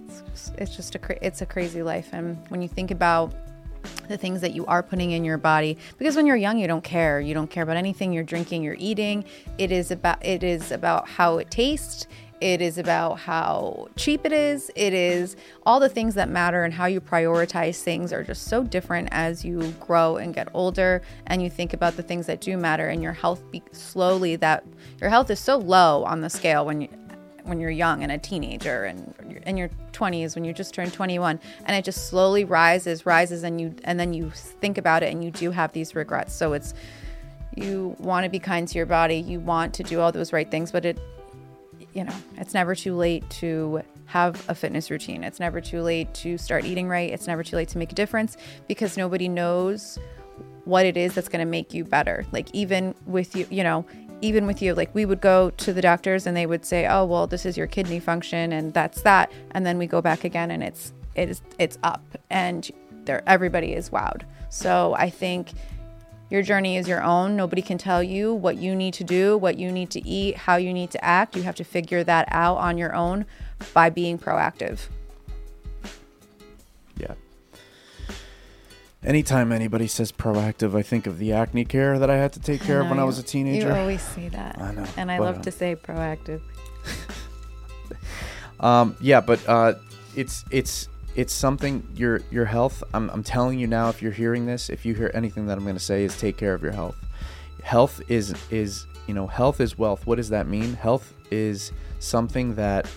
it's 0.07 0.21
just, 0.31 0.55
it's 0.57 0.75
just 0.75 0.95
a 0.95 0.99
cra- 0.99 1.19
it's 1.21 1.41
a 1.41 1.45
crazy 1.45 1.83
life. 1.83 2.09
And 2.11 2.37
when 2.49 2.61
you 2.61 2.67
think 2.67 2.91
about 2.91 3.33
the 4.07 4.17
things 4.17 4.41
that 4.41 4.53
you 4.53 4.65
are 4.65 4.83
putting 4.83 5.11
in 5.11 5.23
your 5.23 5.37
body. 5.37 5.77
Because 5.97 6.15
when 6.15 6.25
you're 6.25 6.35
young 6.35 6.57
you 6.57 6.67
don't 6.67 6.83
care. 6.83 7.19
You 7.19 7.33
don't 7.33 7.49
care 7.49 7.63
about 7.63 7.77
anything 7.77 8.13
you're 8.13 8.23
drinking 8.23 8.63
you're 8.63 8.77
eating. 8.79 9.25
It 9.57 9.71
is 9.71 9.91
about 9.91 10.23
it 10.25 10.43
is 10.43 10.71
about 10.71 11.07
how 11.07 11.37
it 11.37 11.51
tastes. 11.51 12.07
It 12.43 12.61
is 12.61 12.77
about 12.77 13.19
how 13.19 13.87
cheap 13.95 14.25
it 14.25 14.33
is. 14.33 14.69
It 14.75 14.93
is 14.93 15.37
all 15.65 15.79
the 15.79 15.87
things 15.87 16.15
that 16.15 16.27
matter 16.27 16.65
and 16.65 16.73
how 16.73 16.87
you 16.87 16.99
prioritize 16.99 17.81
things 17.81 18.11
are 18.11 18.21
just 18.21 18.47
so 18.49 18.63
different 18.63 19.07
as 19.11 19.45
you 19.45 19.73
grow 19.79 20.17
and 20.17 20.33
get 20.33 20.49
older 20.53 21.01
and 21.27 21.41
you 21.41 21.49
think 21.49 21.71
about 21.71 21.95
the 21.95 22.03
things 22.03 22.25
that 22.25 22.41
do 22.41 22.57
matter 22.57 22.89
and 22.89 23.01
your 23.01 23.13
health 23.13 23.49
be 23.49 23.63
slowly 23.71 24.35
that 24.35 24.65
your 24.99 25.09
health 25.09 25.29
is 25.29 25.39
so 25.39 25.55
low 25.55 26.03
on 26.03 26.19
the 26.19 26.29
scale 26.29 26.65
when 26.65 26.81
you 26.81 26.89
when 27.43 27.59
you're 27.59 27.69
young 27.69 28.03
and 28.03 28.11
a 28.11 28.17
teenager 28.17 28.85
and 28.85 29.13
in 29.45 29.57
your 29.57 29.69
20s 29.91 30.35
when 30.35 30.45
you 30.45 30.53
just 30.53 30.73
turned 30.73 30.93
21 30.93 31.39
and 31.65 31.75
it 31.75 31.83
just 31.83 32.07
slowly 32.07 32.45
rises 32.45 33.05
rises 33.05 33.43
and 33.43 33.59
you 33.59 33.75
and 33.83 33.99
then 33.99 34.13
you 34.13 34.29
think 34.29 34.77
about 34.77 35.03
it 35.03 35.11
and 35.11 35.23
you 35.23 35.31
do 35.31 35.51
have 35.51 35.71
these 35.73 35.95
regrets. 35.95 36.33
So 36.33 36.53
it's 36.53 36.73
you 37.55 37.95
want 37.99 38.23
to 38.23 38.29
be 38.29 38.39
kind 38.39 38.67
to 38.67 38.77
your 38.77 38.85
body 38.85 39.17
you 39.17 39.39
want 39.39 39.73
to 39.75 39.83
do 39.83 39.99
all 39.99 40.11
those 40.11 40.33
right 40.33 40.49
things 40.49 40.71
but 40.71 40.85
it 40.85 40.99
you 41.93 42.03
know 42.03 42.15
it's 42.37 42.55
never 42.55 42.73
too 42.73 42.95
late 42.95 43.29
to 43.29 43.83
have 44.13 44.47
a 44.47 44.53
fitness 44.53 44.91
routine. 44.91 45.23
It's 45.23 45.39
never 45.39 45.59
too 45.59 45.81
late 45.81 46.13
to 46.15 46.37
start 46.37 46.65
eating 46.65 46.87
right. 46.87 47.11
It's 47.11 47.25
never 47.25 47.43
too 47.43 47.55
late 47.55 47.69
to 47.69 47.79
make 47.79 47.91
a 47.91 47.95
difference 47.95 48.37
because 48.67 48.95
nobody 48.95 49.27
knows 49.27 49.97
what 50.65 50.85
it 50.85 50.95
is 50.95 51.15
that's 51.15 51.27
going 51.27 51.43
to 51.43 51.49
make 51.49 51.73
you 51.73 51.83
better. 51.83 52.23
Like 52.31 52.47
even 52.53 52.93
with 53.07 53.35
you 53.35 53.47
you 53.49 53.63
know 53.63 53.85
even 54.23 54.47
with 54.47 54.61
you, 54.61 54.73
like 54.73 54.95
we 54.95 55.05
would 55.05 55.21
go 55.21 55.49
to 55.51 55.73
the 55.73 55.81
doctors 55.81 56.25
and 56.25 56.35
they 56.35 56.45
would 56.45 56.65
say, 56.65 56.87
"Oh, 56.87 57.05
well, 57.05 57.27
this 57.27 57.45
is 57.45 57.57
your 57.57 57.67
kidney 57.67 57.99
function, 57.99 58.53
and 58.53 58.73
that's 58.73 59.01
that," 59.01 59.31
and 59.51 59.65
then 59.65 59.77
we 59.77 59.85
go 59.85 60.01
back 60.01 60.23
again 60.23 60.49
and 60.49 60.63
it's 60.63 60.93
it 61.15 61.29
is 61.29 61.41
it's 61.59 61.77
up, 61.83 62.01
and 62.29 62.71
there 63.05 63.21
everybody 63.27 63.73
is 63.73 63.89
wowed. 63.89 64.23
So 64.49 64.95
I 64.97 65.09
think 65.09 65.51
your 66.29 66.41
journey 66.41 66.77
is 66.77 66.87
your 66.87 67.03
own. 67.03 67.35
Nobody 67.35 67.61
can 67.61 67.77
tell 67.77 68.01
you 68.01 68.33
what 68.33 68.57
you 68.57 68.75
need 68.75 68.93
to 68.95 69.03
do, 69.03 69.37
what 69.37 69.57
you 69.57 69.71
need 69.71 69.89
to 69.91 70.07
eat, 70.07 70.37
how 70.37 70.55
you 70.55 70.73
need 70.73 70.89
to 70.91 71.03
act. 71.03 71.35
You 71.35 71.43
have 71.43 71.55
to 71.55 71.63
figure 71.65 72.03
that 72.05 72.27
out 72.31 72.57
on 72.57 72.77
your 72.77 72.95
own 72.95 73.25
by 73.73 73.89
being 73.89 74.17
proactive. 74.17 74.87
Yeah. 76.97 77.13
Anytime 79.05 79.51
anybody 79.51 79.87
says 79.87 80.11
proactive, 80.11 80.75
I 80.75 80.81
think 80.81 81.07
of 81.07 81.17
the 81.19 81.33
acne 81.33 81.65
care 81.65 81.99
that 81.99 82.09
I 82.09 82.15
had 82.15 82.31
to 82.33 82.39
take 82.39 82.61
care 82.61 82.81
of 82.81 82.89
when 82.89 82.99
I 82.99 83.03
was 83.03 83.19
a 83.19 83.23
teenager. 83.23 83.67
You 83.67 83.73
always 83.73 84.01
say 84.01 84.29
that. 84.29 84.59
I 84.59 84.73
know, 84.73 84.85
And 84.95 85.11
I 85.11 85.17
but, 85.17 85.23
love 85.25 85.37
uh, 85.39 85.41
to 85.43 85.51
say 85.51 85.75
proactive. 85.75 86.41
Um, 88.63 88.95
yeah, 89.01 89.19
but 89.19 89.47
uh, 89.47 89.73
it's 90.15 90.45
it's 90.49 90.87
it's 91.15 91.33
something 91.33 91.85
your 91.95 92.21
your 92.31 92.45
health. 92.45 92.81
I'm 92.93 93.09
I'm 93.09 93.21
telling 93.21 93.59
you 93.59 93.67
now. 93.67 93.89
If 93.89 94.01
you're 94.01 94.13
hearing 94.13 94.45
this, 94.45 94.69
if 94.69 94.85
you 94.85 94.95
hear 94.95 95.11
anything 95.13 95.47
that 95.47 95.57
I'm 95.57 95.65
going 95.65 95.75
to 95.75 95.83
say, 95.83 96.05
is 96.05 96.17
take 96.17 96.37
care 96.37 96.53
of 96.53 96.63
your 96.63 96.71
health. 96.71 96.95
Health 97.61 98.01
is 98.07 98.33
is 98.49 98.87
you 99.05 99.13
know 99.13 99.27
health 99.27 99.59
is 99.59 99.77
wealth. 99.77 100.07
What 100.07 100.15
does 100.15 100.29
that 100.29 100.47
mean? 100.47 100.75
Health 100.75 101.13
is 101.29 101.73
something 101.99 102.55
that 102.55 102.87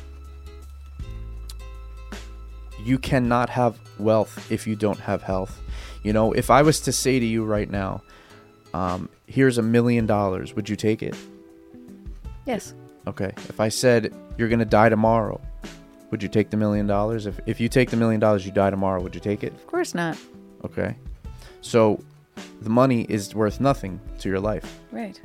you 2.85 2.97
cannot 2.97 3.51
have 3.51 3.77
wealth 3.99 4.53
if 4.53 4.69
you 4.69 4.77
don't 4.77 5.01
have 5.01 5.25
health. 5.25 5.61
You 6.07 6.13
know, 6.13 6.31
if 6.31 6.51
I 6.53 6.63
was 6.63 6.79
to 6.83 6.93
say 6.93 7.19
to 7.19 7.27
you 7.27 7.45
right 7.45 7.69
now, 7.69 8.01
um, 8.73 9.09
here's 9.27 9.59
a 9.59 9.63
million 9.63 10.07
dollars, 10.07 10.55
would 10.55 10.69
you 10.69 10.77
take 10.77 11.03
it? 11.03 11.17
Yes. 12.45 12.75
Okay. 13.09 13.33
If 13.49 13.59
I 13.59 13.69
said 13.71 14.15
you're 14.39 14.49
gonna 14.49 14.65
die 14.65 14.89
tomorrow, 14.89 15.41
Would 16.13 16.23
you 16.23 16.29
take 16.29 16.51
the 16.51 16.57
million 16.57 16.87
dollars? 16.87 17.27
If 17.27 17.41
if 17.47 17.59
you 17.61 17.69
take 17.69 17.91
the 17.91 17.97
million 17.97 18.21
dollars, 18.21 18.47
you 18.47 18.53
die 18.53 18.71
tomorrow. 18.71 19.03
Would 19.03 19.17
you 19.17 19.21
take 19.21 19.43
it? 19.43 19.53
Of 19.53 19.67
course 19.67 19.93
not. 19.97 20.17
Okay. 20.65 20.95
So 21.61 21.99
the 22.63 22.71
money 22.71 23.03
is 23.09 23.35
worth 23.35 23.59
nothing 23.59 23.99
to 24.21 24.29
your 24.29 24.39
life. 24.39 24.79
Right. 24.93 25.21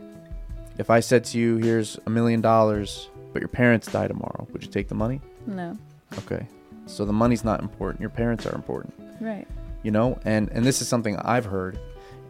If 0.79 0.89
I 0.89 0.99
said 0.99 1.23
to 1.25 1.37
you, 1.37 1.57
"Here's 1.57 1.99
a 2.07 2.09
million 2.09 2.41
dollars," 2.41 3.11
but 3.33 3.43
your 3.43 3.49
parents 3.49 3.85
die 3.91 4.07
tomorrow, 4.07 4.47
would 4.51 4.63
you 4.63 4.71
take 4.71 4.87
the 4.87 4.95
money? 4.95 5.21
No. 5.45 5.77
Okay. 6.17 6.47
So 6.87 7.05
the 7.05 7.13
money's 7.13 7.43
not 7.43 7.61
important. 7.61 8.01
Your 8.01 8.09
parents 8.09 8.47
are 8.47 8.55
important. 8.55 8.95
Right. 9.21 9.47
You 9.83 9.91
know? 9.91 10.19
And 10.25 10.49
and 10.51 10.65
this 10.65 10.81
is 10.81 10.87
something 10.87 11.17
i've 11.17 11.45
heard 11.45 11.79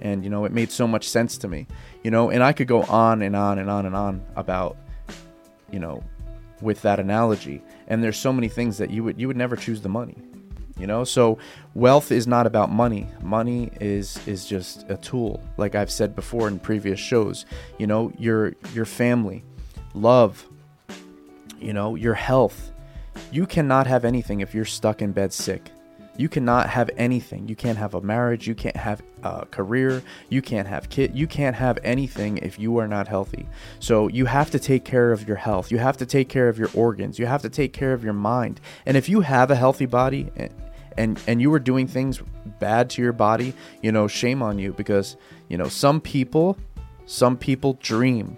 and 0.01 0.23
you 0.23 0.29
know 0.29 0.45
it 0.45 0.51
made 0.51 0.71
so 0.71 0.87
much 0.87 1.07
sense 1.07 1.37
to 1.39 1.47
me 1.47 1.67
you 2.03 2.11
know? 2.11 2.29
And 2.29 2.43
i 2.43 2.53
could 2.53 2.67
go 2.67 2.83
on 2.83 3.21
and 3.21 3.35
on 3.35 3.59
and 3.59 3.69
on 3.69 3.85
and 3.85 3.95
on 3.95 4.23
about 4.35 4.77
you 5.71 5.79
know 5.79 6.03
with 6.61 6.81
that 6.83 6.99
analogy. 6.99 7.61
And 7.87 8.03
there's 8.03 8.17
so 8.17 8.31
many 8.31 8.47
things 8.47 8.77
that 8.77 8.91
you 8.91 9.03
would 9.03 9.19
you 9.19 9.27
would 9.27 9.37
never 9.37 9.55
choose 9.55 9.81
the 9.81 9.89
money 9.89 10.15
you 10.77 10.87
know? 10.87 11.03
So 11.03 11.37
wealth 11.75 12.11
is 12.11 12.25
not 12.25 12.47
about 12.47 12.71
money. 12.71 13.07
Money 13.21 13.69
is 13.79 14.19
is 14.27 14.45
just 14.45 14.89
a 14.89 14.97
tool. 14.97 15.41
Like 15.57 15.75
i've 15.75 15.91
said 15.91 16.15
before 16.15 16.47
in 16.47 16.59
previous 16.59 16.99
shows 16.99 17.45
you 17.77 17.87
know 17.87 18.11
your 18.17 18.53
your 18.73 18.85
family 18.85 19.43
love 19.93 20.47
you 21.59 21.73
know 21.73 21.95
your 21.95 22.15
health. 22.15 22.71
You 23.31 23.45
cannot 23.45 23.87
have 23.87 24.05
anything 24.05 24.41
if 24.41 24.55
you're 24.55 24.65
stuck 24.65 25.01
in 25.01 25.11
bed 25.11 25.33
sick 25.33 25.69
you 26.21 26.29
cannot 26.29 26.69
have 26.69 26.91
anything. 26.97 27.47
You 27.47 27.55
can't 27.55 27.79
have 27.79 27.95
a 27.95 28.01
marriage. 28.01 28.47
You 28.47 28.53
can't 28.53 28.77
have 28.77 29.01
a 29.23 29.47
career. 29.47 30.03
You 30.29 30.41
can't 30.43 30.67
have 30.67 30.87
kid 30.87 31.15
you 31.15 31.25
can't 31.25 31.55
have 31.55 31.79
anything 31.83 32.37
if 32.37 32.59
you 32.59 32.77
are 32.77 32.87
not 32.87 33.07
healthy. 33.07 33.47
So 33.79 34.07
you 34.07 34.25
have 34.27 34.51
to 34.51 34.59
take 34.59 34.85
care 34.85 35.11
of 35.11 35.27
your 35.27 35.37
health. 35.37 35.71
You 35.71 35.79
have 35.79 35.97
to 35.97 36.05
take 36.05 36.29
care 36.29 36.47
of 36.47 36.59
your 36.59 36.69
organs. 36.75 37.17
You 37.17 37.25
have 37.25 37.41
to 37.41 37.49
take 37.49 37.73
care 37.73 37.93
of 37.93 38.03
your 38.03 38.13
mind. 38.13 38.61
And 38.85 38.95
if 38.95 39.09
you 39.09 39.21
have 39.21 39.49
a 39.49 39.55
healthy 39.55 39.87
body 39.87 40.29
and 40.95 41.19
and, 41.25 41.41
you 41.41 41.49
were 41.49 41.59
doing 41.59 41.87
things 41.87 42.21
bad 42.59 42.89
to 42.91 43.01
your 43.01 43.13
body 43.13 43.53
you 43.81 43.91
know 43.91 44.07
shame 44.07 44.43
on 44.43 44.59
you 44.59 44.73
because 44.73 45.15
you 45.47 45.57
know 45.57 45.69
some 45.69 45.99
people 45.99 46.57
some 47.07 47.35
people 47.35 47.73
dream. 47.81 48.37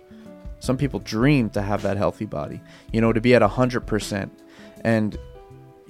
Some 0.59 0.77
people 0.77 0.99
dream 0.99 1.49
to 1.49 1.61
have 1.61 1.81
that 1.81 1.97
healthy 1.97 2.25
body 2.25 2.61
you 2.93 3.01
know 3.01 3.11
to 3.11 3.19
be 3.19 3.35
at 3.35 3.41
100% 3.41 4.29
and 4.85 5.17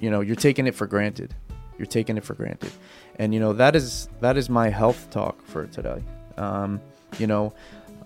you 0.00 0.10
know 0.10 0.20
you're 0.20 0.42
taking 0.48 0.66
it 0.66 0.74
for 0.74 0.88
granted 0.88 1.36
you're 1.78 1.86
taking 1.86 2.16
it 2.16 2.24
for 2.24 2.34
granted. 2.34 2.72
And 3.18 3.32
you 3.34 3.40
know 3.40 3.52
that 3.54 3.76
is 3.76 4.08
that 4.20 4.36
is 4.36 4.48
my 4.48 4.68
health 4.68 5.10
talk 5.10 5.40
for 5.46 5.66
today. 5.66 6.02
Um, 6.36 6.80
you 7.18 7.26
know 7.26 7.52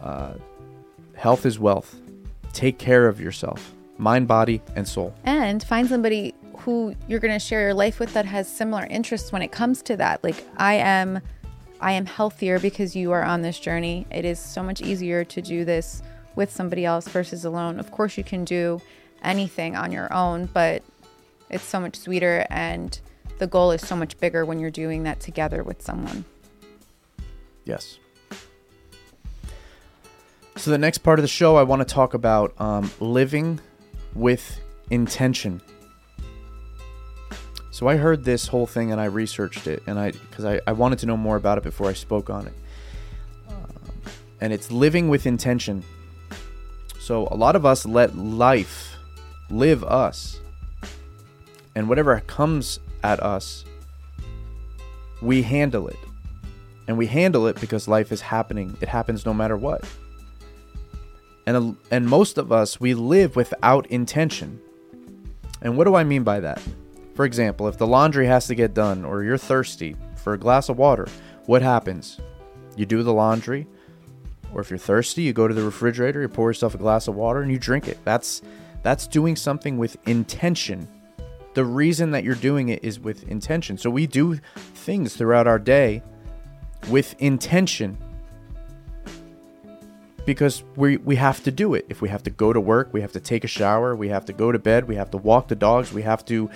uh, 0.01 0.35
health 1.15 1.47
is 1.47 1.59
wealth. 1.59 2.01
Take 2.53 2.79
care 2.79 3.09
of 3.09 3.21
yourself 3.21 3.75
mind 3.99 4.29
body 4.29 4.63
and 4.77 4.87
soul. 4.87 5.13
And 5.25 5.63
find 5.63 5.89
somebody 5.89 6.35
who 6.59 6.95
you're 7.09 7.21
going 7.21 7.35
to 7.35 7.39
share 7.39 7.63
your 7.63 7.75
life 7.75 7.99
with 7.99 8.15
that 8.15 8.25
has 8.25 8.49
similar 8.49 8.87
interests 8.87 9.33
when 9.33 9.43
it 9.43 9.53
comes 9.53 9.83
to 9.83 9.97
that. 9.97 10.23
Like 10.25 10.43
i 10.57 10.75
am 10.75 11.21
i 11.81 11.93
am 11.93 12.07
healthier 12.07 12.59
because 12.59 12.97
you 12.97 13.13
are 13.13 13.25
on 13.25 13.43
this 13.43 13.59
journey. 13.59 14.07
It 14.11 14.25
is 14.25 14.39
so 14.39 14.63
much 14.63 14.81
easier 14.81 15.25
to 15.25 15.43
do 15.43 15.65
this 15.65 16.03
with 16.37 16.51
somebody 16.51 16.85
else 16.85 17.09
versus 17.09 17.45
alone. 17.45 17.79
Of 17.79 17.91
course 17.91 18.17
you 18.17 18.25
can 18.25 18.45
do 18.45 18.81
anything 19.23 19.75
on 19.75 19.91
your 19.91 20.13
own 20.13 20.47
but 20.47 20.81
it's 21.51 21.65
so 21.65 21.81
much 21.81 21.97
sweeter 21.97 22.47
and 22.51 23.01
the 23.39 23.47
goal 23.47 23.71
is 23.71 23.87
so 23.87 23.97
much 23.97 24.19
bigger 24.19 24.45
when 24.45 24.59
you're 24.59 24.71
doing 24.71 25.05
that 25.05 25.21
together 25.21 25.63
with 25.63 25.83
someone 25.83 26.25
Yes. 27.69 27.99
So, 30.57 30.71
the 30.71 30.79
next 30.79 30.99
part 30.99 31.19
of 31.19 31.23
the 31.23 31.29
show, 31.29 31.57
I 31.57 31.65
want 31.65 31.87
to 31.87 31.95
talk 31.95 32.15
about 32.15 32.59
um, 32.59 32.91
living 32.99 33.61
with 34.15 34.59
intention. 34.89 35.61
So, 37.71 37.87
I 37.87 37.97
heard 37.97 38.25
this 38.25 38.47
whole 38.47 38.67
thing 38.67 38.91
and 38.91 38.99
I 38.99 39.05
researched 39.05 39.67
it, 39.67 39.83
and 39.87 39.99
I 39.99 40.13
because 40.13 40.47
I, 40.47 40.63
I 40.67 40.73
wanted 40.73 40.99
to 41.01 41.07
know 41.07 41.17
more 41.19 41.37
about 41.37 41.59
it 41.59 41.65
before 41.65 41.91
I 41.91 41.93
spoke 41.93 42.31
on 42.31 42.47
it. 42.47 42.55
Um, 43.51 43.91
and 44.41 44.53
it's 44.55 44.73
living 44.73 45.11
with 45.11 45.27
intention. 45.27 45.85
So, 46.99 47.29
a 47.31 47.37
lot 47.37 47.55
of 47.55 47.67
us 47.67 47.85
let 47.85 48.17
life 48.17 48.97
live 49.51 49.85
us, 49.85 50.41
and 51.75 51.87
whatever 51.87 52.19
comes 52.21 52.81
at 53.03 53.21
us, 53.21 53.65
we 55.21 55.43
handle 55.43 55.89
it 55.89 55.99
and 56.87 56.97
we 56.97 57.07
handle 57.07 57.47
it 57.47 57.61
because 57.61 57.87
life 57.87 58.11
is 58.11 58.21
happening. 58.21 58.77
It 58.81 58.89
happens 58.89 59.27
no 59.27 59.35
matter 59.35 59.57
what. 59.57 59.85
And 61.47 61.77
and 61.91 62.07
most 62.09 62.39
of 62.39 62.51
us 62.51 62.81
we 62.81 62.95
live 62.95 63.37
without 63.37 63.87
intention. 63.87 64.61
And 65.63 65.77
what 65.77 65.85
do 65.85 65.95
I 65.95 66.05
mean 66.05 66.23
by 66.23 66.41
that? 66.41 66.63
For 67.15 67.25
example, 67.25 67.69
if 67.69 67.79
the 67.79 67.87
laundry 67.87 68.27
has 68.27 68.47
to 68.47 68.55
get 68.55 68.75
done 68.75 69.05
or 69.05 69.25
you're 69.25 69.39
thirsty 69.39 69.97
for 70.17 70.35
a 70.35 70.39
glass 70.39 70.69
of 70.69 70.79
water, 70.79 71.09
what 71.47 71.63
happens? 71.63 72.21
You 72.77 72.87
do 72.87 73.03
the 73.03 73.13
laundry, 73.13 73.67
or 74.55 74.61
if 74.61 74.71
you're 74.71 74.79
thirsty, 74.79 75.23
you 75.23 75.33
go 75.33 75.49
to 75.49 75.55
the 75.55 75.65
refrigerator, 75.65 76.21
you 76.21 76.29
pour 76.29 76.49
yourself 76.49 76.75
a 76.75 76.79
glass 76.79 77.09
of 77.09 77.17
water 77.17 77.43
and 77.43 77.51
you 77.51 77.59
drink 77.59 77.89
it. 77.89 77.99
That's 78.05 78.41
that's 78.83 79.07
doing 79.07 79.37
something 79.37 79.79
with 79.79 79.97
intention. 80.07 80.89
The 81.59 81.65
reason 81.65 82.13
that 82.13 82.23
you're 82.23 82.37
doing 82.37 82.69
it 82.69 82.85
is 82.85 83.01
with 83.01 83.29
intention. 83.29 83.79
So 83.79 83.91
we 83.91 84.07
do 84.07 84.37
things 84.37 85.17
throughout 85.17 85.49
our 85.49 85.59
day 85.59 86.05
with 86.89 87.17
intention 87.19 87.99
because 90.25 90.63
we 90.77 90.99
we 90.99 91.17
have 91.17 91.43
to 91.43 91.51
do 91.51 91.75
it. 91.75 91.85
If 91.89 92.01
we 92.01 92.11
have 92.11 92.23
to 92.23 92.31
go 92.31 92.53
to 92.53 92.61
work, 92.61 92.91
we 92.93 93.01
have 93.01 93.11
to 93.11 93.19
take 93.19 93.43
a 93.43 93.49
shower, 93.49 93.97
we 93.97 94.09
have 94.09 94.25
to 94.27 94.33
go 94.33 94.53
to 94.53 94.59
bed, 94.61 94.87
we 94.87 94.95
have 94.95 95.11
to 95.11 95.17
walk 95.17 95.49
the 95.49 95.57
dogs, 95.57 95.93
we 95.93 96.03
have 96.03 96.25
to, 96.27 96.49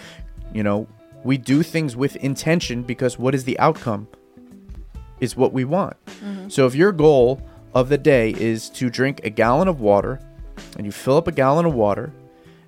you 0.53 0.63
know, 0.63 0.87
we 1.25 1.37
do 1.37 1.65
things 1.65 1.97
with 1.97 2.15
intention 2.15 2.85
because 2.85 3.19
what 3.19 3.35
is 3.35 3.43
the 3.43 3.59
outcome 3.59 4.07
is 5.19 5.37
what 5.37 5.53
we 5.53 5.65
want. 5.65 5.97
Mm-hmm. 6.07 6.49
So 6.49 6.65
if 6.67 6.77
your 6.77 6.93
goal 6.93 7.43
of 7.75 7.89
the 7.89 7.99
day 7.99 8.35
is 8.39 8.71
to 8.79 8.89
drink 8.89 9.21
a 9.25 9.31
gallon 9.31 9.67
of 9.67 9.81
water 9.81 10.21
and 10.77 10.87
you 10.87 10.93
fill 10.93 11.17
up 11.17 11.27
a 11.27 11.33
gallon 11.33 11.67
of 11.67 11.75
water 11.75 12.13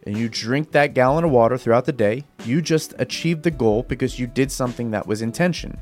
and 0.07 0.17
you 0.17 0.29
drink 0.29 0.73
that 0.73 0.95
gallon 0.95 1.25
of 1.25 1.31
water 1.31 1.57
throughout 1.57 1.85
the 1.87 1.93
day, 1.93 2.25
you 2.45 2.61
just 2.61 2.95
achieved 2.99 3.43
the 3.43 3.51
goal 3.51 3.83
because 3.83 4.19
you 4.19 4.27
did 4.27 4.53
something 4.53 4.91
that 4.91 5.07
was 5.07 5.23
intention 5.23 5.79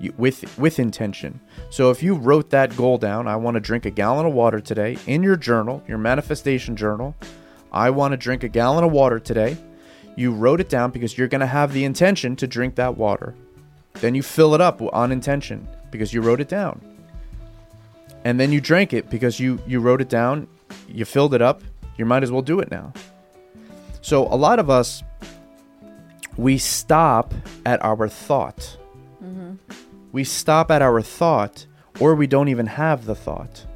you- 0.00 0.14
with 0.16 0.58
with 0.58 0.78
intention. 0.78 1.40
So 1.68 1.90
if 1.90 2.02
you 2.02 2.14
wrote 2.14 2.50
that 2.50 2.76
goal 2.76 2.98
down, 2.98 3.28
I 3.28 3.36
want 3.36 3.54
to 3.54 3.60
drink 3.60 3.84
a 3.84 3.90
gallon 3.90 4.26
of 4.26 4.32
water 4.32 4.60
today 4.60 4.96
in 5.06 5.22
your 5.22 5.36
journal, 5.36 5.82
your 5.86 5.98
manifestation 5.98 6.74
journal. 6.74 7.14
I 7.72 7.90
want 7.90 8.12
to 8.12 8.16
drink 8.16 8.42
a 8.42 8.48
gallon 8.48 8.82
of 8.82 8.90
water 8.90 9.20
today. 9.20 9.56
You 10.16 10.32
wrote 10.32 10.60
it 10.60 10.68
down 10.68 10.90
because 10.90 11.16
you're 11.16 11.28
going 11.28 11.40
to 11.40 11.46
have 11.46 11.72
the 11.72 11.84
intention 11.84 12.34
to 12.36 12.46
drink 12.46 12.74
that 12.74 12.96
water. 12.96 13.34
Then 13.94 14.14
you 14.14 14.22
fill 14.22 14.54
it 14.54 14.60
up 14.60 14.82
on 14.92 15.12
intention 15.12 15.68
because 15.90 16.12
you 16.12 16.20
wrote 16.20 16.40
it 16.40 16.48
down. 16.48 16.80
And 18.24 18.38
then 18.40 18.52
you 18.52 18.60
drank 18.60 18.92
it 18.92 19.08
because 19.10 19.38
you 19.38 19.58
you 19.66 19.80
wrote 19.80 20.00
it 20.00 20.08
down, 20.08 20.48
you 20.88 21.04
filled 21.04 21.34
it 21.34 21.42
up, 21.42 21.62
you 21.96 22.04
might 22.06 22.22
as 22.22 22.32
well 22.32 22.42
do 22.42 22.60
it 22.60 22.70
now. 22.70 22.92
So 24.00 24.26
a 24.26 24.36
lot 24.36 24.58
of 24.58 24.70
us 24.70 25.02
we 26.36 26.56
stop 26.58 27.34
at 27.66 27.84
our 27.84 28.08
thought 28.08 28.78
mm-hmm. 29.22 29.54
we 30.12 30.24
stop 30.24 30.70
at 30.70 30.82
our 30.82 31.02
thought 31.02 31.66
or 32.00 32.14
we 32.14 32.26
don't 32.26 32.48
even 32.48 32.66
have 32.66 33.04
the 33.04 33.14
thought. 33.14 33.66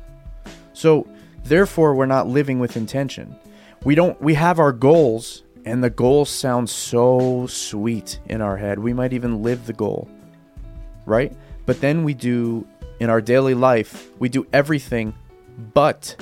So 0.73 1.07
therefore 1.45 1.95
we're 1.95 2.07
not 2.07 2.27
living 2.27 2.59
with 2.59 2.77
intention. 2.77 3.37
We 3.85 3.95
don't 3.95 4.21
we 4.21 4.35
have 4.35 4.59
our 4.59 4.73
goals 4.73 5.43
and 5.65 5.83
the 5.83 5.91
goals 5.91 6.31
sound 6.31 6.69
so 6.69 7.47
sweet 7.47 8.21
in 8.27 8.41
our 8.41 8.57
head. 8.57 8.79
We 8.79 8.93
might 8.93 9.13
even 9.13 9.43
live 9.43 9.67
the 9.67 9.73
goal. 9.73 10.09
Right? 11.07 11.33
But 11.67 11.81
then 11.81 12.05
we 12.05 12.15
do 12.15 12.67
in 13.01 13.11
our 13.11 13.21
daily 13.21 13.55
life, 13.55 14.09
we 14.19 14.29
do 14.29 14.47
everything 14.53 15.15
but 15.75 16.17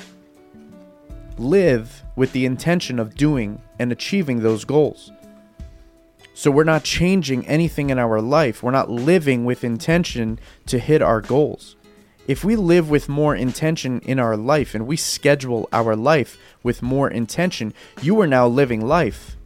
live 1.39 2.03
with 2.17 2.33
the 2.33 2.45
intention 2.45 2.99
of 2.99 3.15
doing 3.15 3.61
and 3.83 3.91
achieving 3.91 4.41
those 4.41 4.65
goals. 4.65 5.11
So 6.35 6.53
we're 6.53 6.63
not 6.63 6.85
changing 6.85 7.47
anything 7.49 7.91
in 7.91 7.99
our 7.99 8.21
life. 8.21 8.63
We're 8.63 8.71
not 8.71 8.89
living 8.89 9.45
with 9.45 9.65
intention 9.65 10.39
to 10.67 10.79
hit 10.79 11.03
our 11.03 11.21
goals. 11.21 11.75
If 12.29 12.45
we 12.45 12.55
live 12.55 12.89
with 12.89 13.09
more 13.09 13.35
intention 13.35 13.99
in 14.01 14.21
our 14.21 14.37
life 14.37 14.77
and 14.77 14.87
we 14.87 14.97
schedule 14.97 15.69
our 15.73 15.97
life 15.97 16.39
with 16.63 16.81
more 16.81 17.11
intention, 17.11 17.75
you 18.01 18.21
are 18.21 18.29
now 18.29 18.47
living 18.47 18.87
life. 18.87 19.37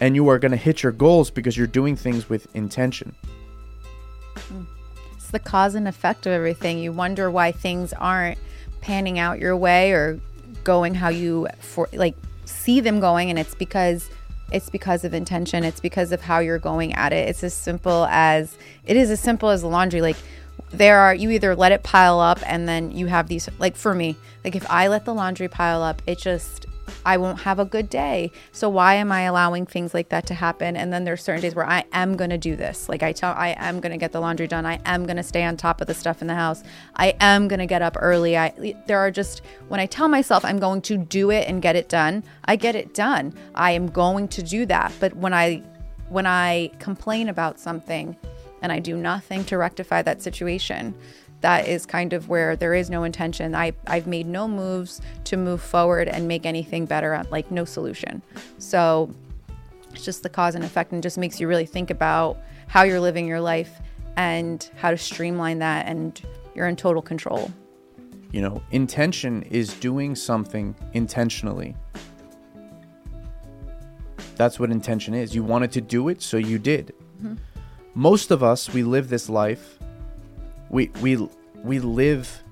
And 0.00 0.16
you 0.16 0.28
are 0.28 0.40
going 0.40 0.50
to 0.50 0.56
hit 0.56 0.82
your 0.82 0.90
goals 0.90 1.30
because 1.30 1.56
you're 1.56 1.68
doing 1.68 1.94
things 1.94 2.28
with 2.28 2.48
intention. 2.56 3.14
it's 5.14 5.30
the 5.30 5.38
cause 5.38 5.76
and 5.76 5.86
effect 5.86 6.26
of 6.26 6.32
everything 6.32 6.80
you 6.80 6.90
wonder 6.90 7.30
why 7.30 7.52
things 7.52 7.92
aren't 7.92 8.38
panning 8.80 9.20
out 9.20 9.38
your 9.38 9.56
way 9.56 9.92
or 9.92 10.20
going 10.64 10.94
how 10.94 11.08
you 11.08 11.46
for 11.60 11.88
like 11.92 12.16
see 12.46 12.80
them 12.80 13.00
going 13.00 13.28
and 13.30 13.38
it's 13.38 13.54
because 13.54 14.08
it's 14.52 14.70
because 14.70 15.04
of 15.04 15.12
intention 15.12 15.64
it's 15.64 15.80
because 15.80 16.12
of 16.12 16.22
how 16.22 16.38
you're 16.38 16.58
going 16.58 16.94
at 16.94 17.12
it. 17.12 17.28
It's 17.28 17.44
as 17.44 17.52
simple 17.54 18.06
as 18.06 18.56
it 18.86 18.96
is 18.96 19.10
as 19.10 19.20
simple 19.20 19.50
as 19.50 19.62
laundry. 19.62 20.00
Like 20.00 20.16
there 20.70 20.98
are 20.98 21.14
you 21.14 21.30
either 21.30 21.54
let 21.54 21.72
it 21.72 21.82
pile 21.82 22.20
up 22.20 22.38
and 22.46 22.68
then 22.68 22.90
you 22.90 23.06
have 23.06 23.28
these 23.28 23.48
like 23.58 23.76
for 23.76 23.94
me 23.94 24.16
like 24.44 24.56
if 24.56 24.68
i 24.70 24.88
let 24.88 25.04
the 25.04 25.14
laundry 25.14 25.48
pile 25.48 25.82
up 25.82 26.02
it 26.06 26.18
just 26.18 26.65
I 27.06 27.16
won't 27.18 27.40
have 27.42 27.60
a 27.60 27.64
good 27.64 27.88
day. 27.88 28.32
So 28.50 28.68
why 28.68 28.94
am 28.94 29.12
I 29.12 29.22
allowing 29.22 29.64
things 29.64 29.94
like 29.94 30.08
that 30.08 30.26
to 30.26 30.34
happen? 30.34 30.76
And 30.76 30.92
then 30.92 31.04
there's 31.04 31.22
certain 31.22 31.40
days 31.40 31.54
where 31.54 31.64
I 31.64 31.84
am 31.92 32.16
going 32.16 32.30
to 32.30 32.36
do 32.38 32.56
this. 32.56 32.88
Like 32.88 33.04
I 33.04 33.12
tell 33.12 33.32
I 33.32 33.54
am 33.58 33.78
going 33.78 33.92
to 33.92 33.96
get 33.96 34.10
the 34.10 34.20
laundry 34.20 34.48
done. 34.48 34.66
I 34.66 34.80
am 34.84 35.06
going 35.06 35.16
to 35.16 35.22
stay 35.22 35.44
on 35.44 35.56
top 35.56 35.80
of 35.80 35.86
the 35.86 35.94
stuff 35.94 36.20
in 36.20 36.26
the 36.26 36.34
house. 36.34 36.64
I 36.96 37.14
am 37.20 37.46
going 37.46 37.60
to 37.60 37.66
get 37.66 37.80
up 37.80 37.96
early. 38.00 38.36
I 38.36 38.74
there 38.88 38.98
are 38.98 39.12
just 39.12 39.42
when 39.68 39.78
I 39.78 39.86
tell 39.86 40.08
myself 40.08 40.44
I'm 40.44 40.58
going 40.58 40.82
to 40.82 40.96
do 40.96 41.30
it 41.30 41.48
and 41.48 41.62
get 41.62 41.76
it 41.76 41.88
done, 41.88 42.24
I 42.44 42.56
get 42.56 42.74
it 42.74 42.92
done. 42.92 43.32
I 43.54 43.70
am 43.70 43.86
going 43.86 44.26
to 44.28 44.42
do 44.42 44.66
that. 44.66 44.92
But 44.98 45.14
when 45.14 45.32
I 45.32 45.62
when 46.08 46.26
I 46.26 46.72
complain 46.80 47.28
about 47.28 47.60
something 47.60 48.16
and 48.62 48.72
I 48.72 48.80
do 48.80 48.96
nothing 48.96 49.44
to 49.44 49.58
rectify 49.58 50.02
that 50.02 50.22
situation, 50.22 50.92
that 51.46 51.68
is 51.68 51.86
kind 51.86 52.12
of 52.12 52.28
where 52.28 52.56
there 52.56 52.74
is 52.74 52.90
no 52.90 53.04
intention. 53.04 53.54
I, 53.54 53.72
I've 53.86 54.08
made 54.08 54.26
no 54.26 54.48
moves 54.48 55.00
to 55.26 55.36
move 55.36 55.62
forward 55.62 56.08
and 56.08 56.26
make 56.26 56.44
anything 56.44 56.86
better, 56.86 57.22
like 57.30 57.52
no 57.52 57.64
solution. 57.64 58.20
So 58.58 59.14
it's 59.92 60.04
just 60.04 60.24
the 60.24 60.28
cause 60.28 60.56
and 60.56 60.64
effect 60.64 60.90
and 60.90 61.00
just 61.00 61.16
makes 61.16 61.38
you 61.38 61.46
really 61.46 61.64
think 61.64 61.92
about 61.92 62.38
how 62.66 62.82
you're 62.82 62.98
living 62.98 63.28
your 63.28 63.40
life 63.40 63.80
and 64.16 64.68
how 64.74 64.90
to 64.90 64.98
streamline 64.98 65.60
that 65.60 65.86
and 65.86 66.20
you're 66.56 66.66
in 66.66 66.74
total 66.74 67.00
control. 67.00 67.52
You 68.32 68.40
know, 68.40 68.60
intention 68.72 69.44
is 69.44 69.72
doing 69.74 70.16
something 70.16 70.74
intentionally. 70.94 71.76
That's 74.34 74.58
what 74.58 74.72
intention 74.72 75.14
is. 75.14 75.32
You 75.32 75.44
wanted 75.44 75.70
to 75.70 75.80
do 75.80 76.08
it, 76.08 76.22
so 76.22 76.38
you 76.38 76.58
did. 76.58 76.92
Mm-hmm. 77.22 77.36
Most 77.94 78.32
of 78.32 78.42
us, 78.42 78.74
we 78.74 78.82
live 78.82 79.10
this 79.10 79.28
life. 79.28 79.75
We 80.70 80.90
we 81.00 81.28
we 81.62 81.78
live 81.78 82.42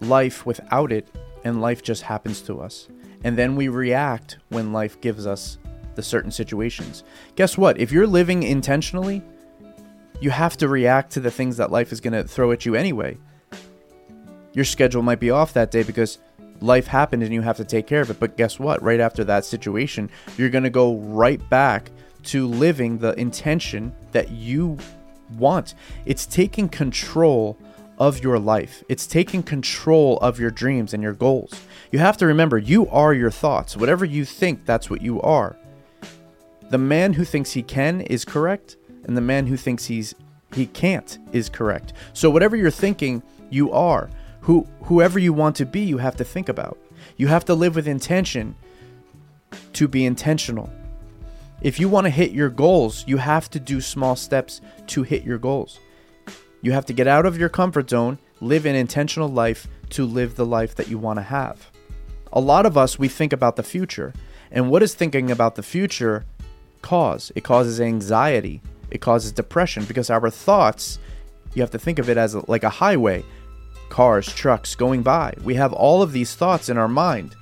life 0.00 0.46
without 0.46 0.92
it, 0.92 1.08
and 1.44 1.60
life 1.60 1.82
just 1.82 2.02
happens 2.02 2.40
to 2.42 2.60
us. 2.60 2.88
And 3.22 3.36
then 3.36 3.54
we 3.56 3.68
react 3.68 4.38
when 4.48 4.72
life 4.72 5.00
gives 5.00 5.26
us 5.26 5.58
the 5.94 6.02
certain 6.02 6.30
situations. 6.30 7.04
Guess 7.36 7.58
what? 7.58 7.78
If 7.78 7.92
you're 7.92 8.06
living 8.06 8.42
intentionally, 8.42 9.22
you 10.20 10.30
have 10.30 10.56
to 10.58 10.68
react 10.68 11.12
to 11.12 11.20
the 11.20 11.30
things 11.30 11.56
that 11.58 11.70
life 11.70 11.92
is 11.92 12.00
going 12.00 12.14
to 12.14 12.24
throw 12.24 12.52
at 12.52 12.64
you 12.64 12.74
anyway. 12.74 13.18
Your 14.52 14.64
schedule 14.64 15.02
might 15.02 15.20
be 15.20 15.30
off 15.30 15.52
that 15.52 15.70
day 15.70 15.82
because 15.82 16.18
life 16.60 16.86
happened 16.86 17.22
and 17.22 17.32
you 17.32 17.42
have 17.42 17.56
to 17.58 17.64
take 17.64 17.86
care 17.86 18.00
of 18.00 18.10
it. 18.10 18.20
But 18.20 18.36
guess 18.36 18.58
what? 18.58 18.82
Right 18.82 19.00
after 19.00 19.24
that 19.24 19.44
situation, 19.44 20.10
you're 20.36 20.50
going 20.50 20.64
to 20.64 20.70
go 20.70 20.96
right 20.96 21.46
back 21.50 21.90
to 22.24 22.46
living 22.46 22.98
the 22.98 23.18
intention 23.18 23.94
that 24.12 24.30
you 24.30 24.78
want. 25.36 25.74
It's 26.06 26.26
taking 26.26 26.68
control 26.68 27.58
of 27.98 28.22
your 28.22 28.38
life, 28.38 28.82
it's 28.88 29.06
taking 29.06 29.42
control 29.42 30.18
of 30.18 30.40
your 30.40 30.50
dreams 30.50 30.94
and 30.94 31.02
your 31.02 31.12
goals. 31.12 31.52
You 31.92 31.98
have 31.98 32.16
to 32.16 32.26
remember 32.26 32.56
you 32.56 32.88
are 32.88 33.12
your 33.12 33.30
thoughts. 33.30 33.76
Whatever 33.76 34.06
you 34.06 34.24
think, 34.24 34.64
that's 34.64 34.88
what 34.88 35.02
you 35.02 35.20
are. 35.20 35.54
The 36.70 36.78
man 36.78 37.12
who 37.12 37.24
thinks 37.24 37.52
he 37.52 37.62
can 37.62 38.00
is 38.02 38.24
correct, 38.24 38.76
and 39.04 39.16
the 39.16 39.20
man 39.20 39.46
who 39.46 39.56
thinks 39.56 39.84
he's 39.84 40.14
he 40.54 40.66
can't 40.66 41.18
is 41.32 41.48
correct. 41.48 41.92
So 42.12 42.30
whatever 42.30 42.56
you're 42.56 42.70
thinking, 42.70 43.22
you 43.50 43.70
are. 43.72 44.08
Who 44.42 44.66
whoever 44.84 45.18
you 45.18 45.32
want 45.32 45.56
to 45.56 45.66
be, 45.66 45.80
you 45.80 45.98
have 45.98 46.16
to 46.16 46.24
think 46.24 46.48
about. 46.48 46.78
You 47.16 47.26
have 47.28 47.44
to 47.46 47.54
live 47.54 47.74
with 47.76 47.86
intention 47.86 48.54
to 49.74 49.88
be 49.88 50.04
intentional. 50.04 50.70
If 51.62 51.78
you 51.78 51.90
want 51.90 52.06
to 52.06 52.10
hit 52.10 52.30
your 52.30 52.48
goals, 52.48 53.04
you 53.06 53.18
have 53.18 53.50
to 53.50 53.60
do 53.60 53.82
small 53.82 54.16
steps 54.16 54.62
to 54.86 55.02
hit 55.02 55.24
your 55.24 55.36
goals. 55.36 55.78
You 56.62 56.72
have 56.72 56.86
to 56.86 56.94
get 56.94 57.06
out 57.06 57.26
of 57.26 57.36
your 57.36 57.50
comfort 57.50 57.90
zone, 57.90 58.18
live 58.40 58.64
an 58.64 58.74
intentional 58.74 59.28
life 59.28 59.68
to 59.90 60.06
live 60.06 60.36
the 60.36 60.46
life 60.46 60.74
that 60.76 60.88
you 60.88 60.96
want 60.96 61.18
to 61.18 61.22
have. 61.22 61.70
A 62.32 62.40
lot 62.40 62.64
of 62.64 62.78
us, 62.78 62.98
we 62.98 63.08
think 63.08 63.34
about 63.34 63.56
the 63.56 63.62
future. 63.62 64.14
And 64.50 64.70
what 64.70 64.78
does 64.78 64.94
thinking 64.94 65.30
about 65.30 65.54
the 65.54 65.62
future 65.62 66.24
cause? 66.80 67.30
It 67.34 67.44
causes 67.44 67.78
anxiety, 67.78 68.62
it 68.90 69.02
causes 69.02 69.30
depression 69.30 69.84
because 69.84 70.08
our 70.08 70.30
thoughts, 70.30 70.98
you 71.52 71.60
have 71.60 71.70
to 71.72 71.78
think 71.78 71.98
of 71.98 72.08
it 72.08 72.16
as 72.16 72.34
like 72.48 72.64
a 72.64 72.70
highway 72.70 73.22
cars, 73.90 74.32
trucks 74.32 74.74
going 74.74 75.02
by. 75.02 75.34
We 75.42 75.56
have 75.56 75.74
all 75.74 76.00
of 76.00 76.12
these 76.12 76.34
thoughts 76.34 76.70
in 76.70 76.78
our 76.78 76.88
mind. 76.88 77.36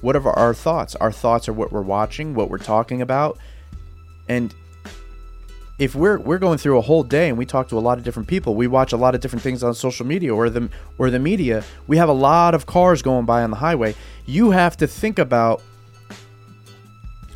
What 0.00 0.16
are 0.16 0.28
our 0.30 0.54
thoughts? 0.54 0.94
Our 0.96 1.12
thoughts 1.12 1.48
are 1.48 1.52
what 1.52 1.72
we're 1.72 1.82
watching, 1.82 2.34
what 2.34 2.50
we're 2.50 2.58
talking 2.58 3.02
about. 3.02 3.38
And 4.28 4.54
if 5.78 5.94
we're 5.94 6.18
we're 6.18 6.38
going 6.38 6.58
through 6.58 6.78
a 6.78 6.82
whole 6.82 7.04
day 7.04 7.28
and 7.28 7.38
we 7.38 7.46
talk 7.46 7.68
to 7.68 7.78
a 7.78 7.80
lot 7.80 7.98
of 7.98 8.04
different 8.04 8.28
people, 8.28 8.54
we 8.54 8.66
watch 8.66 8.92
a 8.92 8.96
lot 8.96 9.14
of 9.14 9.20
different 9.20 9.42
things 9.42 9.62
on 9.62 9.74
social 9.74 10.06
media 10.06 10.34
or 10.34 10.50
the 10.50 10.68
or 10.98 11.10
the 11.10 11.18
media, 11.18 11.64
we 11.86 11.96
have 11.96 12.08
a 12.08 12.12
lot 12.12 12.54
of 12.54 12.66
cars 12.66 13.02
going 13.02 13.24
by 13.24 13.42
on 13.42 13.50
the 13.50 13.56
highway. 13.56 13.94
You 14.26 14.50
have 14.50 14.76
to 14.78 14.86
think 14.86 15.18
about 15.18 15.62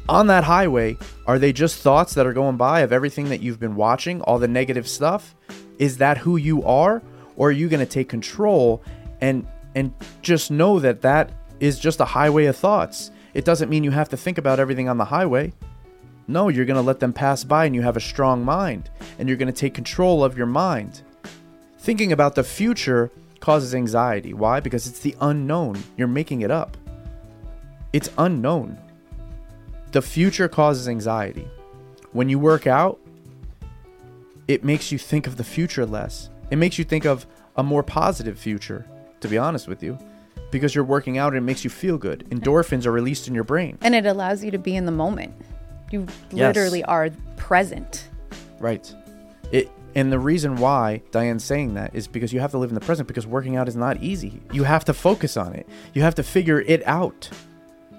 on 0.08 0.26
that 0.26 0.44
highway, 0.44 0.98
are 1.26 1.38
they 1.38 1.52
just 1.52 1.80
thoughts 1.80 2.14
that 2.14 2.26
are 2.26 2.32
going 2.32 2.56
by 2.56 2.80
of 2.80 2.92
everything 2.92 3.28
that 3.28 3.40
you've 3.40 3.60
been 3.60 3.76
watching, 3.76 4.20
all 4.22 4.38
the 4.38 4.48
negative 4.48 4.88
stuff? 4.88 5.34
Is 5.78 5.98
that 5.98 6.18
who 6.18 6.36
you 6.36 6.64
are 6.64 7.00
or 7.36 7.48
are 7.48 7.52
you 7.52 7.68
going 7.68 7.80
to 7.80 7.86
take 7.86 8.08
control 8.08 8.82
and 9.20 9.46
and 9.74 9.94
just 10.20 10.50
know 10.50 10.80
that 10.80 11.00
that 11.02 11.30
is 11.62 11.78
just 11.78 12.00
a 12.00 12.04
highway 12.04 12.46
of 12.46 12.56
thoughts? 12.56 13.12
It 13.34 13.44
doesn't 13.44 13.70
mean 13.70 13.84
you 13.84 13.92
have 13.92 14.08
to 14.08 14.16
think 14.16 14.36
about 14.36 14.58
everything 14.58 14.88
on 14.88 14.98
the 14.98 15.04
highway. 15.04 15.52
No, 16.26 16.48
you're 16.48 16.64
going 16.64 16.76
to 16.76 16.82
let 16.82 16.98
them 16.98 17.12
pass 17.12 17.44
by 17.44 17.66
and 17.66 17.74
you 17.74 17.82
have 17.82 17.96
a 17.96 18.00
strong 18.00 18.44
mind 18.44 18.90
and 19.18 19.28
you're 19.28 19.38
going 19.38 19.52
to 19.52 19.58
take 19.58 19.72
control 19.72 20.24
of 20.24 20.36
your 20.36 20.46
mind. 20.46 21.02
Thinking 21.78 22.10
about 22.10 22.34
the 22.34 22.42
future 22.42 23.12
causes 23.38 23.76
anxiety. 23.76 24.34
Why? 24.34 24.58
Because 24.58 24.88
it's 24.88 24.98
the 24.98 25.14
unknown. 25.20 25.82
You're 25.96 26.08
making 26.08 26.42
it 26.42 26.50
up. 26.50 26.76
It's 27.92 28.10
unknown. 28.18 28.76
The 29.92 30.02
future 30.02 30.48
causes 30.48 30.88
anxiety. 30.88 31.46
When 32.10 32.28
you 32.28 32.40
work 32.40 32.66
out, 32.66 32.98
it 34.48 34.64
makes 34.64 34.90
you 34.90 34.98
think 34.98 35.28
of 35.28 35.36
the 35.36 35.44
future 35.44 35.86
less. 35.86 36.28
It 36.50 36.56
makes 36.56 36.76
you 36.76 36.84
think 36.84 37.04
of 37.04 37.24
a 37.56 37.62
more 37.62 37.84
positive 37.84 38.38
future, 38.38 38.84
to 39.20 39.28
be 39.28 39.38
honest 39.38 39.68
with 39.68 39.82
you, 39.82 39.96
because 40.52 40.72
you're 40.76 40.84
working 40.84 41.18
out 41.18 41.32
and 41.32 41.38
it 41.38 41.40
makes 41.44 41.64
you 41.64 41.70
feel 41.70 41.98
good. 41.98 42.24
Endorphins 42.30 42.86
are 42.86 42.92
released 42.92 43.26
in 43.26 43.34
your 43.34 43.42
brain. 43.42 43.76
And 43.80 43.96
it 43.96 44.06
allows 44.06 44.44
you 44.44 44.52
to 44.52 44.58
be 44.58 44.76
in 44.76 44.86
the 44.86 44.92
moment. 44.92 45.34
You 45.90 46.06
Yes. 46.30 46.54
literally 46.54 46.84
are 46.84 47.10
present. 47.36 48.08
Right. 48.60 48.94
It 49.50 49.68
and 49.94 50.10
the 50.10 50.18
reason 50.18 50.56
why 50.56 51.02
Diane's 51.10 51.44
saying 51.44 51.74
that 51.74 51.94
is 51.94 52.06
because 52.08 52.32
you 52.32 52.40
have 52.40 52.52
to 52.52 52.58
live 52.58 52.70
in 52.70 52.74
the 52.74 52.80
present 52.80 53.06
because 53.08 53.26
working 53.26 53.56
out 53.56 53.68
is 53.68 53.76
not 53.76 54.02
easy. 54.02 54.40
You 54.52 54.62
have 54.62 54.86
to 54.86 54.94
focus 54.94 55.36
on 55.36 55.52
it. 55.54 55.68
You 55.92 56.00
have 56.00 56.14
to 56.14 56.22
figure 56.22 56.60
it 56.62 56.82
out. 56.86 57.28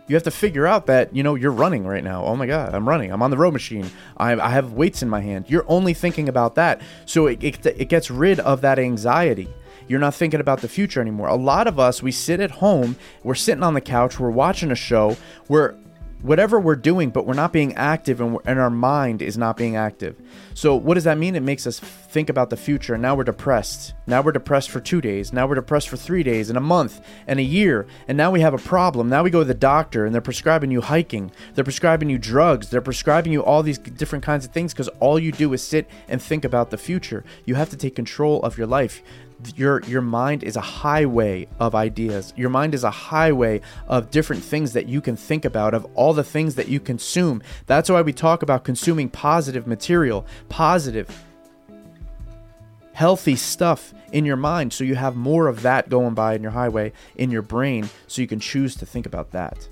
You 0.08 0.16
have 0.16 0.24
to 0.24 0.32
figure 0.32 0.66
out 0.66 0.88
that, 0.88 1.16
you 1.16 1.22
know, 1.22 1.36
you're 1.36 1.51
running 1.51 1.86
right 1.86 2.04
now. 2.04 2.26
Oh 2.26 2.36
my 2.36 2.47
God, 2.47 2.74
I'm 2.74 2.89
running. 2.89 3.12
I'm 3.12 3.22
on 3.22 3.30
the 3.30 3.38
row 3.38 3.51
machine. 3.51 3.89
I, 4.18 4.34
I 4.34 4.49
have 4.49 4.74
weights 4.74 5.04
in 5.04 5.08
my 5.10 5.22
hand. 5.22 5.45
You're 5.47 5.66
only 5.68 5.93
thinking 5.93 6.28
about 6.28 6.56
that. 6.56 6.82
So 7.06 7.28
it, 7.28 7.43
it, 7.43 7.64
it 7.66 7.89
gets 7.89 8.10
rid 8.10 8.39
of 8.39 8.62
that 8.62 8.80
anxiety. 8.80 9.47
You're 9.88 10.00
not 10.00 10.16
thinking 10.16 10.40
about 10.40 10.62
the 10.62 10.68
future 10.68 11.02
anymore. 11.02 11.28
A 11.28 11.36
lot 11.36 11.68
of 11.68 11.80
us, 11.80 12.02
we 12.02 12.12
sit 12.12 12.40
at 12.40 12.52
home, 12.52 12.96
we're 13.24 13.36
sitting 13.36 13.64
on 13.64 13.74
the 13.74 13.82
couch, 13.82 14.20
we're 14.20 14.30
watching 14.30 14.72
a 14.72 14.76
show, 14.76 15.18
we're 15.48 15.76
whatever 16.24 16.58
we're 16.58 16.76
doing, 16.76 17.10
but 17.10 17.26
we're 17.28 17.34
not 17.34 17.52
being 17.52 17.76
active 17.76 18.22
and, 18.22 18.38
and 18.46 18.58
our 18.58 18.70
mind 18.70 19.22
is 19.22 19.38
not 19.38 19.58
being 19.58 19.76
active. 19.76 20.16
So, 20.54 20.76
what 20.76 20.96
does 20.96 21.04
that 21.04 21.18
mean? 21.18 21.36
It 21.36 21.44
makes 21.44 21.68
us 21.68 21.80
think 21.80 22.30
about 22.30 22.50
the 22.50 22.58
future. 22.58 22.94
And 22.94 23.02
now 23.02 23.16
we're 23.16 23.26
depressed. 23.26 23.94
Now 24.08 24.22
we're 24.22 24.32
depressed 24.32 24.70
for 24.70 24.80
two 24.80 25.02
days. 25.02 25.34
Now 25.34 25.46
we're 25.46 25.56
depressed 25.56 25.90
for 25.90 25.98
three 25.98 26.24
days 26.24 26.50
and 26.50 26.58
a 26.58 26.62
month 26.62 27.02
and 27.28 27.40
a 27.40 27.44
year. 27.44 27.86
And 28.08 28.18
now 28.18 28.32
we 28.32 28.42
have 28.42 28.54
a 28.54 28.58
problem. 28.58 29.10
Now 29.10 29.24
we 29.24 29.30
go 29.30 29.40
to 29.40 29.46
the 29.46 29.54
doctor 29.54 30.06
and 30.06 30.14
they're 30.16 30.22
prescribing 30.22 30.72
you 30.72 30.82
hiking. 30.82 31.32
They're 31.54 31.64
prescribing 31.64 32.10
you 32.10 32.18
drugs. 32.18 32.70
They're 32.70 32.82
prescribing 32.82 33.34
you 33.34 33.44
all 33.44 33.62
these 33.62 33.78
different 33.78 34.24
kinds 34.24 34.46
of 34.46 34.52
things 34.52 34.74
because 34.74 34.88
all 35.00 35.20
you 35.20 35.32
do 35.32 35.54
is 35.54 35.62
sit 35.62 35.90
and 36.08 36.22
think 36.22 36.46
about 36.46 36.70
the 36.70 36.78
future. 36.78 37.24
You 37.46 37.56
have 37.56 37.70
to 37.72 37.78
take 37.78 37.96
control 37.96 38.42
of 38.44 38.58
your 38.58 38.68
life 38.68 39.04
your 39.56 39.82
your 39.84 40.02
mind 40.02 40.44
is 40.44 40.56
a 40.56 40.62
highway 40.62 41.48
of 41.60 41.76
ideas. 41.76 42.34
Your 42.36 42.50
mind 42.50 42.74
is 42.74 42.84
a 42.84 42.91
highway 42.91 43.62
of 43.88 44.12
different 44.12 44.44
things 44.44 44.74
that 44.74 44.88
you 44.88 45.02
can 45.02 45.16
think 45.16 45.46
about 45.46 45.74
of 45.74 45.86
all 45.96 46.14
the 46.14 46.24
things 46.24 46.56
that 46.56 46.68
you 46.68 46.80
consume. 46.80 47.41
That's 47.66 47.89
why 47.89 48.02
we 48.02 48.14
talk 48.14 48.44
about 48.44 48.64
consuming 48.64 49.10
positive 49.10 49.68
material, 49.68 50.26
positive 50.50 51.10
healthy 52.94 53.36
stuff 53.36 53.94
in 54.12 54.24
your 54.24 54.36
mind 54.36 54.72
so 54.72 54.84
you 54.84 54.94
have 54.94 55.16
more 55.16 55.48
of 55.48 55.64
that 55.64 55.89
going 55.89 56.14
by 56.14 56.36
in 56.36 56.44
your 56.44 56.52
highway 56.52 56.94
in 57.16 57.32
your 57.32 57.41
brain 57.41 57.89
so 58.06 58.22
you 58.22 58.28
can 58.28 58.39
choose 58.39 58.76
to 58.76 58.86
think 58.86 59.08
about 59.08 59.32
that. 59.32 59.68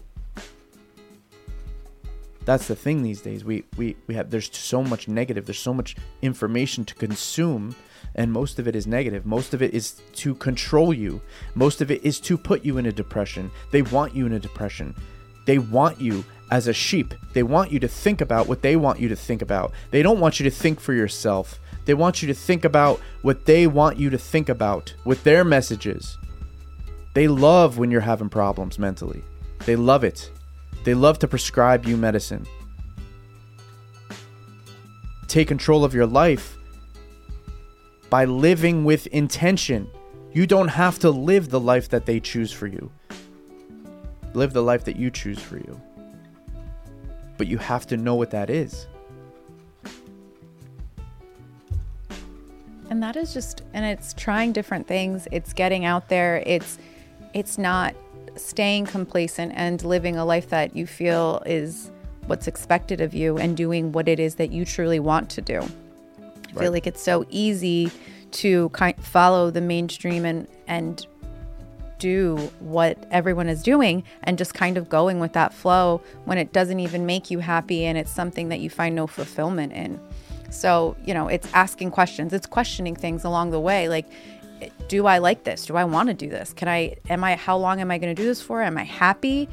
That's 2.44 2.68
the 2.68 2.76
thing 2.76 3.04
these 3.04 3.22
days. 3.22 3.46
We 3.46 3.64
we 3.78 3.96
we 4.08 4.16
have 4.16 4.32
there's 4.32 4.56
so 4.56 4.84
much 4.84 5.08
negative, 5.08 5.46
there's 5.46 5.60
so 5.60 5.74
much 5.74 5.96
information 6.22 6.86
to 6.86 6.96
consume 6.96 7.76
and 8.16 8.32
most 8.32 8.60
of 8.60 8.68
it 8.68 8.76
is 8.76 8.88
negative. 8.88 9.26
Most 9.26 9.54
of 9.54 9.62
it 9.62 9.74
is 9.74 10.02
to 10.16 10.36
control 10.36 10.94
you. 10.94 11.22
Most 11.56 11.82
of 11.82 11.92
it 11.92 12.04
is 12.04 12.20
to 12.22 12.38
put 12.38 12.66
you 12.66 12.78
in 12.78 12.86
a 12.86 12.92
depression. 12.92 13.52
They 13.72 13.82
want 13.82 14.16
you 14.16 14.26
in 14.26 14.34
a 14.34 14.40
depression. 14.40 14.96
They 15.46 15.58
want 15.58 16.00
you 16.00 16.24
as 16.52 16.68
a 16.68 16.74
sheep. 16.74 17.14
They 17.34 17.44
want 17.44 17.72
you 17.72 17.80
to 17.80 17.88
think 17.88 18.22
about 18.22 18.48
what 18.48 18.62
they 18.62 18.76
want 18.76 19.00
you 19.00 19.08
to 19.10 19.16
think 19.16 19.42
about. 19.42 19.72
They 19.90 20.04
don't 20.04 20.20
want 20.20 20.40
you 20.40 20.44
to 20.44 20.56
think 20.56 20.80
for 20.80 20.94
yourself. 20.94 21.60
They 21.86 21.94
want 21.94 22.22
you 22.22 22.28
to 22.28 22.34
think 22.34 22.66
about 22.66 23.00
what 23.22 23.46
they 23.46 23.66
want 23.68 23.98
you 23.98 24.10
to 24.10 24.18
think 24.18 24.50
about 24.50 24.94
with 25.06 25.24
their 25.24 25.44
messages. 25.44 26.18
They 27.14 27.28
love 27.28 27.78
when 27.78 27.92
you're 27.92 28.02
having 28.02 28.30
problems 28.30 28.78
mentally. 28.78 29.24
They 29.66 29.76
love 29.76 30.04
it. 30.04 30.30
They 30.84 30.94
love 30.94 31.20
to 31.20 31.28
prescribe 31.28 31.86
you 31.86 31.98
medicine. 31.98 32.46
Take 35.28 35.48
control 35.48 35.86
of 35.86 35.94
your 35.94 36.06
life 36.06 36.58
by 38.12 38.26
living 38.26 38.84
with 38.84 39.08
intention. 39.08 39.90
You 40.34 40.46
don't 40.46 40.68
have 40.68 41.00
to 41.00 41.10
live 41.10 41.50
the 41.50 41.60
life 41.60 41.90
that 41.90 42.06
they 42.06 42.20
choose 42.20 42.52
for 42.52 42.68
you. 42.68 42.92
Live 44.34 44.54
the 44.54 44.62
life 44.62 44.84
that 44.84 44.98
you 44.98 45.10
choose 45.10 45.40
for 45.40 45.58
you. 45.58 45.82
But 47.38 47.48
you 47.48 47.58
have 47.58 47.88
to 47.88 47.98
know 47.98 48.14
what 48.14 48.30
that 48.30 48.52
is. 48.52 48.86
and 52.92 53.02
that 53.02 53.16
is 53.16 53.34
just 53.34 53.62
and 53.74 53.86
it's 53.86 54.14
trying 54.14 54.52
different 54.52 54.86
things 54.86 55.26
it's 55.32 55.54
getting 55.54 55.86
out 55.86 56.10
there 56.10 56.44
it's 56.46 56.78
it's 57.34 57.58
not 57.58 57.96
staying 58.36 58.86
complacent 58.86 59.54
and 59.56 59.82
living 59.86 60.18
a 60.18 60.26
life 60.26 60.50
that 60.50 60.76
you 60.76 60.86
feel 60.86 61.42
is 61.46 61.90
what's 62.28 62.48
expected 62.48 63.00
of 63.00 63.14
you 63.14 63.38
and 63.38 63.56
doing 63.56 63.94
what 63.94 64.10
it 64.10 64.20
is 64.20 64.36
that 64.36 64.52
you 64.52 64.66
truly 64.66 65.00
want 65.00 65.30
to 65.30 65.42
do 65.42 65.66
i 66.56 66.60
feel 66.60 66.72
like 66.72 66.88
it's 66.88 67.02
so 67.02 67.26
easy 67.30 67.92
to 68.32 68.70
kind 68.70 68.98
of 68.98 69.06
follow 69.06 69.52
the 69.52 69.62
mainstream 69.62 70.26
and 70.26 70.48
and 70.68 71.06
do 72.02 72.36
what 72.60 72.98
everyone 73.12 73.48
is 73.48 73.62
doing 73.62 74.04
and 74.24 74.36
just 74.36 74.56
kind 74.56 74.76
of 74.76 74.90
going 74.90 75.20
with 75.20 75.34
that 75.34 75.54
flow 75.54 76.02
when 76.26 76.40
it 76.40 76.52
doesn't 76.52 76.80
even 76.80 77.06
make 77.06 77.30
you 77.30 77.38
happy 77.38 77.86
and 77.86 77.96
it's 77.96 78.10
something 78.10 78.50
that 78.50 78.60
you 78.60 78.72
find 78.72 78.96
no 78.96 79.06
fulfillment 79.06 79.72
in. 79.72 80.00
So, 80.50 80.98
you 81.06 81.14
know, 81.14 81.28
it's 81.28 81.48
asking 81.54 81.92
questions, 81.92 82.34
it's 82.34 82.48
questioning 82.48 82.96
things 82.96 83.24
along 83.24 83.52
the 83.52 83.60
way. 83.60 83.88
Like, 83.88 84.08
do 84.88 85.06
I 85.06 85.20
like 85.20 85.44
this? 85.44 85.68
Do 85.68 85.76
I 85.76 85.84
want 85.84 86.08
to 86.08 86.16
do 86.16 86.28
this? 86.28 86.54
Can 86.54 86.68
I, 86.68 86.96
am 87.08 87.24
I, 87.24 87.36
how 87.36 87.56
long 87.56 87.80
am 87.80 87.92
I 87.92 88.00
going 88.00 88.14
to 88.16 88.20
do 88.20 88.28
this 88.28 88.42
for? 88.42 88.64
Am 88.64 88.80
I 88.80 88.84
happy? 88.84 89.48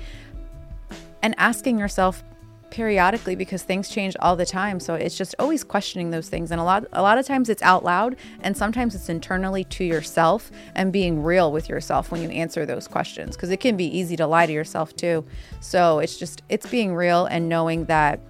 And 1.22 1.34
asking 1.36 1.78
yourself 1.78 2.24
periodically 2.70 3.34
because 3.34 3.62
things 3.62 3.88
change 3.88 4.16
all 4.20 4.36
the 4.36 4.46
time. 4.46 4.80
So 4.80 4.94
it's 4.94 5.16
just 5.16 5.34
always 5.38 5.64
questioning 5.64 6.10
those 6.10 6.28
things. 6.28 6.50
And 6.50 6.60
a 6.60 6.64
lot, 6.64 6.84
a 6.92 7.02
lot 7.02 7.18
of 7.18 7.26
times 7.26 7.48
it's 7.48 7.62
out 7.62 7.84
loud 7.84 8.16
and 8.40 8.56
sometimes 8.56 8.94
it's 8.94 9.08
internally 9.08 9.64
to 9.64 9.84
yourself 9.84 10.50
and 10.74 10.92
being 10.92 11.22
real 11.22 11.52
with 11.52 11.68
yourself 11.68 12.10
when 12.10 12.22
you 12.22 12.28
answer 12.30 12.66
those 12.66 12.88
questions 12.88 13.36
because 13.36 13.50
it 13.50 13.58
can 13.58 13.76
be 13.76 13.86
easy 13.86 14.16
to 14.16 14.26
lie 14.26 14.46
to 14.46 14.52
yourself 14.52 14.94
too. 14.96 15.24
So 15.60 15.98
it's 15.98 16.18
just, 16.18 16.42
it's 16.48 16.68
being 16.68 16.94
real 16.94 17.26
and 17.26 17.48
knowing 17.48 17.84
that, 17.86 18.20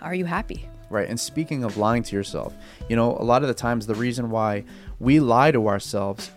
are 0.00 0.14
you 0.14 0.24
happy? 0.24 0.68
Right. 0.90 1.08
And 1.08 1.18
speaking 1.18 1.64
of 1.64 1.76
lying 1.76 2.02
to 2.02 2.16
yourself, 2.16 2.54
you 2.88 2.96
know, 2.96 3.16
a 3.16 3.24
lot 3.24 3.42
of 3.42 3.48
the 3.48 3.54
times 3.54 3.86
the 3.86 3.94
reason 3.94 4.30
why 4.30 4.64
we 4.98 5.20
lie 5.20 5.50
to 5.52 5.68
ourselves, 5.68 6.30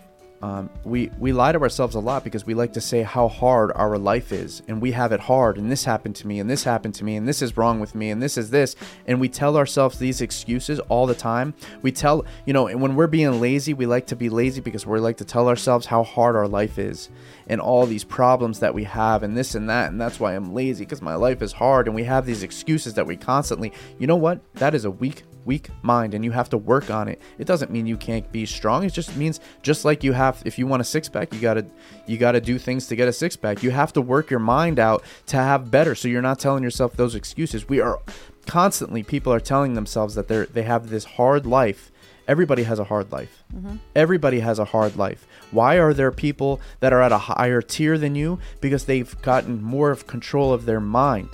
um, 0.46 0.70
we, 0.84 1.10
we 1.18 1.34
lie 1.34 1.52
to 1.54 1.60
ourselves 1.60 1.96
a 1.96 2.00
lot 2.00 2.24
because 2.24 2.46
we 2.46 2.54
like 2.54 2.74
to 2.74 2.82
say 2.82 3.02
how 3.02 3.28
hard 3.28 3.72
our 3.74 3.98
life 3.98 4.32
is 4.32 4.62
and 4.68 4.80
we 4.80 4.92
have 4.92 5.12
it 5.12 5.20
hard 5.20 5.58
and 5.58 5.72
this 5.72 5.86
happened 5.86 6.16
to 6.18 6.28
me 6.28 6.40
and 6.40 6.48
this 6.48 6.64
happened 6.64 6.94
to 6.96 7.04
me 7.04 7.16
and 7.16 7.28
this 7.28 7.42
is 7.42 7.58
wrong 7.58 7.80
with 7.80 7.96
me 7.96 8.12
and 8.12 8.22
this 8.22 8.38
is 8.38 8.52
this. 8.52 8.76
And 9.08 9.20
we 9.20 9.28
tell 9.28 9.58
ourselves 9.58 9.98
these 9.98 10.22
excuses 10.22 10.80
all 10.82 11.08
the 11.08 11.16
time. 11.16 11.56
We 11.82 11.92
tell, 11.92 12.26
you 12.46 12.54
know, 12.54 12.68
and 12.68 12.80
when 12.80 12.96
we're 12.96 13.08
being 13.08 13.42
lazy, 13.42 13.74
we 13.74 13.88
like 13.88 14.06
to 14.08 14.16
be 14.16 14.30
lazy 14.30 14.62
because 14.62 14.86
we 14.86 15.00
like 15.00 15.18
to 15.18 15.26
tell 15.26 15.50
ourselves 15.50 15.88
how 15.88 16.04
hard 16.04 16.36
our 16.36 16.48
life 16.48 16.78
is 16.78 17.10
and 17.48 17.60
all 17.60 17.88
these 17.88 18.04
problems 18.04 18.60
that 18.60 18.76
we 18.76 18.84
have 18.84 19.24
and 19.24 19.36
this 19.36 19.56
and 19.56 19.68
that. 19.72 19.90
And 19.90 20.00
that's 20.00 20.20
why 20.20 20.36
I'm 20.36 20.54
lazy 20.54 20.86
because 20.86 21.02
my 21.02 21.16
life 21.16 21.42
is 21.42 21.54
hard. 21.54 21.88
And 21.88 21.96
we 21.96 22.04
have 22.04 22.28
these 22.28 22.44
excuses 22.44 22.94
that 22.94 23.08
we 23.08 23.18
constantly, 23.18 23.74
you 23.98 24.06
know 24.06 24.16
what? 24.16 24.42
That 24.54 24.76
is 24.76 24.86
a 24.86 24.92
weak, 24.92 25.24
weak 25.46 25.70
mind 25.82 26.14
and 26.14 26.26
you 26.26 26.32
have 26.32 26.50
to 26.50 26.58
work 26.58 26.90
on 26.90 27.08
it. 27.08 27.22
It 27.38 27.48
doesn't 27.48 27.72
mean 27.72 27.86
you 27.86 27.98
can't 27.98 28.30
be 28.32 28.46
strong. 28.46 28.84
It 28.84 28.94
just 28.94 29.16
means 29.16 29.40
just 29.62 29.86
like 29.86 30.04
you 30.04 30.14
have, 30.14 30.42
if 30.46 30.58
you 30.60 30.68
want 30.68 30.82
a 30.82 30.86
six 30.86 31.08
pack, 31.08 31.34
you 31.34 31.40
gotta, 31.40 31.66
you 32.08 32.18
gotta 32.18 32.42
do 32.42 32.58
things 32.58 32.88
to 32.88 32.96
get 32.96 33.08
a 33.08 33.14
six 33.14 33.36
pack. 33.36 33.64
You 33.64 33.72
have 33.72 33.94
to 33.94 34.02
work 34.02 34.30
your 34.30 34.40
mind 34.40 34.80
out 34.80 35.04
to 35.28 35.38
have 35.38 35.72
better. 35.72 35.96
So 35.96 36.08
you're 36.08 36.22
not 36.22 36.40
telling 36.40 36.64
yourself 36.64 36.96
those 36.96 37.16
excuses. 37.16 37.70
We 37.70 37.80
are 37.80 38.00
constantly, 38.46 39.04
people 39.04 39.32
are 39.34 39.40
telling 39.40 39.74
themselves 39.74 40.16
that 40.16 40.28
they're, 40.28 40.46
they 40.46 40.64
have 40.64 40.90
this 40.90 41.06
hard 41.06 41.46
life. 41.46 41.92
Everybody 42.28 42.64
has 42.64 42.80
a 42.80 42.84
hard 42.84 43.12
life. 43.12 43.44
Mm-hmm. 43.56 43.76
Everybody 43.96 44.40
has 44.40 44.58
a 44.58 44.66
hard 44.66 44.98
life. 44.98 45.28
Why 45.52 45.78
are 45.78 45.94
there 45.94 46.12
people 46.12 46.60
that 46.80 46.92
are 46.92 47.02
at 47.02 47.12
a 47.12 47.20
higher 47.20 47.62
tier 47.62 48.00
than 48.00 48.16
you? 48.16 48.40
Because 48.62 48.86
they've 48.86 49.22
gotten 49.22 49.62
more 49.62 49.92
of 49.92 50.08
control 50.08 50.52
of 50.52 50.66
their 50.66 50.80
mind. 50.80 51.30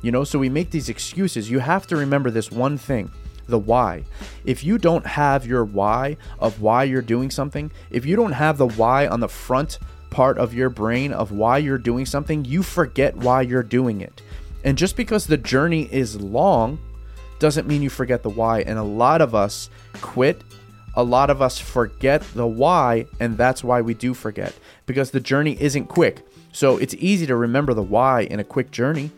You 0.00 0.12
know, 0.12 0.22
so 0.22 0.38
we 0.38 0.48
make 0.48 0.70
these 0.70 0.88
excuses. 0.88 1.50
You 1.50 1.58
have 1.58 1.88
to 1.88 1.96
remember 1.96 2.30
this 2.30 2.52
one 2.52 2.78
thing 2.78 3.10
the 3.48 3.58
why. 3.58 4.04
If 4.44 4.62
you 4.62 4.78
don't 4.78 5.06
have 5.06 5.46
your 5.46 5.64
why 5.64 6.16
of 6.38 6.60
why 6.60 6.84
you're 6.84 7.02
doing 7.02 7.30
something, 7.30 7.70
if 7.90 8.06
you 8.06 8.14
don't 8.14 8.32
have 8.32 8.58
the 8.58 8.68
why 8.68 9.06
on 9.06 9.20
the 9.20 9.28
front 9.28 9.78
part 10.10 10.38
of 10.38 10.54
your 10.54 10.70
brain 10.70 11.12
of 11.12 11.32
why 11.32 11.58
you're 11.58 11.78
doing 11.78 12.06
something, 12.06 12.44
you 12.44 12.62
forget 12.62 13.16
why 13.16 13.42
you're 13.42 13.62
doing 13.62 14.00
it. 14.00 14.22
And 14.64 14.78
just 14.78 14.96
because 14.96 15.26
the 15.26 15.36
journey 15.36 15.88
is 15.92 16.20
long 16.20 16.78
doesn't 17.38 17.68
mean 17.68 17.82
you 17.82 17.90
forget 17.90 18.22
the 18.22 18.30
why. 18.30 18.60
And 18.60 18.78
a 18.78 18.82
lot 18.82 19.20
of 19.20 19.34
us 19.34 19.70
quit. 20.00 20.42
A 20.94 21.02
lot 21.02 21.30
of 21.30 21.40
us 21.40 21.60
forget 21.60 22.22
the 22.34 22.46
why, 22.46 23.06
and 23.20 23.36
that's 23.36 23.62
why 23.62 23.82
we 23.82 23.94
do 23.94 24.14
forget 24.14 24.52
because 24.84 25.12
the 25.12 25.20
journey 25.20 25.56
isn't 25.60 25.86
quick. 25.86 26.26
So 26.50 26.76
it's 26.78 26.94
easy 26.94 27.24
to 27.26 27.36
remember 27.36 27.72
the 27.72 27.84
why 27.84 28.22
in 28.22 28.40
a 28.40 28.44
quick 28.44 28.72
journey. 28.72 29.12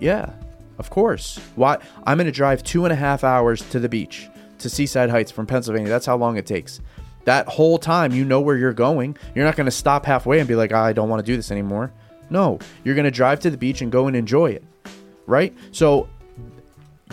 Yeah, 0.00 0.30
of 0.78 0.90
course. 0.90 1.38
Why? 1.56 1.78
I'm 2.04 2.18
going 2.18 2.26
to 2.26 2.32
drive 2.32 2.62
two 2.62 2.84
and 2.84 2.92
a 2.92 2.96
half 2.96 3.24
hours 3.24 3.62
to 3.70 3.78
the 3.78 3.88
beach, 3.88 4.28
to 4.58 4.68
Seaside 4.68 5.10
Heights 5.10 5.30
from 5.30 5.46
Pennsylvania. 5.46 5.88
That's 5.88 6.06
how 6.06 6.16
long 6.16 6.36
it 6.36 6.46
takes. 6.46 6.80
That 7.24 7.46
whole 7.48 7.78
time, 7.78 8.12
you 8.12 8.24
know 8.24 8.40
where 8.40 8.56
you're 8.56 8.72
going. 8.72 9.16
You're 9.34 9.44
not 9.44 9.56
going 9.56 9.66
to 9.66 9.70
stop 9.70 10.04
halfway 10.04 10.40
and 10.40 10.48
be 10.48 10.54
like, 10.54 10.72
I 10.72 10.92
don't 10.92 11.08
want 11.08 11.24
to 11.24 11.26
do 11.26 11.36
this 11.36 11.50
anymore. 11.50 11.92
No, 12.30 12.58
you're 12.82 12.94
going 12.94 13.04
to 13.04 13.10
drive 13.10 13.40
to 13.40 13.50
the 13.50 13.56
beach 13.56 13.80
and 13.80 13.90
go 13.90 14.06
and 14.06 14.16
enjoy 14.16 14.50
it. 14.50 14.64
Right? 15.26 15.54
So 15.72 16.08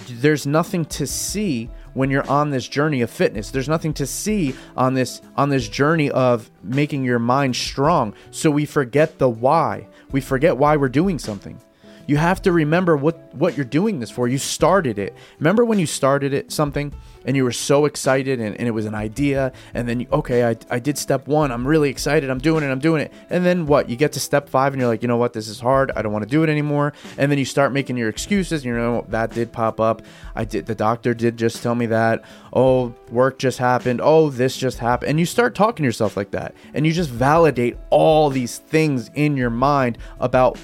there's 0.08 0.46
nothing 0.46 0.86
to 0.86 1.08
see 1.08 1.70
when 1.94 2.10
you're 2.10 2.30
on 2.30 2.50
this 2.50 2.68
journey 2.68 3.02
of 3.02 3.10
fitness 3.10 3.52
there's 3.52 3.68
nothing 3.68 3.94
to 3.94 4.06
see 4.06 4.56
on 4.78 4.94
this 4.94 5.22
on 5.36 5.50
this 5.50 5.68
journey 5.68 6.10
of 6.12 6.50
making 6.64 7.04
your 7.04 7.20
mind 7.20 7.54
strong 7.56 8.14
so 8.32 8.50
we 8.50 8.66
forget 8.66 9.20
the 9.20 9.30
why 9.30 9.86
we 10.12 10.22
forget 10.22 10.56
why 10.56 10.78
we're 10.78 10.88
doing 10.88 11.20
something 11.20 11.60
you 12.08 12.18
have 12.18 12.42
to 12.44 12.52
remember 12.52 12.98
what 12.98 13.34
what 13.36 13.56
you're 13.56 13.66
doing 13.66 14.00
this 14.00 14.12
for. 14.12 14.28
You 14.28 14.38
started 14.38 15.00
it. 15.00 15.16
Remember 15.40 15.64
when 15.66 15.80
you 15.80 15.86
started 15.86 16.34
it 16.34 16.52
something 16.52 16.94
and 17.26 17.36
you 17.36 17.44
were 17.44 17.52
so 17.52 17.86
excited 17.86 18.40
and, 18.40 18.58
and 18.58 18.68
it 18.68 18.72
was 18.72 18.86
an 18.86 18.96
idea 18.96 19.52
and 19.74 19.88
then 19.88 20.02
you, 20.02 20.08
okay 20.12 20.44
I, 20.44 20.58
I 20.70 20.80
did 20.80 20.98
step 20.98 21.28
one. 21.28 21.52
I'm 21.52 21.66
really 21.66 21.90
excited. 21.90 22.30
I'm 22.30 22.40
doing 22.40 22.64
it. 22.64 22.68
I'm 22.68 22.80
doing 22.80 23.02
it. 23.02 23.14
And 23.30 23.46
then 23.46 23.66
what? 23.68 23.90
You 23.90 23.96
get 23.96 24.12
to 24.14 24.20
step 24.20 24.50
five 24.50 24.74
and 24.74 24.82
you're 24.82 24.90
like 24.90 25.02
you 25.02 25.08
know 25.08 25.18
what? 25.18 25.34
This 25.34 25.48
is 25.48 25.60
hard. 25.60 25.92
I 25.96 26.02
don't 26.02 26.12
want 26.12 26.24
to 26.24 26.30
do 26.30 26.44
it 26.44 26.50
anymore. 26.50 26.94
And 27.18 27.32
then 27.32 27.38
you 27.38 27.46
start 27.46 27.72
making 27.72 27.98
your 27.98 28.10
excuses. 28.10 28.66
You 28.66 28.74
know 28.76 29.06
that 29.10 29.32
did 29.32 29.52
pop 29.52 29.80
up. 29.80 30.02
I 30.36 30.46
did 30.46 30.66
the 30.66 30.76
doctor 30.76 31.14
did 31.14 31.38
just 31.38 31.62
tell 31.64 31.76
me 31.76 31.86
that. 31.88 32.24
Oh 32.54 32.94
work 33.10 33.40
just 33.40 33.58
happened. 33.58 34.02
Oh 34.02 34.30
this 34.30 34.58
just 34.58 34.80
happened. 34.80 35.10
And 35.12 35.20
you 35.20 35.26
start 35.26 35.56
talking 35.56 35.84
to 35.84 35.88
yourself 35.88 36.18
like 36.18 36.32
that. 36.32 36.56
And 36.74 36.86
you 36.86 36.94
just 36.94 37.10
validate 37.10 37.78
all 37.90 38.30
these 38.30 38.58
things 38.58 39.10
in 39.14 39.38
your 39.38 39.50
mind 39.50 39.98
about 40.20 40.58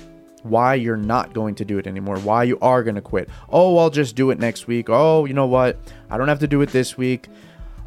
why 0.49 0.75
you're 0.75 0.97
not 0.97 1.33
going 1.33 1.55
to 1.55 1.65
do 1.65 1.77
it 1.77 1.87
anymore, 1.87 2.17
why 2.19 2.43
you 2.43 2.57
are 2.61 2.83
going 2.83 2.95
to 2.95 3.01
quit. 3.01 3.29
Oh, 3.49 3.77
I'll 3.77 3.89
just 3.89 4.15
do 4.15 4.31
it 4.31 4.39
next 4.39 4.67
week. 4.67 4.87
Oh, 4.89 5.25
you 5.25 5.33
know 5.33 5.47
what? 5.47 5.77
I 6.09 6.17
don't 6.17 6.27
have 6.27 6.39
to 6.39 6.47
do 6.47 6.61
it 6.61 6.69
this 6.69 6.97
week. 6.97 7.27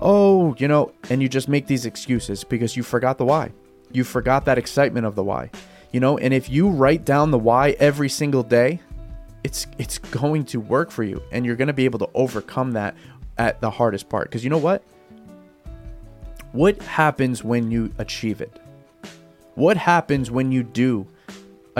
Oh, 0.00 0.54
you 0.58 0.68
know, 0.68 0.92
and 1.10 1.20
you 1.20 1.28
just 1.28 1.48
make 1.48 1.66
these 1.66 1.86
excuses 1.86 2.44
because 2.44 2.76
you 2.76 2.82
forgot 2.82 3.18
the 3.18 3.24
why. 3.24 3.52
You 3.92 4.04
forgot 4.04 4.44
that 4.46 4.58
excitement 4.58 5.06
of 5.06 5.14
the 5.14 5.24
why. 5.24 5.50
You 5.92 6.00
know, 6.00 6.16
and 6.18 6.32
if 6.32 6.48
you 6.48 6.68
write 6.68 7.04
down 7.04 7.30
the 7.30 7.38
why 7.38 7.70
every 7.80 8.08
single 8.08 8.42
day, 8.42 8.80
it's 9.42 9.66
it's 9.78 9.98
going 9.98 10.44
to 10.44 10.60
work 10.60 10.90
for 10.90 11.02
you 11.02 11.22
and 11.32 11.46
you're 11.46 11.56
going 11.56 11.68
to 11.68 11.74
be 11.74 11.84
able 11.86 11.98
to 12.00 12.08
overcome 12.14 12.72
that 12.72 12.94
at 13.38 13.60
the 13.60 13.70
hardest 13.70 14.08
part 14.08 14.28
because 14.28 14.44
you 14.44 14.50
know 14.50 14.58
what? 14.58 14.82
What 16.52 16.80
happens 16.82 17.44
when 17.44 17.70
you 17.70 17.92
achieve 17.98 18.40
it? 18.40 18.60
What 19.54 19.76
happens 19.76 20.30
when 20.30 20.52
you 20.52 20.62
do 20.62 21.06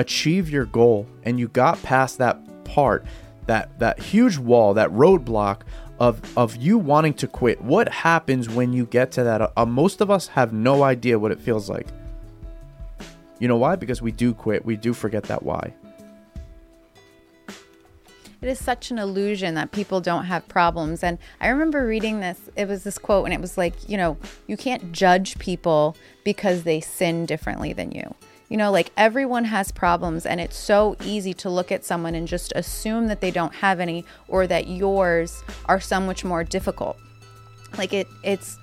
achieve 0.01 0.51
your 0.51 0.65
goal 0.65 1.07
and 1.23 1.39
you 1.39 1.49
got 1.49 1.81
past 1.83 2.19
that 2.19 2.39
part 2.65 3.05
that 3.47 3.79
that 3.79 3.99
huge 3.99 4.39
wall 4.39 4.75
that 4.75 4.91
roadblock 4.91 5.61
of 5.99 6.21
of 6.37 6.57
you 6.57 6.79
wanting 6.79 7.15
to 7.15 7.29
quit 7.29 7.61
what 7.63 7.89
happens 7.89 8.49
when 8.49 8.73
you 8.73 8.87
get 8.87 9.13
to 9.13 9.23
that? 9.23 9.53
Uh, 9.57 9.67
most 9.67 10.01
of 10.01 10.11
us 10.11 10.29
have 10.29 10.53
no 10.53 10.83
idea 10.83 11.19
what 11.19 11.31
it 11.31 11.41
feels 11.41 11.69
like. 11.69 11.87
You 13.39 13.49
know 13.49 13.57
why? 13.57 13.77
Because 13.77 14.03
we 14.03 14.11
do 14.11 14.35
quit. 14.35 14.65
We 14.65 14.77
do 14.77 14.93
forget 14.93 15.25
that 15.25 15.43
why. 15.43 15.75
It 18.43 18.49
is 18.49 18.59
such 18.59 18.91
an 18.91 18.99
illusion 18.99 19.55
that 19.55 19.71
people 19.71 20.01
don't 20.01 20.25
have 20.25 20.49
problems. 20.49 21.03
And 21.03 21.19
I 21.41 21.49
remember 21.49 21.87
reading 21.87 22.21
this, 22.21 22.39
it 22.57 22.69
was 22.69 22.85
this 22.85 22.97
quote, 22.97 23.27
and 23.27 23.35
it 23.35 23.41
was 23.41 23.59
like, 23.59 23.89
you 23.89 23.99
know, 23.99 24.17
you 24.47 24.57
can't 24.57 24.93
judge 24.93 25.39
people 25.39 25.95
because 26.25 26.63
they 26.63 26.81
sin 26.81 27.27
differently 27.27 27.75
than 27.75 27.93
you. 27.93 28.15
You 28.51 28.57
know, 28.57 28.73
like 28.73 28.91
everyone 28.97 29.45
has 29.45 29.71
problems, 29.71 30.27
and 30.27 30.41
it's 30.41 30.57
so 30.57 30.97
easy 31.05 31.33
to 31.35 31.49
look 31.49 31.71
at 31.71 31.85
someone 31.85 32.17
and 32.17 32.27
just 32.27 32.53
assume 32.57 33.07
that 33.07 33.21
they 33.21 33.31
don't 33.31 33.55
have 33.55 33.79
any 33.79 34.05
or 34.27 34.47
that 34.49 34.67
yours 34.67 35.43
are 35.67 35.81
so 35.81 36.01
much 36.01 36.25
more 36.25 36.43
difficult. 36.43 36.99
Like 37.79 37.93
it, 37.93 38.09
it's, 38.25 38.59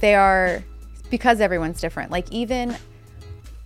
they 0.00 0.14
are, 0.14 0.64
because 1.10 1.40
everyone's 1.42 1.78
different. 1.78 2.10
Like 2.10 2.32
even 2.32 2.74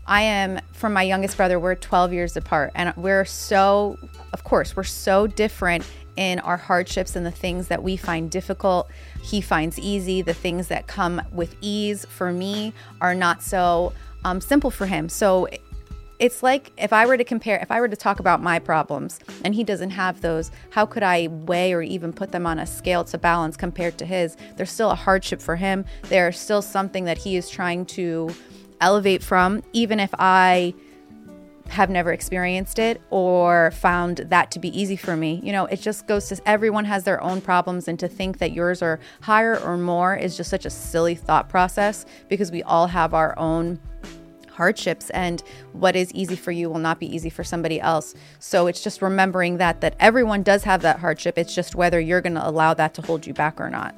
I 0.04 0.22
am 0.22 0.60
from 0.72 0.92
my 0.92 1.04
youngest 1.04 1.36
brother. 1.36 1.60
We're 1.60 1.76
12 1.76 2.12
years 2.12 2.36
apart, 2.36 2.72
and 2.74 2.92
we're 2.96 3.24
so, 3.24 3.96
of 4.32 4.42
course, 4.42 4.74
we're 4.74 4.82
so 4.82 5.28
different 5.28 5.88
in 6.16 6.40
our 6.40 6.56
hardships 6.56 7.14
and 7.14 7.24
the 7.24 7.30
things 7.30 7.68
that 7.68 7.84
we 7.84 7.96
find 7.96 8.28
difficult. 8.32 8.90
He 9.22 9.40
finds 9.40 9.78
easy. 9.78 10.22
The 10.22 10.34
things 10.34 10.66
that 10.66 10.88
come 10.88 11.22
with 11.30 11.54
ease 11.60 12.04
for 12.06 12.32
me 12.32 12.74
are 13.00 13.14
not 13.14 13.44
so 13.44 13.92
um, 14.24 14.40
simple 14.40 14.70
for 14.70 14.86
him. 14.86 15.08
So 15.08 15.48
it's 16.18 16.42
like 16.42 16.70
if 16.76 16.92
I 16.92 17.06
were 17.06 17.16
to 17.16 17.24
compare, 17.24 17.58
if 17.60 17.70
I 17.70 17.80
were 17.80 17.88
to 17.88 17.96
talk 17.96 18.20
about 18.20 18.42
my 18.42 18.58
problems 18.58 19.18
and 19.42 19.54
he 19.54 19.64
doesn't 19.64 19.90
have 19.90 20.20
those, 20.20 20.50
how 20.68 20.84
could 20.84 21.02
I 21.02 21.28
weigh 21.28 21.72
or 21.72 21.80
even 21.80 22.12
put 22.12 22.30
them 22.30 22.46
on 22.46 22.58
a 22.58 22.66
scale 22.66 23.04
to 23.04 23.18
balance 23.18 23.56
compared 23.56 23.96
to 23.98 24.04
his? 24.04 24.36
There's 24.56 24.70
still 24.70 24.90
a 24.90 24.94
hardship 24.94 25.40
for 25.40 25.56
him. 25.56 25.86
There's 26.04 26.38
still 26.38 26.60
something 26.60 27.04
that 27.04 27.16
he 27.16 27.36
is 27.36 27.48
trying 27.48 27.86
to 27.86 28.30
elevate 28.82 29.22
from, 29.22 29.62
even 29.72 29.98
if 29.98 30.10
I 30.18 30.74
have 31.70 31.88
never 31.88 32.12
experienced 32.12 32.78
it 32.78 33.00
or 33.10 33.70
found 33.70 34.18
that 34.28 34.50
to 34.50 34.58
be 34.58 34.78
easy 34.78 34.96
for 34.96 35.16
me. 35.16 35.40
You 35.42 35.52
know, 35.52 35.66
it 35.66 35.80
just 35.80 36.06
goes 36.06 36.28
to 36.28 36.40
everyone 36.44 36.84
has 36.84 37.04
their 37.04 37.22
own 37.22 37.40
problems, 37.40 37.88
and 37.88 37.98
to 38.00 38.08
think 38.08 38.38
that 38.38 38.52
yours 38.52 38.82
are 38.82 39.00
higher 39.20 39.58
or 39.58 39.76
more 39.76 40.16
is 40.16 40.36
just 40.36 40.50
such 40.50 40.66
a 40.66 40.70
silly 40.70 41.14
thought 41.14 41.48
process 41.48 42.06
because 42.28 42.50
we 42.50 42.62
all 42.64 42.88
have 42.88 43.14
our 43.14 43.38
own 43.38 43.80
hardships 44.50 45.08
and 45.10 45.42
what 45.72 45.96
is 45.96 46.12
easy 46.12 46.36
for 46.36 46.52
you 46.52 46.68
will 46.68 46.80
not 46.80 47.00
be 47.00 47.06
easy 47.06 47.30
for 47.30 47.44
somebody 47.44 47.80
else. 47.80 48.14
So 48.40 48.66
it's 48.66 48.82
just 48.82 49.00
remembering 49.00 49.56
that 49.56 49.80
that 49.80 49.94
everyone 49.98 50.42
does 50.42 50.64
have 50.64 50.82
that 50.82 50.98
hardship. 50.98 51.38
It's 51.38 51.54
just 51.54 51.74
whether 51.74 51.98
you're 51.98 52.20
going 52.20 52.34
to 52.34 52.46
allow 52.46 52.74
that 52.74 52.92
to 52.94 53.02
hold 53.02 53.26
you 53.26 53.32
back 53.32 53.60
or 53.60 53.70
not. 53.70 53.94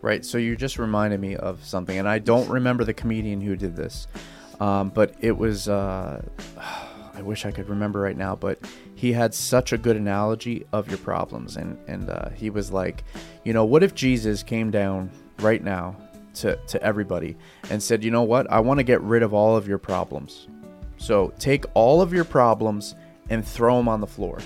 Right. 0.00 0.24
So 0.24 0.38
you 0.38 0.56
just 0.56 0.78
reminded 0.78 1.20
me 1.20 1.34
of 1.36 1.64
something, 1.64 1.98
and 1.98 2.08
I 2.08 2.20
don't 2.20 2.48
remember 2.48 2.84
the 2.84 2.94
comedian 2.94 3.40
who 3.40 3.56
did 3.56 3.74
this, 3.74 4.06
um, 4.60 4.90
but 4.90 5.14
it 5.20 5.36
was. 5.36 5.68
Uh, 5.68 6.22
I 7.14 7.22
wish 7.22 7.44
I 7.44 7.50
could 7.50 7.68
remember 7.68 7.98
right 7.98 8.16
now, 8.16 8.36
but 8.36 8.60
he 8.94 9.12
had 9.12 9.34
such 9.34 9.72
a 9.72 9.78
good 9.78 9.96
analogy 9.96 10.64
of 10.72 10.88
your 10.88 10.98
problems, 10.98 11.56
and 11.56 11.76
and 11.88 12.08
uh, 12.08 12.28
he 12.30 12.48
was 12.48 12.70
like, 12.70 13.02
you 13.44 13.52
know, 13.52 13.64
what 13.64 13.82
if 13.82 13.94
Jesus 13.94 14.44
came 14.44 14.70
down 14.70 15.10
right 15.40 15.62
now 15.62 15.96
to, 16.34 16.56
to 16.68 16.82
everybody 16.82 17.36
and 17.70 17.82
said, 17.82 18.04
you 18.04 18.10
know 18.10 18.22
what? 18.22 18.50
I 18.50 18.60
want 18.60 18.78
to 18.78 18.84
get 18.84 19.00
rid 19.02 19.22
of 19.22 19.34
all 19.34 19.56
of 19.56 19.68
your 19.68 19.78
problems. 19.78 20.46
So 20.96 21.32
take 21.38 21.64
all 21.74 22.00
of 22.00 22.12
your 22.12 22.24
problems 22.24 22.94
and 23.30 23.46
throw 23.46 23.76
them 23.76 23.88
on 23.88 24.00
the 24.00 24.06
floor. 24.06 24.38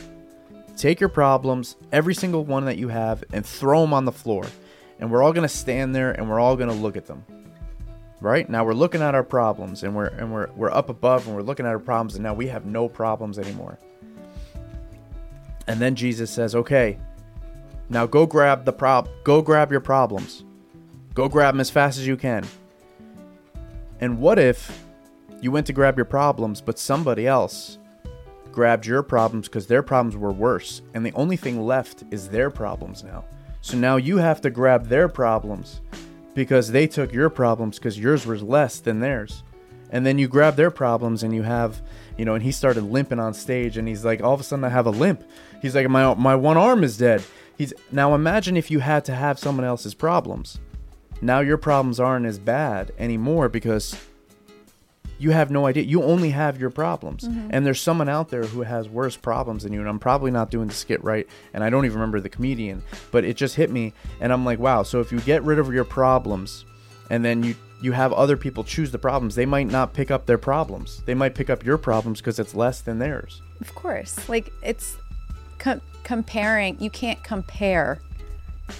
Take 0.77 1.01
your 1.01 1.09
problems, 1.09 1.77
every 1.93 2.15
single 2.15 2.45
one 2.45 2.65
that 2.65 2.79
you 2.79 2.89
have, 2.89 3.23
and 3.33 3.45
throw 3.45 3.83
them 3.83 3.93
on 3.95 4.05
the 4.05 4.13
floor. 4.13 4.45
And 4.99 5.11
we're 5.11 5.23
all 5.23 5.33
going 5.33 5.49
to 5.49 5.55
stand 5.55 5.95
there 5.95 6.13
and 6.13 6.29
we're 6.29 6.41
all 6.41 6.57
going 6.57 6.69
to 6.69 6.75
look 6.75 6.97
at 6.97 7.07
them. 7.07 7.25
Right? 8.23 8.49
Now 8.49 8.65
we're 8.65 8.73
looking 8.73 9.03
at 9.03 9.15
our 9.15 9.25
problems 9.25 9.83
and 9.83 9.95
we're 9.95 10.07
and 10.07 10.33
we're 10.33 10.49
we're 10.57 10.71
up 10.71 10.89
above 10.89 11.27
and 11.27 11.37
we're 11.37 11.43
looking 11.43 11.67
at 11.67 11.73
our 11.73 11.79
problems 11.79 12.15
and 12.15 12.23
now 12.23 12.33
we 12.33 12.47
have 12.47 12.65
no 12.65 12.89
problems 12.89 13.39
anymore. 13.39 13.79
And 15.67 15.81
then 15.81 15.95
Jesus 15.95 16.31
says, 16.31 16.55
"Okay, 16.55 16.99
now 17.91 18.07
go 18.07 18.25
grab 18.25 18.65
the 18.65 18.73
prob 18.73 19.09
go 19.25 19.43
grab 19.43 19.71
your 19.71 19.81
problems 19.81 20.45
Go 21.15 21.29
grab 21.29 21.55
them 21.55 21.61
as 21.61 21.71
fast 21.71 21.99
as 21.99 22.07
you 22.07 22.17
can. 22.17 22.47
And 24.01 24.19
what 24.19 24.39
if 24.39 24.85
you 25.41 25.51
went 25.51 25.67
to 25.67 25.73
grab 25.73 25.97
your 25.97 26.07
problems, 26.07 26.61
but 26.61 26.79
somebody 26.79 27.27
else 27.27 27.79
grabbed 28.51 28.87
your 28.87 29.03
problems 29.03 29.49
because 29.49 29.67
their 29.67 29.83
problems 29.83 30.17
were 30.17 30.33
worse, 30.33 30.81
and 30.95 31.05
the 31.05 31.13
only 31.13 31.37
thing 31.37 31.65
left 31.67 32.05
is 32.11 32.29
their 32.29 32.51
problems 32.51 33.05
now? 33.05 33.25
So 33.61 33.77
now 33.77 33.97
you 33.97 34.17
have 34.17 34.41
to 34.41 34.51
grab 34.51 34.87
their 34.87 35.09
problems 35.09 35.81
because 36.35 36.71
they 36.71 36.87
took 36.87 37.13
your 37.13 37.31
problems 37.31 37.79
because 37.79 37.99
yours 37.99 38.27
was 38.27 38.43
less 38.43 38.81
than 38.81 39.01
theirs. 39.01 39.43
And 39.91 40.07
then 40.07 40.19
you 40.19 40.27
grab 40.27 40.57
their 40.57 40.71
problems 40.71 41.23
and 41.23 41.35
you 41.35 41.43
have, 41.43 41.83
you 42.17 42.25
know, 42.25 42.35
and 42.35 42.43
he 42.43 42.53
started 42.53 42.85
limping 42.85 43.21
on 43.21 43.35
stage 43.35 43.77
and 43.77 43.87
he's 43.87 44.05
like, 44.05 44.23
all 44.23 44.33
of 44.33 44.41
a 44.41 44.43
sudden 44.43 44.65
I 44.65 44.71
have 44.71 44.87
a 44.87 44.91
limp. 44.91 45.23
He's 45.61 45.75
like, 45.75 45.89
my, 45.89 46.15
my 46.15 46.35
one 46.35 46.57
arm 46.57 46.83
is 46.83 46.97
dead. 46.97 47.23
He's 47.59 47.75
now 47.91 48.15
imagine 48.15 48.57
if 48.57 48.71
you 48.71 48.79
had 48.79 49.05
to 49.05 49.15
have 49.15 49.39
someone 49.39 49.67
else's 49.67 49.95
problems 49.95 50.59
now 51.23 51.39
your 51.39 51.57
problems 51.57 52.01
aren't 52.01 52.27
as 52.27 52.39
bad 52.39 52.93
anymore 52.99 53.49
because 53.49 53.97
you 55.23 55.31
have 55.31 55.53
no 55.53 55.67
idea. 55.67 55.85
You 55.85 56.03
only 56.03 56.31
have 56.31 56.61
your 56.61 56.71
problems. 56.71 57.23
Mm-hmm. 57.23 57.51
And 57.51 57.65
there's 57.65 57.81
someone 57.81 58.09
out 58.09 58.31
there 58.31 58.43
who 58.43 58.63
has 58.63 58.89
worse 58.89 59.17
problems 59.17 59.63
than 59.63 59.73
you. 59.73 59.79
And 59.79 59.89
I'm 59.89 60.01
probably 60.01 60.33
not 60.33 60.51
doing 60.51 60.67
the 60.67 60.75
skit 60.75 61.03
right. 61.05 61.29
And 61.55 61.63
I 61.63 61.71
don't 61.71 61.85
even 61.85 61.99
remember 61.99 62.21
the 62.21 62.29
comedian, 62.29 62.83
but 63.13 63.25
it 63.25 63.37
just 63.37 63.55
hit 63.55 63.71
me. 63.71 63.93
And 64.21 64.33
I'm 64.33 64.45
like, 64.45 64.59
wow. 64.59 64.83
So 64.83 65.01
if 65.01 65.13
you 65.13 65.21
get 65.21 65.45
rid 65.45 65.61
of 65.61 65.73
your 65.73 65.85
problems 65.85 66.65
and 67.09 67.25
then 67.25 67.45
you, 67.45 67.55
you 67.81 67.93
have 67.93 68.13
other 68.13 68.37
people 68.37 68.65
choose 68.65 68.91
the 68.91 68.99
problems, 68.99 69.37
they 69.37 69.47
might 69.47 69.69
not 69.69 69.93
pick 69.93 70.11
up 70.11 70.27
their 70.27 70.39
problems. 70.39 71.03
They 71.07 71.15
might 71.15 71.37
pick 71.37 71.51
up 71.51 71.65
your 71.65 71.79
problems 71.79 72.21
because 72.21 72.41
it's 72.41 72.57
less 72.57 72.81
than 72.81 72.99
theirs. 72.99 73.43
Of 73.61 73.73
course. 73.77 74.29
Like 74.29 74.53
it's 74.61 74.97
co- 75.61 75.81
comparing, 76.03 76.81
you 76.81 76.91
can't 76.91 77.23
compare 77.23 78.01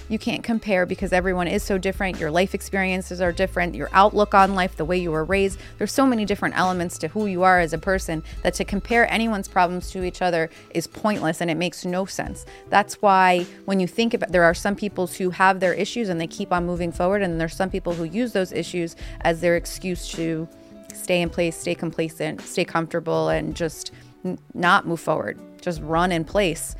you 0.09 0.19
can't 0.19 0.43
compare 0.43 0.85
because 0.85 1.13
everyone 1.13 1.47
is 1.47 1.63
so 1.63 1.77
different. 1.77 2.19
Your 2.19 2.31
life 2.31 2.53
experiences 2.53 3.21
are 3.21 3.31
different, 3.31 3.75
your 3.75 3.89
outlook 3.93 4.33
on 4.33 4.55
life, 4.55 4.75
the 4.75 4.85
way 4.85 4.97
you 4.97 5.11
were 5.11 5.23
raised. 5.23 5.59
There's 5.77 5.91
so 5.91 6.05
many 6.05 6.25
different 6.25 6.57
elements 6.57 6.97
to 6.99 7.07
who 7.07 7.25
you 7.25 7.43
are 7.43 7.59
as 7.59 7.73
a 7.73 7.77
person 7.77 8.23
that 8.43 8.53
to 8.55 8.65
compare 8.65 9.11
anyone's 9.11 9.47
problems 9.47 9.91
to 9.91 10.03
each 10.03 10.21
other 10.21 10.49
is 10.71 10.87
pointless 10.87 11.41
and 11.41 11.49
it 11.49 11.55
makes 11.55 11.85
no 11.85 12.05
sense. 12.05 12.45
That's 12.69 13.01
why 13.01 13.45
when 13.65 13.79
you 13.79 13.87
think 13.87 14.13
about 14.13 14.31
there 14.31 14.43
are 14.43 14.53
some 14.53 14.75
people 14.75 15.07
who 15.07 15.29
have 15.31 15.59
their 15.59 15.73
issues 15.73 16.09
and 16.09 16.19
they 16.19 16.27
keep 16.27 16.51
on 16.51 16.65
moving 16.65 16.91
forward 16.91 17.21
and 17.21 17.39
there's 17.39 17.55
some 17.55 17.69
people 17.69 17.93
who 17.93 18.03
use 18.03 18.33
those 18.33 18.51
issues 18.51 18.95
as 19.21 19.41
their 19.41 19.55
excuse 19.55 20.07
to 20.09 20.47
stay 20.93 21.21
in 21.21 21.29
place, 21.29 21.55
stay 21.57 21.75
complacent, 21.75 22.41
stay 22.41 22.65
comfortable 22.65 23.29
and 23.29 23.55
just 23.55 23.91
n- 24.25 24.39
not 24.53 24.87
move 24.87 24.99
forward. 24.99 25.39
Just 25.61 25.81
run 25.81 26.11
in 26.11 26.23
place. 26.23 26.75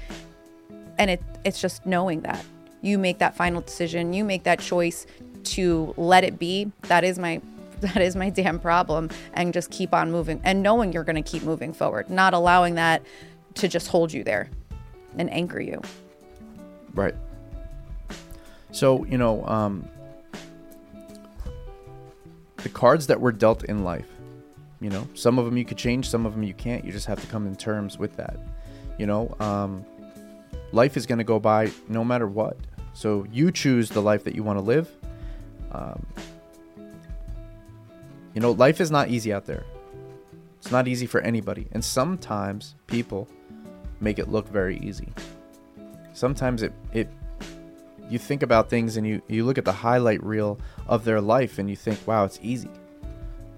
And 0.98 1.10
it 1.10 1.22
it's 1.44 1.60
just 1.60 1.86
knowing 1.86 2.22
that 2.22 2.46
you 2.84 3.00
make 3.00 3.18
that 3.18 3.36
final 3.36 3.62
decision 3.62 4.14
you 4.14 4.24
make 4.24 4.44
that 4.44 4.60
choice 4.60 5.08
to 5.44 5.94
let 5.98 6.24
it 6.24 6.38
be 6.38 6.72
that 6.84 7.04
is 7.04 7.18
my 7.18 7.42
that 7.82 8.02
is 8.02 8.16
my 8.16 8.30
damn 8.30 8.60
problem 8.60 9.10
and 9.34 9.54
just 9.54 9.72
keep 9.72 9.94
on 9.94 10.12
moving 10.12 10.40
and 10.44 10.62
knowing 10.62 10.94
you're 10.94 11.04
going 11.04 11.22
to 11.22 11.22
keep 11.22 11.44
moving 11.44 11.74
forward 11.74 12.10
not 12.10 12.34
allowing 12.34 12.76
that 12.76 13.02
to 13.56 13.68
just 13.68 13.88
hold 13.88 14.12
you 14.12 14.24
there 14.24 14.50
and 15.18 15.32
anchor 15.32 15.62
you. 15.62 15.82
Right. 16.94 17.16
So 18.72 19.06
you 19.06 19.18
know 19.18 19.46
um 19.46 19.88
the 22.58 22.70
cards 22.70 23.08
that 23.08 23.20
were 23.20 23.32
dealt 23.32 23.66
in 23.66 23.84
life 23.84 24.08
you 24.80 24.90
know 24.90 25.08
some 25.14 25.38
of 25.38 25.46
them 25.46 25.58
you 25.58 25.66
could 25.66 25.78
change 25.78 26.10
some 26.10 26.26
of 26.26 26.34
them 26.34 26.44
you 26.44 26.54
can't 26.54 26.86
you 26.86 26.92
just 26.92 27.06
have 27.06 27.20
to 27.20 27.28
come 27.28 27.46
in 27.46 27.56
terms 27.58 27.98
with 27.98 28.16
that 28.16 28.38
you 28.98 29.06
know 29.06 29.36
um 29.42 29.86
life 30.72 30.96
is 30.96 31.06
going 31.06 31.18
to 31.18 31.26
go 31.26 31.40
by 31.40 31.70
no 31.90 32.06
matter 32.06 32.26
what 32.26 32.58
so 32.94 33.26
you 33.32 33.52
choose 33.52 33.90
the 33.90 34.02
life 34.02 34.24
that 34.24 34.36
you 34.36 34.44
want 34.44 34.60
to 34.60 34.64
live. 34.64 34.90
Um, 35.72 36.06
you 38.34 38.42
know, 38.42 38.52
life 38.52 38.80
is 38.80 38.92
not 38.92 39.10
easy 39.10 39.34
out 39.34 39.46
there. 39.46 39.64
It's 40.60 40.72
not 40.72 40.88
easy 40.88 41.06
for 41.06 41.20
anybody. 41.22 41.68
And 41.72 41.84
sometimes 41.84 42.76
people 42.88 43.28
make 44.00 44.20
it 44.20 44.30
look 44.30 44.48
very 44.48 44.78
easy. 44.78 45.10
Sometimes 46.14 46.64
it, 46.64 46.74
it 46.94 47.10
you 48.10 48.20
think 48.20 48.44
about 48.44 48.70
things 48.70 48.98
and 48.98 49.08
you, 49.08 49.22
you 49.28 49.44
look 49.44 49.58
at 49.58 49.66
the 49.66 49.72
highlight 49.72 50.24
reel 50.24 50.60
of 50.88 51.04
their 51.04 51.22
life 51.22 51.58
and 51.58 51.70
you 51.70 51.76
think, 51.76 52.00
wow, 52.06 52.26
it's 52.26 52.40
easy. 52.42 52.70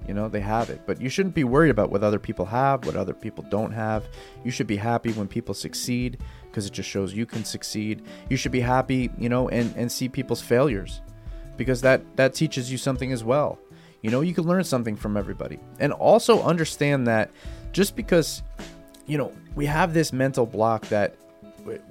You 0.07 0.13
know, 0.13 0.29
they 0.29 0.39
have 0.39 0.69
it. 0.69 0.81
But 0.86 1.01
you 1.01 1.09
shouldn't 1.09 1.36
be 1.36 1.43
worried 1.43 1.71
about 1.71 1.89
what 1.89 2.03
other 2.03 2.19
people 2.19 2.45
have, 2.45 2.86
what 2.86 2.95
other 2.95 3.13
people 3.13 3.43
don't 3.49 3.71
have. 3.71 4.07
You 4.43 4.51
should 4.51 4.67
be 4.67 4.77
happy 4.77 5.11
when 5.13 5.27
people 5.27 5.53
succeed 5.53 6.19
because 6.56 6.66
it 6.66 6.72
just 6.72 6.88
shows 6.88 7.14
you 7.14 7.26
can 7.26 7.43
succeed. 7.43 8.01
You 8.30 8.38
should 8.38 8.53
be 8.53 8.62
happy, 8.62 9.12
you 9.18 9.28
know, 9.28 9.49
and, 9.49 9.76
and 9.76 9.91
see 9.91 10.08
people's 10.08 10.41
failures 10.41 11.01
because 11.58 11.82
that, 11.82 12.01
that 12.16 12.34
teaches 12.34 12.72
you 12.72 12.78
something 12.78 13.12
as 13.12 13.26
well. 13.26 13.60
You 14.01 14.10
know, 14.10 14.22
you 14.22 14.34
can 14.34 14.45
learn 14.45 14.64
something 14.64 14.95
from 14.95 15.18
everybody. 15.18 15.60
And 15.82 15.91
also 15.91 16.41
understand 16.43 17.08
that 17.08 17.30
just 17.74 17.97
because, 17.97 18.41
you 19.06 19.18
know, 19.18 19.34
we 19.56 19.66
have 19.66 19.93
this 19.93 20.14
mental 20.14 20.45
block 20.45 20.84
that 20.88 21.18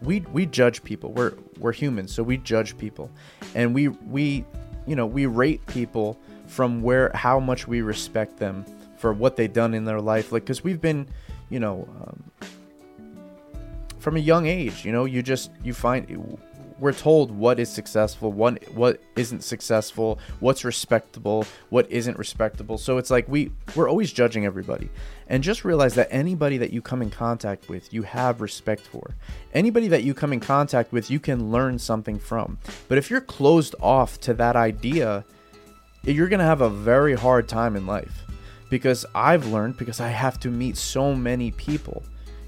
we 0.01 0.21
we 0.33 0.47
judge 0.47 0.83
people. 0.83 1.13
We're 1.13 1.35
we're 1.59 1.73
humans, 1.73 2.15
so 2.15 2.23
we 2.23 2.39
judge 2.39 2.79
people. 2.79 3.11
And 3.55 3.75
we 3.75 3.89
we 3.89 4.47
you 4.87 4.97
know, 4.97 5.05
we 5.05 5.27
rate 5.27 5.67
people 5.67 6.19
from 6.47 6.81
where 6.81 7.11
how 7.13 7.39
much 7.39 7.69
we 7.69 7.83
respect 7.83 8.39
them 8.39 8.65
for 8.97 9.13
what 9.13 9.37
they've 9.37 9.53
done 9.53 9.75
in 9.75 9.85
their 9.85 10.01
life 10.01 10.33
like 10.33 10.47
cuz 10.47 10.65
we've 10.65 10.81
been, 10.81 11.07
you 11.51 11.61
know, 11.61 11.87
um, 12.01 12.23
from 14.05 14.17
a 14.17 14.21
young 14.21 14.47
age. 14.47 14.85
You 14.85 14.93
know, 14.93 15.07
you 15.07 15.23
just 15.23 15.51
you 15.65 15.73
find 15.73 16.39
we're 16.79 16.93
told 16.93 17.31
what 17.31 17.59
is 17.59 17.71
successful, 17.71 18.31
what 18.31 18.63
what 18.75 19.01
isn't 19.17 19.43
successful, 19.43 20.19
what's 20.41 20.63
respectable, 20.63 21.47
what 21.71 21.91
isn't 21.91 22.19
respectable. 22.19 22.77
So 22.77 22.99
it's 22.99 23.11
like 23.11 23.27
we 23.29 23.51
we're 23.75 23.89
always 23.89 24.13
judging 24.13 24.45
everybody. 24.45 24.91
And 25.27 25.43
just 25.43 25.65
realize 25.65 25.95
that 25.95 26.09
anybody 26.11 26.59
that 26.59 26.71
you 26.71 26.83
come 26.83 27.01
in 27.01 27.11
contact 27.11 27.71
with, 27.71 27.95
you 27.95 28.03
have 28.03 28.43
respect 28.43 28.83
for. 28.83 29.17
Anybody 29.55 29.89
that 29.89 30.03
you 30.03 30.13
come 30.13 30.35
in 30.35 30.41
contact 30.41 30.93
with, 30.93 31.11
you 31.11 31.19
can 31.19 31.51
learn 31.51 31.79
something 31.79 32.19
from. 32.19 32.59
But 32.89 32.99
if 32.99 33.11
you're 33.11 33.23
closed 33.23 33.75
off 33.81 34.21
to 34.21 34.35
that 34.35 34.55
idea, 34.55 35.25
you're 36.03 36.29
going 36.29 36.41
to 36.41 36.45
have 36.45 36.61
a 36.61 36.69
very 36.69 37.15
hard 37.15 37.49
time 37.49 37.75
in 37.75 37.87
life 37.87 38.23
because 38.69 39.07
I've 39.15 39.47
learned 39.47 39.79
because 39.79 39.99
I 39.99 40.09
have 40.09 40.39
to 40.41 40.51
meet 40.51 40.77
so 40.77 41.15
many 41.15 41.53
people 41.53 42.03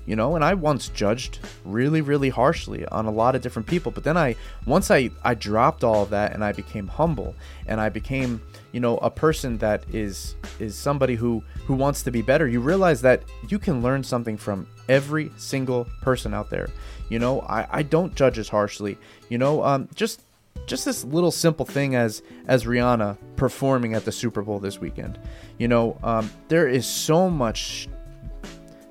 you 0.07 0.17
know? 0.17 0.35
And 0.35 0.45
i 0.45 0.55
once 0.55 0.89
judged 0.89 1.41
really 1.65 2.01
really 2.01 2.29
harshly 2.29 2.87
on 2.87 3.07
a 3.07 3.11
lot 3.11 3.35
of 3.35 3.43
different 3.43 3.69
people 3.69 3.93
but 3.93 4.05
then 4.05 4.17
i 4.17 4.35
once 4.67 4.91
i 4.91 5.11
i 5.25 5.35
dropped 5.35 5.85
all 5.85 6.03
of 6.03 6.11
that 6.11 6.33
and 6.33 6.45
i 6.45 6.53
became 6.53 6.87
humble 6.87 7.35
and 7.67 7.81
i 7.81 7.89
became 7.89 8.41
you 8.73 8.81
know 8.81 8.99
a 8.99 9.11
person 9.11 9.59
that 9.59 9.83
is 9.93 10.37
is 10.59 10.77
somebody 10.77 11.15
who 11.15 11.43
who 11.67 11.75
wants 11.75 12.03
to 12.03 12.11
be 12.11 12.23
better 12.23 12.49
you 12.49 12.61
realize 12.61 13.01
that 13.03 13.23
you 13.49 13.59
can 13.59 13.83
learn 13.83 14.03
something 14.03 14.37
from 14.37 14.67
every 14.89 15.31
single 15.37 15.87
person 16.01 16.35
out 16.35 16.51
there. 16.51 16.69
You 17.09 17.19
know 17.19 17.41
i 17.43 17.67
i 17.71 17.83
don't 17.83 18.15
judge 18.15 18.39
as 18.39 18.49
harshly. 18.49 18.99
You 19.29 19.39
know 19.39 19.63
um 19.63 19.89
just 19.95 20.23
just 20.67 20.85
this 20.85 21.05
little 21.05 21.31
simple 21.31 21.67
thing 21.67 21.95
as 21.95 22.23
as 22.47 22.65
rihanna 22.65 23.17
performing 23.37 23.95
at 23.95 24.05
the 24.05 24.13
super 24.13 24.43
bowl 24.43 24.59
this 24.59 24.81
weekend. 24.81 25.19
You 25.59 25.69
know 25.69 25.99
um 26.03 26.31
there 26.49 26.69
is 26.69 26.87
so 26.87 27.31
much 27.31 27.89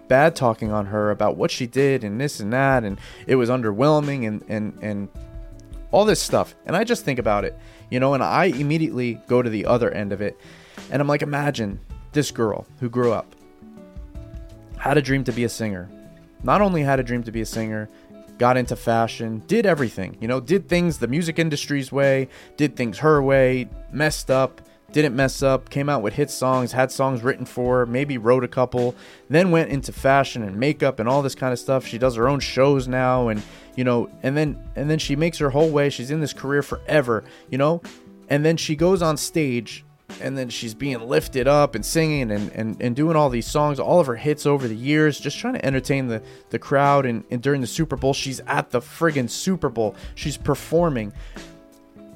bad 0.07 0.35
talking 0.35 0.71
on 0.71 0.87
her 0.87 1.11
about 1.11 1.37
what 1.37 1.51
she 1.51 1.65
did 1.65 2.03
and 2.03 2.19
this 2.19 2.39
and 2.39 2.53
that 2.53 2.83
and 2.83 2.99
it 3.27 3.35
was 3.35 3.49
underwhelming 3.49 4.27
and 4.27 4.43
and 4.47 4.77
and 4.81 5.09
all 5.91 6.05
this 6.05 6.21
stuff. 6.21 6.55
And 6.65 6.75
i 6.75 6.83
just 6.83 7.05
think 7.05 7.19
about 7.19 7.45
it 7.45 7.57
you 7.89 7.99
know 7.99 8.13
and 8.13 8.23
i 8.23 8.45
immediately 8.45 9.21
go 9.27 9.41
to 9.41 9.49
the 9.49 9.65
other 9.65 9.91
end 9.91 10.11
of 10.11 10.21
it. 10.21 10.39
And 10.91 11.01
i'm 11.01 11.07
like 11.07 11.21
imagine 11.21 11.79
this 12.11 12.31
girl 12.31 12.65
who 12.79 12.89
grew 12.89 13.11
up 13.11 13.35
had 14.77 14.97
a 14.97 15.01
dream 15.01 15.23
to 15.23 15.31
be 15.31 15.45
a 15.45 15.49
singer. 15.49 15.89
Not 16.43 16.61
only 16.61 16.83
had 16.83 16.99
a 16.99 17.03
dream 17.03 17.23
to 17.23 17.31
be 17.31 17.41
a 17.41 17.45
singer 17.45 17.89
got 18.37 18.57
into 18.57 18.75
fashion 18.75 19.41
did 19.47 19.65
everything 19.65 20.17
you 20.19 20.27
know 20.27 20.39
did 20.39 20.67
things 20.67 20.97
the 20.97 21.07
music 21.07 21.39
industry's 21.39 21.91
way 21.91 22.27
did 22.57 22.75
things 22.75 22.99
her 22.99 23.21
way 23.21 23.67
messed 23.91 24.29
up 24.29 24.61
didn't 24.95 25.13
mess 25.13 25.43
up, 25.43 25.69
came 25.69 25.89
out 25.89 26.01
with 26.01 26.13
hit 26.13 26.31
songs, 26.31 26.71
had 26.71 26.89
songs 26.89 27.21
written 27.21 27.45
for 27.45 27.85
maybe 27.85 28.17
wrote 28.17 28.45
a 28.45 28.47
couple, 28.47 28.95
then 29.29 29.51
went 29.51 29.69
into 29.69 29.91
fashion 29.91 30.41
and 30.41 30.55
makeup 30.57 30.99
and 30.99 31.09
all 31.09 31.21
this 31.21 31.35
kind 31.35 31.51
of 31.51 31.59
stuff. 31.59 31.85
She 31.85 31.97
does 31.97 32.15
her 32.15 32.29
own 32.29 32.39
shows 32.39 32.87
now 32.87 33.27
and 33.27 33.43
you 33.75 33.83
know, 33.83 34.09
and 34.23 34.37
then 34.37 34.57
and 34.77 34.89
then 34.89 34.97
she 34.97 35.17
makes 35.17 35.37
her 35.39 35.49
whole 35.49 35.69
way. 35.69 35.89
She's 35.89 36.11
in 36.11 36.21
this 36.21 36.31
career 36.31 36.63
forever, 36.63 37.25
you 37.49 37.57
know? 37.57 37.81
And 38.29 38.45
then 38.45 38.55
she 38.55 38.77
goes 38.77 39.01
on 39.01 39.17
stage 39.17 39.83
and 40.21 40.37
then 40.37 40.47
she's 40.47 40.73
being 40.73 41.01
lifted 41.01 41.45
up 41.45 41.75
and 41.75 41.85
singing 41.85 42.31
and, 42.31 42.49
and, 42.53 42.81
and 42.81 42.95
doing 42.95 43.17
all 43.17 43.29
these 43.29 43.47
songs, 43.47 43.81
all 43.81 43.99
of 43.99 44.07
her 44.07 44.15
hits 44.15 44.45
over 44.45 44.65
the 44.65 44.75
years, 44.75 45.19
just 45.19 45.37
trying 45.37 45.55
to 45.55 45.65
entertain 45.65 46.07
the, 46.07 46.23
the 46.51 46.59
crowd. 46.59 47.05
And, 47.05 47.25
and 47.29 47.41
during 47.41 47.59
the 47.59 47.67
Super 47.67 47.97
Bowl, 47.97 48.13
she's 48.13 48.39
at 48.47 48.69
the 48.69 48.79
friggin' 48.79 49.29
Super 49.29 49.67
Bowl. 49.67 49.93
She's 50.15 50.37
performing. 50.37 51.11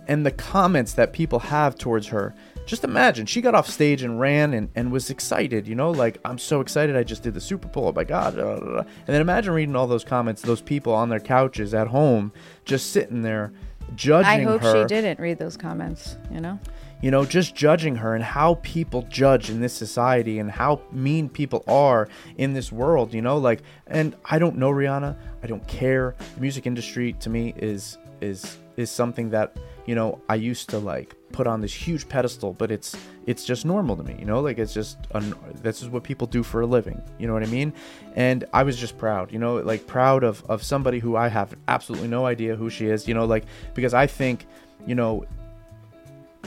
And 0.07 0.25
the 0.25 0.31
comments 0.31 0.93
that 0.93 1.11
people 1.11 1.39
have 1.39 1.75
towards 1.75 2.07
her 2.07 2.33
just 2.69 2.83
imagine 2.83 3.25
she 3.25 3.41
got 3.41 3.55
off 3.55 3.67
stage 3.67 4.03
and 4.03 4.19
ran 4.19 4.53
and, 4.53 4.69
and 4.75 4.91
was 4.91 5.09
excited, 5.09 5.67
you 5.67 5.73
know, 5.73 5.89
like 5.89 6.19
I'm 6.23 6.37
so 6.37 6.61
excited 6.61 6.95
I 6.95 7.03
just 7.03 7.23
did 7.23 7.33
the 7.33 7.41
Super 7.41 7.67
Bowl. 7.67 7.87
Oh 7.87 7.91
my 7.91 8.03
God. 8.03 8.37
And 8.37 8.85
then 9.07 9.21
imagine 9.21 9.53
reading 9.53 9.75
all 9.75 9.87
those 9.87 10.03
comments, 10.03 10.43
those 10.43 10.61
people 10.61 10.93
on 10.93 11.09
their 11.09 11.19
couches 11.19 11.73
at 11.73 11.87
home, 11.87 12.31
just 12.65 12.91
sitting 12.91 13.23
there 13.23 13.51
judging 13.95 14.29
I 14.29 14.43
hope 14.43 14.61
her. 14.61 14.83
she 14.83 14.87
didn't 14.87 15.19
read 15.19 15.39
those 15.39 15.57
comments, 15.57 16.15
you 16.31 16.39
know? 16.39 16.59
You 17.01 17.09
know, 17.09 17.25
just 17.25 17.55
judging 17.55 17.95
her 17.95 18.13
and 18.13 18.23
how 18.23 18.59
people 18.61 19.01
judge 19.09 19.49
in 19.49 19.61
this 19.61 19.73
society 19.73 20.37
and 20.37 20.51
how 20.51 20.81
mean 20.91 21.27
people 21.27 21.63
are 21.67 22.07
in 22.37 22.53
this 22.53 22.71
world, 22.71 23.15
you 23.15 23.23
know, 23.23 23.37
like 23.37 23.63
and 23.87 24.15
I 24.25 24.37
don't 24.37 24.57
know 24.57 24.69
Rihanna. 24.69 25.17
I 25.41 25.47
don't 25.47 25.65
care. 25.67 26.13
The 26.35 26.41
music 26.41 26.67
industry 26.67 27.13
to 27.13 27.31
me 27.31 27.55
is 27.57 27.97
is 28.21 28.57
is 28.79 28.89
something 28.89 29.29
that 29.29 29.57
you 29.85 29.95
know 29.95 30.21
I 30.29 30.35
used 30.35 30.69
to 30.69 30.79
like 30.79 31.15
put 31.31 31.47
on 31.47 31.61
this 31.61 31.73
huge 31.73 32.07
pedestal, 32.07 32.53
but 32.53 32.71
it's 32.71 32.95
it's 33.25 33.45
just 33.45 33.65
normal 33.65 33.95
to 33.97 34.03
me, 34.03 34.15
you 34.17 34.25
know, 34.25 34.39
like 34.39 34.57
it's 34.57 34.73
just 34.73 34.97
un- 35.13 35.35
this 35.61 35.81
is 35.81 35.89
what 35.89 36.03
people 36.03 36.25
do 36.25 36.41
for 36.43 36.61
a 36.61 36.65
living, 36.65 37.01
you 37.19 37.27
know 37.27 37.33
what 37.33 37.43
I 37.43 37.47
mean? 37.47 37.73
And 38.15 38.45
I 38.53 38.63
was 38.63 38.77
just 38.77 38.97
proud, 38.97 39.31
you 39.31 39.39
know, 39.39 39.57
like 39.57 39.85
proud 39.85 40.23
of 40.23 40.43
of 40.49 40.63
somebody 40.63 40.99
who 40.99 41.15
I 41.15 41.27
have 41.27 41.55
absolutely 41.67 42.07
no 42.07 42.25
idea 42.25 42.55
who 42.55 42.69
she 42.69 42.87
is, 42.87 43.07
you 43.07 43.13
know, 43.13 43.25
like 43.25 43.45
because 43.73 43.93
I 43.93 44.07
think, 44.07 44.47
you 44.87 44.95
know, 44.95 45.25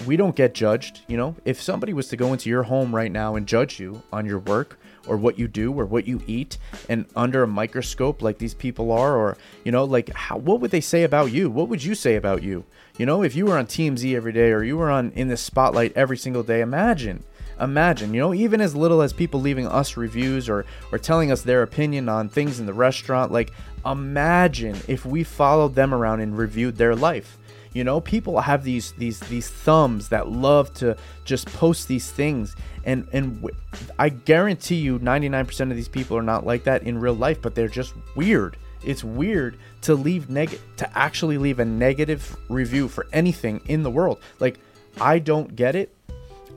we 0.06 0.16
don't 0.16 0.34
get 0.34 0.54
judged, 0.54 1.02
you 1.06 1.16
know. 1.16 1.36
If 1.44 1.60
somebody 1.60 1.92
was 1.92 2.08
to 2.08 2.16
go 2.16 2.32
into 2.32 2.48
your 2.48 2.62
home 2.62 2.94
right 2.94 3.12
now 3.12 3.36
and 3.36 3.46
judge 3.46 3.78
you 3.78 4.02
on 4.12 4.26
your 4.26 4.38
work 4.40 4.78
or 5.06 5.16
what 5.16 5.38
you 5.38 5.48
do 5.48 5.72
or 5.72 5.84
what 5.84 6.06
you 6.06 6.20
eat 6.26 6.58
and 6.88 7.06
under 7.16 7.42
a 7.42 7.46
microscope 7.46 8.22
like 8.22 8.38
these 8.38 8.54
people 8.54 8.92
are 8.92 9.16
or 9.16 9.36
you 9.64 9.72
know 9.72 9.84
like 9.84 10.12
how 10.14 10.36
what 10.36 10.60
would 10.60 10.70
they 10.70 10.80
say 10.80 11.02
about 11.02 11.32
you? 11.32 11.50
What 11.50 11.68
would 11.68 11.82
you 11.82 11.94
say 11.94 12.16
about 12.16 12.42
you? 12.42 12.64
You 12.98 13.06
know 13.06 13.22
if 13.22 13.34
you 13.34 13.46
were 13.46 13.58
on 13.58 13.66
TMZ 13.66 14.14
every 14.14 14.32
day 14.32 14.52
or 14.52 14.62
you 14.62 14.76
were 14.76 14.90
on 14.90 15.12
in 15.12 15.28
the 15.28 15.36
spotlight 15.36 15.92
every 15.96 16.16
single 16.16 16.42
day 16.42 16.60
imagine 16.60 17.24
imagine 17.60 18.12
you 18.12 18.20
know 18.20 18.34
even 18.34 18.60
as 18.60 18.74
little 18.74 19.02
as 19.02 19.12
people 19.12 19.40
leaving 19.40 19.66
us 19.66 19.96
reviews 19.96 20.48
or 20.48 20.64
or 20.90 20.98
telling 20.98 21.30
us 21.30 21.42
their 21.42 21.62
opinion 21.62 22.08
on 22.08 22.28
things 22.28 22.58
in 22.58 22.66
the 22.66 22.72
restaurant 22.72 23.30
like 23.30 23.52
imagine 23.84 24.76
if 24.88 25.04
we 25.04 25.22
followed 25.22 25.74
them 25.74 25.92
around 25.94 26.20
and 26.20 26.36
reviewed 26.36 26.76
their 26.76 26.96
life 26.96 27.38
you 27.72 27.84
know 27.84 28.00
people 28.00 28.40
have 28.40 28.64
these 28.64 28.92
these 28.92 29.20
these 29.20 29.48
thumbs 29.48 30.08
that 30.08 30.28
love 30.28 30.72
to 30.74 30.96
just 31.24 31.46
post 31.54 31.88
these 31.88 32.10
things. 32.10 32.54
And 32.84 33.06
and 33.12 33.36
w- 33.40 33.56
i 33.98 34.08
guarantee 34.08 34.76
you 34.76 34.98
99% 34.98 35.70
of 35.70 35.76
these 35.76 35.88
people 35.88 36.16
are 36.16 36.22
not 36.22 36.44
like 36.44 36.64
that 36.64 36.82
in 36.82 36.98
real 36.98 37.14
life 37.14 37.40
but 37.40 37.54
they're 37.54 37.68
just 37.68 37.94
weird. 38.16 38.56
It's 38.84 39.04
weird 39.04 39.56
to 39.82 39.94
leave 39.94 40.28
neg 40.28 40.58
to 40.78 40.98
actually 40.98 41.38
leave 41.38 41.60
a 41.60 41.64
negative 41.64 42.36
review 42.48 42.88
for 42.88 43.06
anything 43.12 43.60
in 43.66 43.82
the 43.82 43.90
world. 43.90 44.20
Like 44.40 44.58
i 45.00 45.18
don't 45.18 45.54
get 45.56 45.74
it. 45.74 45.94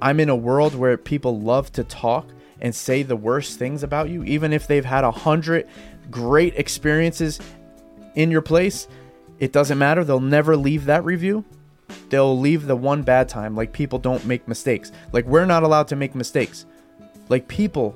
I'm 0.01 0.19
in 0.19 0.29
a 0.29 0.35
world 0.35 0.75
where 0.75 0.97
people 0.97 1.39
love 1.39 1.71
to 1.73 1.83
talk 1.83 2.27
and 2.59 2.73
say 2.73 3.03
the 3.03 3.15
worst 3.15 3.59
things 3.59 3.83
about 3.83 4.09
you 4.09 4.23
even 4.23 4.51
if 4.53 4.67
they've 4.67 4.85
had 4.85 5.03
a 5.03 5.11
hundred 5.11 5.67
great 6.09 6.55
experiences 6.55 7.39
in 8.15 8.31
your 8.31 8.41
place 8.41 8.87
it 9.39 9.51
doesn't 9.51 9.77
matter. 9.77 10.03
They'll 10.03 10.19
never 10.19 10.55
leave 10.55 10.85
that 10.85 11.03
review. 11.03 11.43
They'll 12.09 12.37
leave 12.37 12.65
the 12.65 12.75
one 12.75 13.03
bad 13.03 13.29
time 13.29 13.55
like 13.55 13.73
people 13.73 13.99
don't 13.99 14.25
make 14.25 14.47
mistakes. 14.47 14.91
Like 15.11 15.25
we're 15.25 15.45
not 15.45 15.63
allowed 15.63 15.87
to 15.89 15.95
make 15.95 16.15
mistakes. 16.15 16.65
Like 17.29 17.47
people 17.47 17.95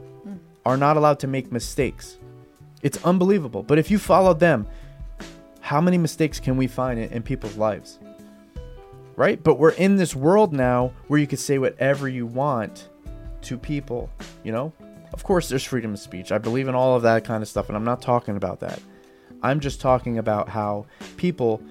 are 0.66 0.78
not 0.78 0.98
allowed 0.98 1.20
to 1.20 1.28
make 1.28 1.52
mistakes. 1.52 2.18
It's 2.82 3.04
unbelievable. 3.04 3.64
But 3.64 3.78
if 3.78 3.92
you 3.92 4.00
followed 4.00 4.40
them 4.40 4.68
how 5.62 5.82
many 5.82 5.98
mistakes 5.98 6.40
can 6.40 6.58
we 6.58 6.68
find 6.68 7.00
in, 7.00 7.10
in 7.12 7.24
people's 7.24 7.56
lives? 7.56 8.00
Right? 9.16 9.42
But 9.42 9.60
we're 9.60 9.72
in 9.72 9.98
this 9.98 10.16
world 10.16 10.54
now 10.54 10.94
where 11.08 11.20
you 11.20 11.28
can 11.28 11.38
say 11.38 11.58
whatever 11.58 12.08
you 12.08 12.26
want 12.26 12.90
to 13.42 13.58
people 13.58 14.10
you 14.44 14.52
know? 14.52 14.74
Of 15.14 15.24
course 15.24 15.50
there's 15.50 15.64
freedom 15.64 15.94
of 15.94 16.00
speech. 16.00 16.32
I 16.32 16.38
believe 16.38 16.68
in 16.68 16.76
all 16.76 16.96
of 16.96 17.04
that 17.04 17.24
kind 17.24 17.42
of 17.42 17.50
stuff 17.50 17.68
and 17.68 17.76
i'm 17.76 17.84
not 17.84 18.02
talking 18.02 18.36
about 18.36 18.60
that 18.60 18.80
i'm 19.44 19.60
just 19.60 19.82
talking 19.82 20.18
about 20.18 20.50
how 20.50 20.86
people 21.18 21.62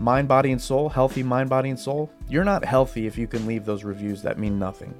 mind, 0.00 0.28
body, 0.28 0.52
and 0.52 0.60
soul, 0.60 0.88
healthy 0.88 1.22
mind, 1.22 1.48
body, 1.48 1.70
and 1.70 1.78
soul, 1.78 2.10
you're 2.28 2.44
not 2.44 2.64
healthy 2.64 3.06
if 3.06 3.16
you 3.16 3.26
can 3.26 3.46
leave 3.46 3.64
those 3.64 3.84
reviews 3.84 4.22
that 4.22 4.38
mean 4.38 4.58
nothing. 4.58 4.94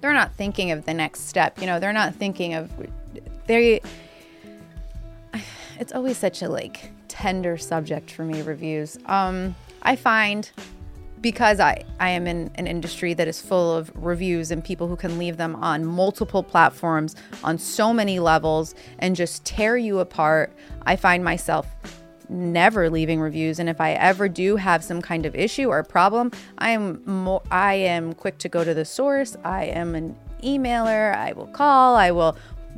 They're 0.00 0.12
not 0.12 0.34
thinking 0.34 0.70
of 0.70 0.84
the 0.84 0.94
next 0.94 1.28
step. 1.28 1.60
You 1.60 1.66
know, 1.66 1.80
they're 1.80 1.92
not 1.92 2.14
thinking 2.14 2.54
of 2.54 2.70
they 3.46 3.80
it's 5.78 5.92
always 5.92 6.16
such 6.16 6.42
a 6.42 6.48
like 6.48 6.90
tender 7.08 7.56
subject 7.56 8.10
for 8.10 8.24
me 8.24 8.42
reviews. 8.42 8.98
Um 9.06 9.54
I 9.82 9.96
find 9.96 10.50
because 11.20 11.60
I, 11.60 11.84
I 11.98 12.10
am 12.10 12.26
in 12.26 12.50
an 12.56 12.66
industry 12.66 13.14
that 13.14 13.28
is 13.28 13.40
full 13.40 13.74
of 13.74 13.90
reviews 13.94 14.50
and 14.50 14.64
people 14.64 14.86
who 14.86 14.96
can 14.96 15.18
leave 15.18 15.36
them 15.36 15.56
on 15.56 15.84
multiple 15.84 16.42
platforms 16.42 17.16
on 17.42 17.58
so 17.58 17.92
many 17.92 18.18
levels 18.18 18.74
and 18.98 19.16
just 19.16 19.44
tear 19.44 19.76
you 19.76 19.98
apart, 19.98 20.52
I 20.82 20.96
find 20.96 21.24
myself 21.24 21.66
never 22.28 22.90
leaving 22.90 23.20
reviews 23.20 23.58
and 23.58 23.68
if 23.68 23.80
I 23.80 23.92
ever 23.92 24.28
do 24.28 24.56
have 24.56 24.82
some 24.82 25.00
kind 25.00 25.26
of 25.26 25.34
issue 25.34 25.68
or 25.68 25.82
problem, 25.82 26.32
I 26.58 26.70
am 26.70 27.02
more 27.06 27.42
I 27.50 27.74
am 27.74 28.14
quick 28.14 28.38
to 28.38 28.48
go 28.48 28.64
to 28.64 28.74
the 28.74 28.84
source. 28.84 29.36
I 29.44 29.64
am 29.66 29.94
an 29.94 30.16
emailer. 30.42 31.14
I 31.16 31.32
will 31.32 31.46
call. 31.46 31.96
I 31.96 32.10
will 32.10 32.36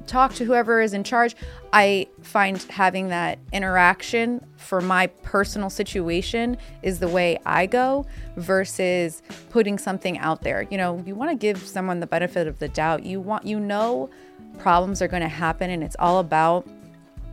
talk 0.09 0.35
to 0.35 0.45
whoever 0.45 0.81
is 0.81 0.95
in 0.95 1.05
charge. 1.05 1.37
I 1.73 2.09
find 2.23 2.61
having 2.65 3.09
that 3.09 3.39
interaction 3.53 4.45
for 4.57 4.81
my 4.81 5.07
personal 5.07 5.71
situation 5.71 6.57
is 6.83 6.99
the 6.99 7.09
way 7.09 7.39
I 7.45 7.67
go 7.67 8.07
versus 8.37 9.23
putting 9.51 9.79
something 9.79 10.19
out 10.19 10.43
there. 10.43 10.67
You 10.71 10.79
know, 10.79 11.03
you 11.07 11.15
want 11.15 11.31
to 11.31 11.37
give 11.37 11.59
someone 11.59 12.01
the 12.01 12.07
benefit 12.07 12.47
of 12.47 12.59
the 12.59 12.69
doubt. 12.69 13.05
You 13.05 13.21
want 13.21 13.47
you 13.47 13.61
know 13.61 14.11
problems 14.59 15.01
are 15.01 15.09
going 15.09 15.23
to 15.23 15.29
happen 15.29 15.71
and 15.71 15.85
it's 15.85 15.97
all 15.99 16.19
about 16.19 16.67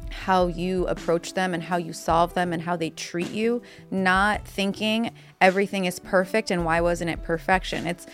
how 0.09 0.47
you 0.47 0.87
approach 0.87 1.33
them 1.33 1.53
and 1.53 1.63
how 1.63 1.77
you 1.77 1.93
solve 1.93 2.33
them 2.33 2.53
and 2.53 2.61
how 2.61 2.75
they 2.75 2.89
treat 2.89 3.31
you, 3.31 3.61
not 3.91 4.47
thinking 4.47 5.11
everything 5.41 5.85
is 5.85 5.99
perfect 5.99 6.49
and 6.49 6.65
why 6.65 6.81
wasn't 6.81 7.09
it 7.09 7.21
perfection? 7.23 7.85
It's 7.85 8.07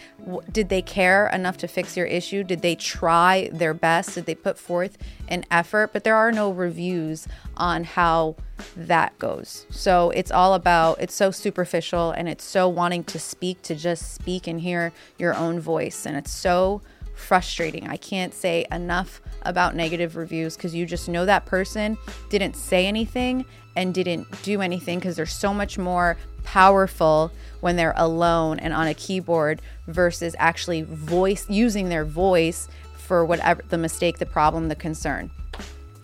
did 0.52 0.70
they 0.70 0.82
care 0.82 1.28
enough 1.28 1.58
to 1.58 1.68
fix 1.68 1.96
your 1.96 2.06
issue? 2.06 2.44
Did 2.44 2.62
they 2.62 2.76
try 2.76 3.50
their 3.54 3.74
best? 3.74 4.16
Did 4.16 4.26
they 4.26 4.36
put 4.36 4.58
forth 4.58 4.98
an 5.28 5.46
effort? 5.50 5.94
But 5.94 6.04
there 6.04 6.16
are 6.16 6.32
no 6.32 6.52
reviews 6.52 7.28
on 7.56 7.84
how 7.84 8.36
that 8.76 9.18
goes. 9.18 9.66
So 9.70 10.12
it's 10.12 10.32
all 10.32 10.54
about 10.54 11.02
it's 11.02 11.16
so 11.16 11.32
superficial 11.32 12.12
and 12.12 12.28
it's 12.28 12.44
so 12.44 12.68
wanting 12.68 13.04
to 13.06 13.20
speak 13.20 13.62
to 13.64 13.76
just 13.76 14.14
speak 14.14 14.48
and 14.48 14.62
hear 14.62 14.92
your 15.18 15.34
own 15.34 15.60
voice 15.60 16.06
and 16.06 16.18
it's 16.18 16.32
so 16.32 16.82
frustrating. 17.22 17.88
I 17.88 17.97
can't 17.97 18.34
say 18.34 18.65
enough 18.72 19.22
about 19.43 19.76
negative 19.76 20.15
reviews 20.15 20.55
because 20.55 20.76
you 20.76 20.86
just 20.86 21.07
know 21.07 21.26
that 21.26 21.45
person 21.45 21.97
didn't 22.30 22.55
say 22.55 22.88
anything 22.88 23.45
and 23.76 23.93
didn't 23.93 24.28
do 24.43 24.61
anything 24.61 24.99
because 24.99 25.15
they're 25.15 25.26
so 25.26 25.53
much 25.53 25.78
more 25.78 26.17
powerful 26.43 27.32
when 27.61 27.76
they're 27.76 27.93
alone 27.95 28.59
and 28.59 28.74
on 28.74 28.88
a 28.88 28.93
keyboard 28.93 29.61
versus 29.88 30.36
actually 30.39 30.82
voice 30.82 31.45
using 31.49 31.89
their 31.89 32.03
voice 32.05 32.67
for 32.95 33.26
whatever 33.26 33.61
the 33.69 33.78
mistake, 33.78 34.17
the 34.17 34.26
problem, 34.26 34.67
the 34.67 34.76
concern. 34.76 35.30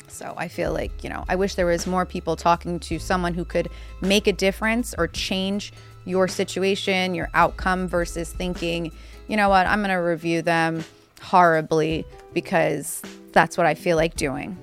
So 0.08 0.34
I 0.38 0.48
feel 0.48 0.74
like, 0.74 1.04
you 1.04 1.10
know, 1.10 1.26
I 1.30 1.36
wish 1.36 1.56
there 1.56 1.66
was 1.66 1.86
more 1.86 2.06
people 2.06 2.36
talking 2.36 2.80
to 2.82 3.00
someone 3.00 3.34
who 3.34 3.46
could 3.46 3.70
make 4.02 4.28
a 4.28 4.34
difference 4.34 4.96
or 4.98 5.08
change 5.08 5.74
your 6.06 6.28
situation, 6.28 7.14
your 7.14 7.30
outcome 7.34 7.88
versus 7.88 8.32
thinking, 8.32 8.92
you 9.28 9.38
know 9.38 9.50
what, 9.50 9.68
I'm 9.68 9.80
going 9.80 9.90
to 9.90 9.96
review 9.96 10.42
them 10.42 10.84
horribly 11.22 12.06
because 12.34 13.02
that's 13.32 13.58
what 13.58 13.66
I 13.66 13.74
feel 13.74 13.98
like 13.98 14.16
doing. 14.16 14.58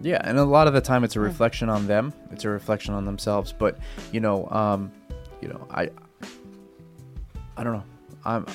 Yeah, 0.00 0.20
and 0.22 0.38
a 0.38 0.44
lot 0.44 0.66
of 0.66 0.74
the 0.74 0.80
time 0.80 1.04
it's 1.04 1.16
a 1.16 1.20
reflection 1.20 1.68
on 1.68 1.86
them. 1.86 2.12
It's 2.30 2.44
a 2.44 2.48
reflection 2.50 2.94
on 2.94 3.04
themselves. 3.04 3.52
But 3.52 3.78
you 4.12 4.20
know, 4.20 4.48
um, 4.50 4.92
you 5.40 5.48
know, 5.48 5.66
I, 5.70 5.90
I 7.56 7.64
don't 7.64 7.72
know. 7.72 7.84
I'm, 8.24 8.46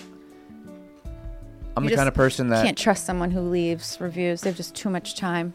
I'm 1.76 1.84
You 1.84 1.90
the 1.90 1.96
kind 1.96 2.08
of 2.08 2.14
person 2.14 2.50
that 2.50 2.64
Can't 2.64 2.78
trust 2.78 3.06
someone 3.06 3.32
who 3.32 3.42
leaves 3.42 4.00
reviews. 4.00 4.42
They 4.42 4.50
have 4.50 4.58
just 4.58 4.76
too 4.76 4.90
much 4.90 5.16
time. 5.16 5.54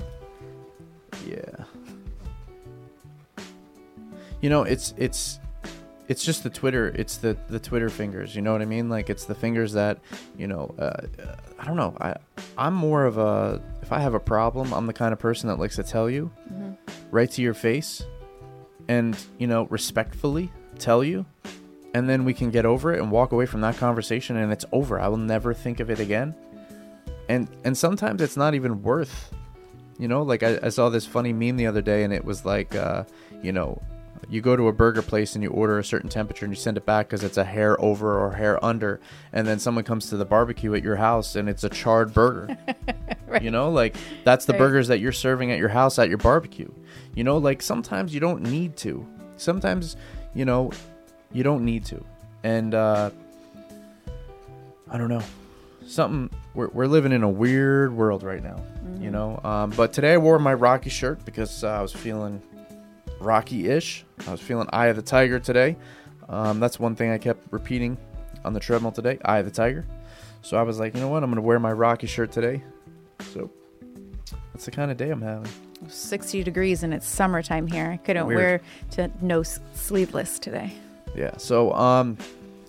Yeah. 1.26 1.64
You 4.40 4.50
know, 4.50 4.62
it's 4.64 4.92
it's 4.96 5.38
it's 6.08 6.24
just 6.24 6.42
the 6.42 6.50
Twitter. 6.50 6.88
It's 6.88 7.16
the 7.16 7.36
the 7.48 7.58
Twitter 7.58 7.88
fingers. 7.88 8.34
You 8.34 8.42
know 8.42 8.52
what 8.52 8.62
I 8.62 8.66
mean? 8.66 8.88
Like 8.88 9.10
it's 9.10 9.24
the 9.24 9.34
fingers 9.34 9.72
that, 9.72 9.98
you 10.36 10.46
know, 10.46 10.74
uh, 10.78 10.82
uh, 10.82 11.36
I 11.58 11.64
don't 11.64 11.76
know. 11.76 11.96
I 12.00 12.16
I'm 12.56 12.74
more 12.74 13.04
of 13.04 13.18
a 13.18 13.60
if 13.82 13.92
I 13.92 14.00
have 14.00 14.14
a 14.14 14.20
problem, 14.20 14.72
I'm 14.72 14.86
the 14.86 14.92
kind 14.92 15.12
of 15.12 15.18
person 15.18 15.48
that 15.48 15.58
likes 15.58 15.76
to 15.76 15.82
tell 15.82 16.08
you 16.08 16.30
right 17.10 17.30
to 17.30 17.42
your 17.42 17.54
face 17.54 18.04
and, 18.88 19.16
you 19.38 19.46
know, 19.46 19.64
respectfully 19.64 20.50
tell 20.78 21.02
you 21.02 21.24
and 21.94 22.08
then 22.08 22.24
we 22.24 22.34
can 22.34 22.50
get 22.50 22.66
over 22.66 22.92
it 22.92 23.00
and 23.00 23.10
walk 23.10 23.32
away 23.32 23.46
from 23.46 23.62
that 23.62 23.76
conversation 23.78 24.36
and 24.36 24.52
it's 24.52 24.64
over. 24.72 25.00
I 25.00 25.08
will 25.08 25.16
never 25.16 25.54
think 25.54 25.80
of 25.80 25.90
it 25.90 26.00
again. 26.00 26.34
And 27.28 27.48
and 27.64 27.76
sometimes 27.76 28.22
it's 28.22 28.36
not 28.36 28.54
even 28.54 28.82
worth 28.82 29.32
you 29.98 30.08
know, 30.08 30.22
like 30.22 30.42
I, 30.42 30.58
I 30.62 30.68
saw 30.68 30.88
this 30.88 31.06
funny 31.06 31.32
meme 31.32 31.56
the 31.56 31.66
other 31.66 31.80
day, 31.80 32.04
and 32.04 32.12
it 32.12 32.24
was 32.24 32.44
like, 32.44 32.74
uh, 32.74 33.04
you 33.42 33.52
know, 33.52 33.80
you 34.28 34.40
go 34.40 34.56
to 34.56 34.68
a 34.68 34.72
burger 34.72 35.02
place 35.02 35.34
and 35.34 35.42
you 35.44 35.50
order 35.50 35.78
a 35.78 35.84
certain 35.84 36.08
temperature 36.10 36.44
and 36.44 36.52
you 36.52 36.60
send 36.60 36.76
it 36.76 36.84
back 36.84 37.06
because 37.08 37.22
it's 37.22 37.36
a 37.36 37.44
hair 37.44 37.80
over 37.80 38.18
or 38.18 38.32
hair 38.32 38.62
under, 38.64 39.00
and 39.32 39.46
then 39.46 39.58
someone 39.58 39.84
comes 39.84 40.08
to 40.10 40.16
the 40.16 40.24
barbecue 40.24 40.74
at 40.74 40.82
your 40.82 40.96
house 40.96 41.36
and 41.36 41.48
it's 41.48 41.64
a 41.64 41.68
charred 41.68 42.12
burger. 42.14 42.56
You 43.42 43.50
know, 43.50 43.70
like 43.70 43.96
that's 44.24 44.46
the 44.46 44.52
Right. 44.54 44.60
burgers 44.60 44.88
that 44.88 45.00
you're 45.00 45.12
serving 45.12 45.50
at 45.52 45.58
your 45.58 45.68
house 45.68 45.98
at 45.98 46.08
your 46.08 46.16
barbecue. 46.16 46.72
You 47.14 47.24
know, 47.24 47.36
like 47.38 47.60
sometimes 47.60 48.14
you 48.14 48.20
don't 48.20 48.42
need 48.42 48.76
to. 48.78 49.04
Sometimes, 49.36 49.96
you 50.32 50.44
know, 50.44 50.70
you 51.32 51.42
don't 51.42 51.64
need 51.64 51.84
to. 51.86 52.02
And 52.44 52.72
uh, 52.72 53.10
I 54.90 54.96
don't 54.96 55.08
know 55.08 55.22
something 55.86 56.30
we're, 56.54 56.68
we're 56.68 56.86
living 56.86 57.12
in 57.12 57.24
a 57.24 57.28
weird 57.28 57.92
world 57.94 58.22
right 58.22 58.42
now 58.42 58.60
you 59.00 59.10
know 59.10 59.38
um, 59.44 59.70
but 59.76 59.92
today 59.92 60.14
i 60.14 60.16
wore 60.16 60.38
my 60.38 60.54
rocky 60.54 60.90
shirt 60.90 61.22
because 61.24 61.62
uh, 61.62 61.68
i 61.68 61.82
was 61.82 61.92
feeling 61.92 62.40
rocky-ish 63.20 64.04
i 64.26 64.30
was 64.30 64.40
feeling 64.40 64.68
eye 64.72 64.86
of 64.86 64.96
the 64.96 65.02
tiger 65.02 65.38
today 65.38 65.76
um, 66.28 66.58
that's 66.60 66.78
one 66.80 66.94
thing 66.96 67.10
i 67.10 67.18
kept 67.18 67.40
repeating 67.52 67.96
on 68.44 68.52
the 68.52 68.60
treadmill 68.60 68.92
today 68.92 69.18
eye 69.24 69.38
of 69.38 69.44
the 69.44 69.50
tiger 69.50 69.84
so 70.42 70.56
i 70.56 70.62
was 70.62 70.78
like 70.78 70.94
you 70.94 71.00
know 71.00 71.08
what 71.08 71.22
i'm 71.22 71.30
gonna 71.30 71.40
wear 71.40 71.58
my 71.58 71.72
rocky 71.72 72.06
shirt 72.06 72.30
today 72.32 72.62
so 73.32 73.50
that's 74.52 74.64
the 74.64 74.70
kind 74.70 74.90
of 74.90 74.96
day 74.96 75.10
i'm 75.10 75.22
having 75.22 75.50
60 75.88 76.42
degrees 76.42 76.82
and 76.82 76.94
it's 76.94 77.06
summertime 77.06 77.66
here. 77.66 77.90
I 77.90 77.98
couldn't 77.98 78.26
Weird. 78.26 78.38
wear 78.38 78.60
to 78.92 79.10
no 79.20 79.42
sleeveless 79.42 80.38
today. 80.38 80.72
yeah 81.14 81.36
so 81.36 81.72
um 81.74 82.16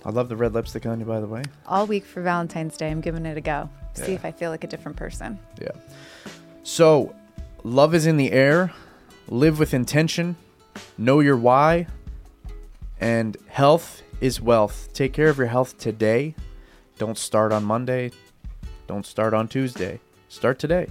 i 0.04 0.10
love 0.10 0.28
the 0.28 0.36
red 0.36 0.54
lipstick 0.54 0.86
on 0.86 1.00
you 1.00 1.06
by 1.06 1.22
the 1.22 1.28
way 1.28 1.44
All 1.66 1.88
week 1.88 2.04
for 2.06 2.22
Valentine's 2.22 2.76
Day, 2.76 2.92
I'm 2.92 3.00
giving 3.00 3.26
it 3.26 3.38
a 3.38 3.42
go. 3.42 3.70
See 3.94 4.12
if 4.12 4.26
I 4.26 4.32
feel 4.32 4.52
like 4.52 4.64
a 4.64 4.68
different 4.68 4.96
person. 4.96 5.40
Yeah. 5.60 5.72
So, 6.62 7.16
love 7.64 7.96
is 7.96 8.06
in 8.06 8.18
the 8.18 8.32
air. 8.32 8.72
Live 9.28 9.58
with 9.58 9.74
intention. 9.74 10.36
Know 10.98 11.20
your 11.20 11.38
why. 11.38 11.88
And 13.00 13.38
health 13.48 14.02
is 14.22 14.42
wealth. 14.42 14.90
Take 14.94 15.14
care 15.14 15.30
of 15.30 15.38
your 15.38 15.48
health 15.48 15.78
today. 15.78 16.36
Don't 16.98 17.18
start 17.18 17.52
on 17.52 17.64
Monday. 17.64 18.12
Don't 18.88 19.06
start 19.06 19.34
on 19.34 19.48
Tuesday. 19.48 20.00
Start 20.30 20.60
today. 20.60 20.88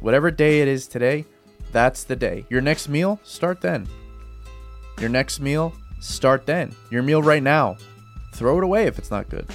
Whatever 0.00 0.30
day 0.30 0.62
it 0.62 0.68
is 0.68 0.86
today, 0.86 1.26
that's 1.72 2.04
the 2.04 2.16
day. 2.16 2.46
Your 2.48 2.60
next 2.60 2.88
meal, 2.88 3.20
start 3.22 3.60
then. 3.60 3.86
Your 4.98 5.10
next 5.10 5.40
meal, 5.40 5.74
start 6.00 6.46
then. 6.46 6.74
Your 6.90 7.02
meal 7.02 7.22
right 7.22 7.42
now, 7.42 7.76
throw 8.32 8.58
it 8.58 8.64
away 8.64 8.86
if 8.86 8.98
it's 8.98 9.10
not 9.10 9.28
good. 9.28 9.46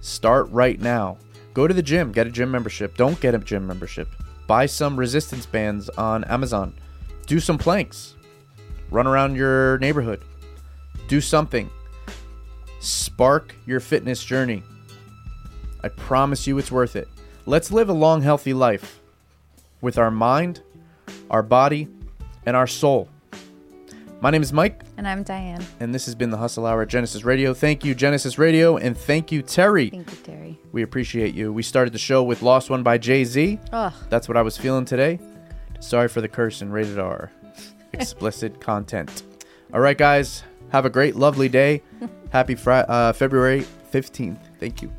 Start 0.00 0.48
right 0.50 0.80
now. 0.80 1.18
Go 1.54 1.66
to 1.66 1.74
the 1.74 1.82
gym, 1.82 2.12
get 2.12 2.26
a 2.26 2.30
gym 2.30 2.50
membership. 2.50 2.96
Don't 2.96 3.18
get 3.20 3.34
a 3.34 3.38
gym 3.38 3.66
membership. 3.66 4.08
Buy 4.46 4.66
some 4.66 4.96
resistance 4.96 5.46
bands 5.46 5.88
on 5.90 6.24
Amazon. 6.24 6.74
Do 7.26 7.40
some 7.40 7.58
planks. 7.58 8.13
Run 8.90 9.06
around 9.06 9.36
your 9.36 9.78
neighborhood. 9.78 10.22
Do 11.08 11.20
something. 11.20 11.70
Spark 12.80 13.54
your 13.66 13.80
fitness 13.80 14.24
journey. 14.24 14.62
I 15.82 15.88
promise 15.88 16.46
you 16.46 16.58
it's 16.58 16.70
worth 16.72 16.96
it. 16.96 17.08
Let's 17.46 17.70
live 17.70 17.88
a 17.88 17.92
long, 17.94 18.22
healthy 18.22 18.54
life 18.54 19.00
with 19.80 19.98
our 19.98 20.10
mind, 20.10 20.62
our 21.30 21.42
body, 21.42 21.88
and 22.46 22.56
our 22.56 22.66
soul. 22.66 23.08
My 24.20 24.30
name 24.30 24.40
is 24.42 24.52
Mike, 24.54 24.80
And 24.96 25.06
I'm 25.06 25.22
Diane. 25.22 25.62
and 25.80 25.94
this 25.94 26.06
has 26.06 26.14
been 26.14 26.30
the 26.30 26.38
Hustle 26.38 26.64
Hour 26.64 26.80
at 26.82 26.88
Genesis 26.88 27.24
Radio. 27.24 27.52
Thank 27.52 27.84
you, 27.84 27.94
Genesis 27.94 28.38
Radio, 28.38 28.78
and 28.78 28.96
thank 28.96 29.30
you, 29.30 29.42
Terry. 29.42 29.90
Thank 29.90 30.10
you, 30.10 30.16
Terry. 30.24 30.58
We 30.72 30.80
appreciate 30.82 31.34
you. 31.34 31.52
We 31.52 31.62
started 31.62 31.92
the 31.92 31.98
show 31.98 32.22
with 32.22 32.40
Lost 32.40 32.70
One 32.70 32.82
by 32.82 32.96
Jay 32.96 33.24
Z. 33.24 33.58
That's 34.08 34.26
what 34.28 34.38
I 34.38 34.42
was 34.42 34.56
feeling 34.56 34.86
today. 34.86 35.18
Sorry 35.80 36.08
for 36.08 36.22
the 36.22 36.28
curse 36.28 36.62
and 36.62 36.72
rated 36.72 36.98
R. 36.98 37.30
Explicit 38.00 38.60
content. 38.60 39.22
All 39.72 39.80
right, 39.80 39.96
guys. 39.96 40.44
Have 40.70 40.84
a 40.84 40.90
great, 40.90 41.14
lovely 41.16 41.48
day. 41.48 41.82
Happy 42.30 42.56
uh, 42.66 43.12
February 43.12 43.64
15th. 43.92 44.38
Thank 44.58 44.82
you. 44.82 44.92